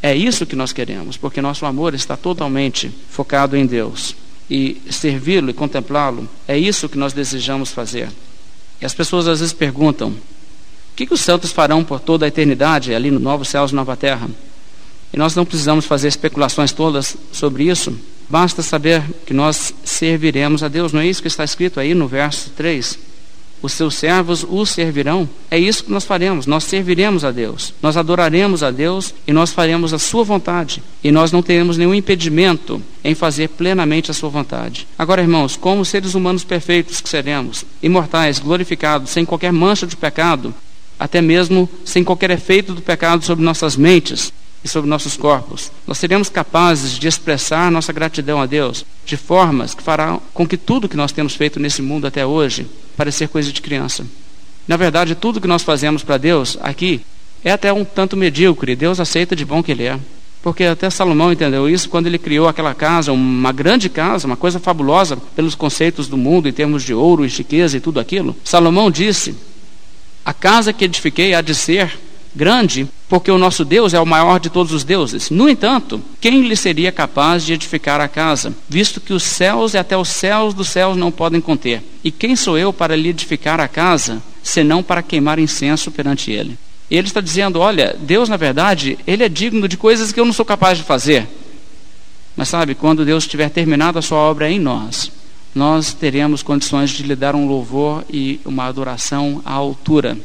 É 0.00 0.14
isso 0.14 0.46
que 0.46 0.54
nós 0.54 0.72
queremos, 0.72 1.16
porque 1.16 1.42
nosso 1.42 1.66
amor 1.66 1.92
está 1.92 2.16
totalmente 2.16 2.88
focado 3.10 3.56
em 3.56 3.66
Deus. 3.66 4.14
E 4.48 4.80
servi-lo 4.90 5.50
e 5.50 5.54
contemplá-lo, 5.54 6.28
é 6.46 6.56
isso 6.56 6.88
que 6.88 6.96
nós 6.96 7.12
desejamos 7.12 7.72
fazer. 7.72 8.10
E 8.80 8.86
as 8.86 8.94
pessoas 8.94 9.26
às 9.26 9.40
vezes 9.40 9.52
perguntam: 9.52 10.14
que, 11.00 11.06
que 11.06 11.14
os 11.14 11.20
santos 11.20 11.50
farão 11.50 11.82
por 11.82 11.98
toda 11.98 12.26
a 12.26 12.28
eternidade 12.28 12.94
ali 12.94 13.10
no 13.10 13.18
novo 13.18 13.42
céus 13.42 13.70
e 13.70 13.74
nova 13.74 13.96
terra? 13.96 14.28
E 15.10 15.16
nós 15.16 15.34
não 15.34 15.46
precisamos 15.46 15.86
fazer 15.86 16.08
especulações 16.08 16.72
todas 16.72 17.16
sobre 17.32 17.64
isso. 17.64 17.98
Basta 18.28 18.62
saber 18.62 19.02
que 19.24 19.32
nós 19.32 19.72
serviremos 19.82 20.62
a 20.62 20.68
Deus. 20.68 20.92
Não 20.92 21.00
é 21.00 21.06
isso 21.06 21.22
que 21.22 21.28
está 21.28 21.42
escrito 21.42 21.80
aí 21.80 21.94
no 21.94 22.06
verso 22.06 22.50
3? 22.50 22.98
Os 23.62 23.72
seus 23.72 23.94
servos 23.94 24.44
o 24.46 24.66
servirão. 24.66 25.26
É 25.50 25.58
isso 25.58 25.84
que 25.84 25.90
nós 25.90 26.04
faremos. 26.04 26.46
Nós 26.46 26.64
serviremos 26.64 27.24
a 27.24 27.30
Deus. 27.30 27.72
Nós 27.80 27.96
adoraremos 27.96 28.62
a 28.62 28.70
Deus 28.70 29.14
e 29.26 29.32
nós 29.32 29.52
faremos 29.52 29.94
a 29.94 29.98
sua 29.98 30.22
vontade. 30.22 30.82
E 31.02 31.10
nós 31.10 31.32
não 31.32 31.42
teremos 31.42 31.78
nenhum 31.78 31.94
impedimento 31.94 32.80
em 33.02 33.14
fazer 33.14 33.48
plenamente 33.48 34.10
a 34.10 34.14
sua 34.14 34.28
vontade. 34.28 34.86
Agora, 34.98 35.22
irmãos, 35.22 35.56
como 35.56 35.82
seres 35.82 36.14
humanos 36.14 36.44
perfeitos 36.44 37.00
que 37.00 37.08
seremos, 37.08 37.64
imortais, 37.82 38.38
glorificados, 38.38 39.10
sem 39.10 39.24
qualquer 39.24 39.52
mancha 39.52 39.86
de 39.86 39.96
pecado, 39.96 40.54
até 41.00 41.22
mesmo 41.22 41.66
sem 41.82 42.04
qualquer 42.04 42.30
efeito 42.30 42.74
do 42.74 42.82
pecado 42.82 43.24
sobre 43.24 43.42
nossas 43.42 43.74
mentes 43.74 44.30
e 44.62 44.68
sobre 44.68 44.90
nossos 44.90 45.16
corpos. 45.16 45.72
Nós 45.86 45.96
seremos 45.96 46.28
capazes 46.28 46.92
de 46.92 47.08
expressar 47.08 47.70
nossa 47.70 47.90
gratidão 47.90 48.42
a 48.42 48.44
Deus 48.44 48.84
de 49.06 49.16
formas 49.16 49.74
que 49.74 49.82
farão 49.82 50.20
com 50.34 50.46
que 50.46 50.58
tudo 50.58 50.88
que 50.88 50.98
nós 50.98 51.10
temos 51.10 51.34
feito 51.34 51.58
nesse 51.58 51.80
mundo 51.80 52.06
até 52.06 52.26
hoje 52.26 52.66
parecer 52.98 53.28
coisa 53.28 53.50
de 53.50 53.62
criança. 53.62 54.06
Na 54.68 54.76
verdade, 54.76 55.14
tudo 55.14 55.40
que 55.40 55.48
nós 55.48 55.62
fazemos 55.62 56.04
para 56.04 56.18
Deus 56.18 56.58
aqui 56.60 57.00
é 57.42 57.50
até 57.50 57.72
um 57.72 57.82
tanto 57.82 58.14
medíocre. 58.14 58.76
Deus 58.76 59.00
aceita 59.00 59.34
de 59.34 59.46
bom 59.46 59.62
que 59.62 59.72
Ele 59.72 59.84
é. 59.84 59.98
Porque 60.42 60.64
até 60.64 60.88
Salomão 60.88 61.32
entendeu 61.32 61.68
isso 61.68 61.88
quando 61.90 62.06
ele 62.06 62.18
criou 62.18 62.48
aquela 62.48 62.74
casa, 62.74 63.12
uma 63.12 63.52
grande 63.52 63.90
casa, 63.90 64.26
uma 64.26 64.38
coisa 64.38 64.58
fabulosa 64.58 65.18
pelos 65.36 65.54
conceitos 65.54 66.08
do 66.08 66.16
mundo 66.16 66.48
em 66.48 66.52
termos 66.52 66.82
de 66.82 66.94
ouro 66.94 67.26
e 67.26 67.28
riqueza 67.28 67.76
e 67.76 67.80
tudo 67.80 68.00
aquilo. 68.00 68.34
Salomão 68.42 68.90
disse 68.90 69.34
a 70.30 70.32
casa 70.32 70.72
que 70.72 70.84
edifiquei 70.84 71.34
há 71.34 71.40
de 71.40 71.56
ser 71.56 71.98
grande, 72.32 72.86
porque 73.08 73.32
o 73.32 73.38
nosso 73.38 73.64
Deus 73.64 73.92
é 73.92 73.98
o 73.98 74.06
maior 74.06 74.38
de 74.38 74.48
todos 74.48 74.72
os 74.72 74.84
deuses. 74.84 75.28
No 75.28 75.48
entanto, 75.48 76.00
quem 76.20 76.42
lhe 76.42 76.54
seria 76.54 76.92
capaz 76.92 77.44
de 77.44 77.52
edificar 77.52 78.00
a 78.00 78.06
casa, 78.06 78.54
visto 78.68 79.00
que 79.00 79.12
os 79.12 79.24
céus 79.24 79.74
e 79.74 79.78
até 79.78 79.96
os 79.96 80.08
céus 80.08 80.54
dos 80.54 80.68
céus 80.68 80.96
não 80.96 81.10
podem 81.10 81.40
conter? 81.40 81.82
E 82.04 82.12
quem 82.12 82.36
sou 82.36 82.56
eu 82.56 82.72
para 82.72 82.94
lhe 82.94 83.08
edificar 83.08 83.58
a 83.58 83.66
casa, 83.66 84.22
senão 84.40 84.84
para 84.84 85.02
queimar 85.02 85.40
incenso 85.40 85.90
perante 85.90 86.30
ele? 86.30 86.56
Ele 86.88 87.08
está 87.08 87.20
dizendo: 87.20 87.58
olha, 87.58 87.96
Deus, 87.98 88.28
na 88.28 88.36
verdade, 88.36 89.00
ele 89.08 89.24
é 89.24 89.28
digno 89.28 89.66
de 89.66 89.76
coisas 89.76 90.12
que 90.12 90.20
eu 90.20 90.24
não 90.24 90.32
sou 90.32 90.44
capaz 90.44 90.78
de 90.78 90.84
fazer. 90.84 91.26
Mas 92.36 92.48
sabe, 92.48 92.76
quando 92.76 93.04
Deus 93.04 93.26
tiver 93.26 93.50
terminado 93.50 93.98
a 93.98 94.02
sua 94.02 94.18
obra 94.18 94.48
em 94.48 94.60
nós, 94.60 95.10
nós 95.54 95.92
teremos 95.92 96.42
condições 96.42 96.90
de 96.90 97.02
lhe 97.02 97.16
dar 97.16 97.34
um 97.34 97.46
louvor 97.46 98.04
e 98.08 98.40
uma 98.44 98.64
adoração 98.64 99.42
à 99.44 99.52
altura 99.52 100.16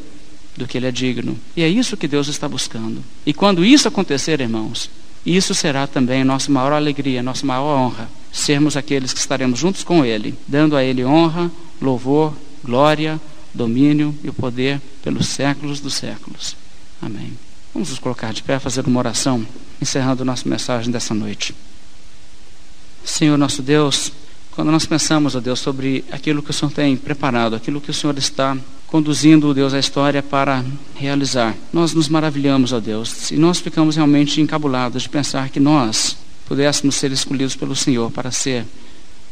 do 0.55 0.67
que 0.67 0.77
ele 0.77 0.87
é 0.87 0.91
digno. 0.91 1.37
E 1.55 1.63
é 1.63 1.67
isso 1.67 1.97
que 1.97 2.07
Deus 2.07 2.27
está 2.27 2.47
buscando. 2.47 3.03
E 3.25 3.33
quando 3.33 3.65
isso 3.65 3.87
acontecer, 3.87 4.39
irmãos, 4.39 4.89
isso 5.25 5.53
será 5.53 5.87
também 5.87 6.23
nossa 6.23 6.51
maior 6.51 6.71
alegria, 6.71 7.23
nossa 7.23 7.45
maior 7.45 7.77
honra, 7.77 8.09
sermos 8.31 8.77
aqueles 8.77 9.11
que 9.11 9.19
estaremos 9.19 9.59
juntos 9.59 9.83
com 9.83 10.05
ele, 10.05 10.35
dando 10.47 10.75
a 10.75 10.83
ele 10.83 11.03
honra, 11.03 11.51
louvor, 11.81 12.33
glória, 12.63 13.19
domínio 13.53 14.15
e 14.23 14.29
o 14.29 14.33
poder 14.33 14.79
pelos 15.03 15.27
séculos 15.27 15.79
dos 15.79 15.95
séculos. 15.95 16.55
Amém. 17.01 17.33
Vamos 17.73 17.89
nos 17.89 17.99
colocar 17.99 18.33
de 18.33 18.43
pé, 18.43 18.59
fazer 18.59 18.85
uma 18.85 18.99
oração, 18.99 19.45
encerrando 19.81 20.23
nossa 20.23 20.47
mensagem 20.47 20.91
dessa 20.91 21.13
noite. 21.13 21.55
Senhor 23.03 23.37
nosso 23.37 23.61
Deus, 23.61 24.11
quando 24.55 24.71
nós 24.71 24.85
pensamos, 24.85 25.35
ó 25.35 25.41
Deus, 25.41 25.59
sobre 25.59 26.05
aquilo 26.09 26.41
que 26.41 26.49
o 26.49 26.53
Senhor 26.53 26.71
tem 26.71 26.95
preparado, 26.95 27.55
aquilo 27.55 27.81
que 27.81 27.91
o 27.91 27.93
Senhor 27.93 28.17
está 28.17 28.57
conduzindo, 28.87 29.53
Deus, 29.53 29.73
a 29.73 29.79
história 29.79 30.23
para 30.23 30.63
realizar, 30.95 31.53
nós 31.73 31.93
nos 31.93 32.07
maravilhamos, 32.07 32.71
ó 32.71 32.79
Deus, 32.79 33.31
e 33.31 33.35
nós 33.35 33.59
ficamos 33.59 33.97
realmente 33.97 34.39
encabulados 34.39 35.03
de 35.03 35.09
pensar 35.09 35.49
que 35.49 35.59
nós 35.59 36.15
pudéssemos 36.47 36.95
ser 36.95 37.11
escolhidos 37.11 37.55
pelo 37.55 37.75
Senhor 37.75 38.09
para 38.09 38.31
ser 38.31 38.65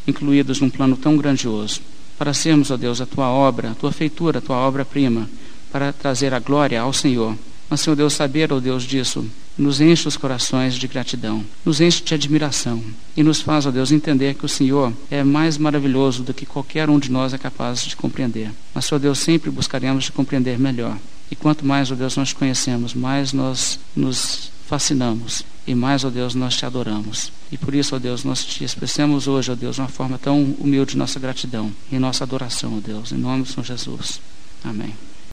incluídos 0.05 0.59
num 0.59 0.69
plano 0.69 0.97
tão 0.97 1.15
grandioso, 1.15 1.79
para 2.17 2.33
sermos, 2.33 2.69
ó 2.69 2.75
Deus, 2.75 2.99
a 2.99 3.05
tua 3.05 3.29
obra, 3.29 3.71
a 3.71 3.75
tua 3.75 3.93
feitura, 3.93 4.39
a 4.39 4.41
tua 4.41 4.57
obra-prima, 4.57 5.29
para 5.71 5.93
trazer 5.93 6.33
a 6.33 6.39
glória 6.39 6.81
ao 6.81 6.91
Senhor. 6.91 7.37
Mas, 7.69 7.79
Senhor 7.79 7.95
Deus, 7.95 8.13
saber, 8.13 8.51
ó 8.51 8.59
Deus, 8.59 8.83
disso 8.83 9.25
nos 9.57 9.79
enche 9.79 10.07
os 10.07 10.17
corações 10.17 10.75
de 10.75 10.87
gratidão, 10.87 11.43
nos 11.63 11.79
enche 11.79 12.03
de 12.03 12.13
admiração 12.13 12.83
e 13.15 13.23
nos 13.23 13.41
faz, 13.41 13.65
ó 13.65 13.71
Deus, 13.71 13.91
entender 13.91 14.33
que 14.33 14.45
o 14.45 14.49
Senhor 14.49 14.91
é 15.11 15.23
mais 15.23 15.57
maravilhoso 15.57 16.23
do 16.23 16.33
que 16.33 16.45
qualquer 16.45 16.89
um 16.89 16.97
de 16.97 17.11
nós 17.11 17.33
é 17.33 17.37
capaz 17.37 17.83
de 17.83 17.95
compreender. 17.95 18.51
Mas, 18.73 18.91
ó 18.91 18.97
Deus, 18.97 19.19
sempre 19.19 19.51
buscaremos 19.51 20.05
de 20.05 20.11
compreender 20.11 20.57
melhor. 20.57 20.97
E 21.29 21.35
quanto 21.35 21.65
mais, 21.65 21.91
ó 21.91 21.95
Deus, 21.95 22.15
nós 22.15 22.33
conhecemos, 22.33 22.93
mais 22.93 23.33
nós 23.33 23.79
nos 23.95 24.51
fascinamos 24.67 25.43
e 25.65 25.75
mais, 25.75 26.03
ó 26.03 26.09
Deus, 26.09 26.35
nós 26.35 26.55
te 26.55 26.65
adoramos. 26.65 27.31
E 27.51 27.57
por 27.57 27.73
isso, 27.73 27.95
ó 27.95 27.99
Deus, 27.99 28.23
nós 28.23 28.43
te 28.43 28.63
expressamos 28.63 29.27
hoje, 29.27 29.51
ó 29.51 29.55
Deus, 29.55 29.77
uma 29.77 29.87
forma 29.87 30.17
tão 30.17 30.43
humilde 30.59 30.97
nossa 30.97 31.19
gratidão 31.19 31.71
e 31.91 31.99
nossa 31.99 32.23
adoração, 32.23 32.77
ó 32.77 32.79
Deus, 32.79 33.11
em 33.11 33.17
nome 33.17 33.43
do 33.43 33.49
Senhor 33.49 33.63
Jesus. 33.63 34.19
Amém. 34.63 34.93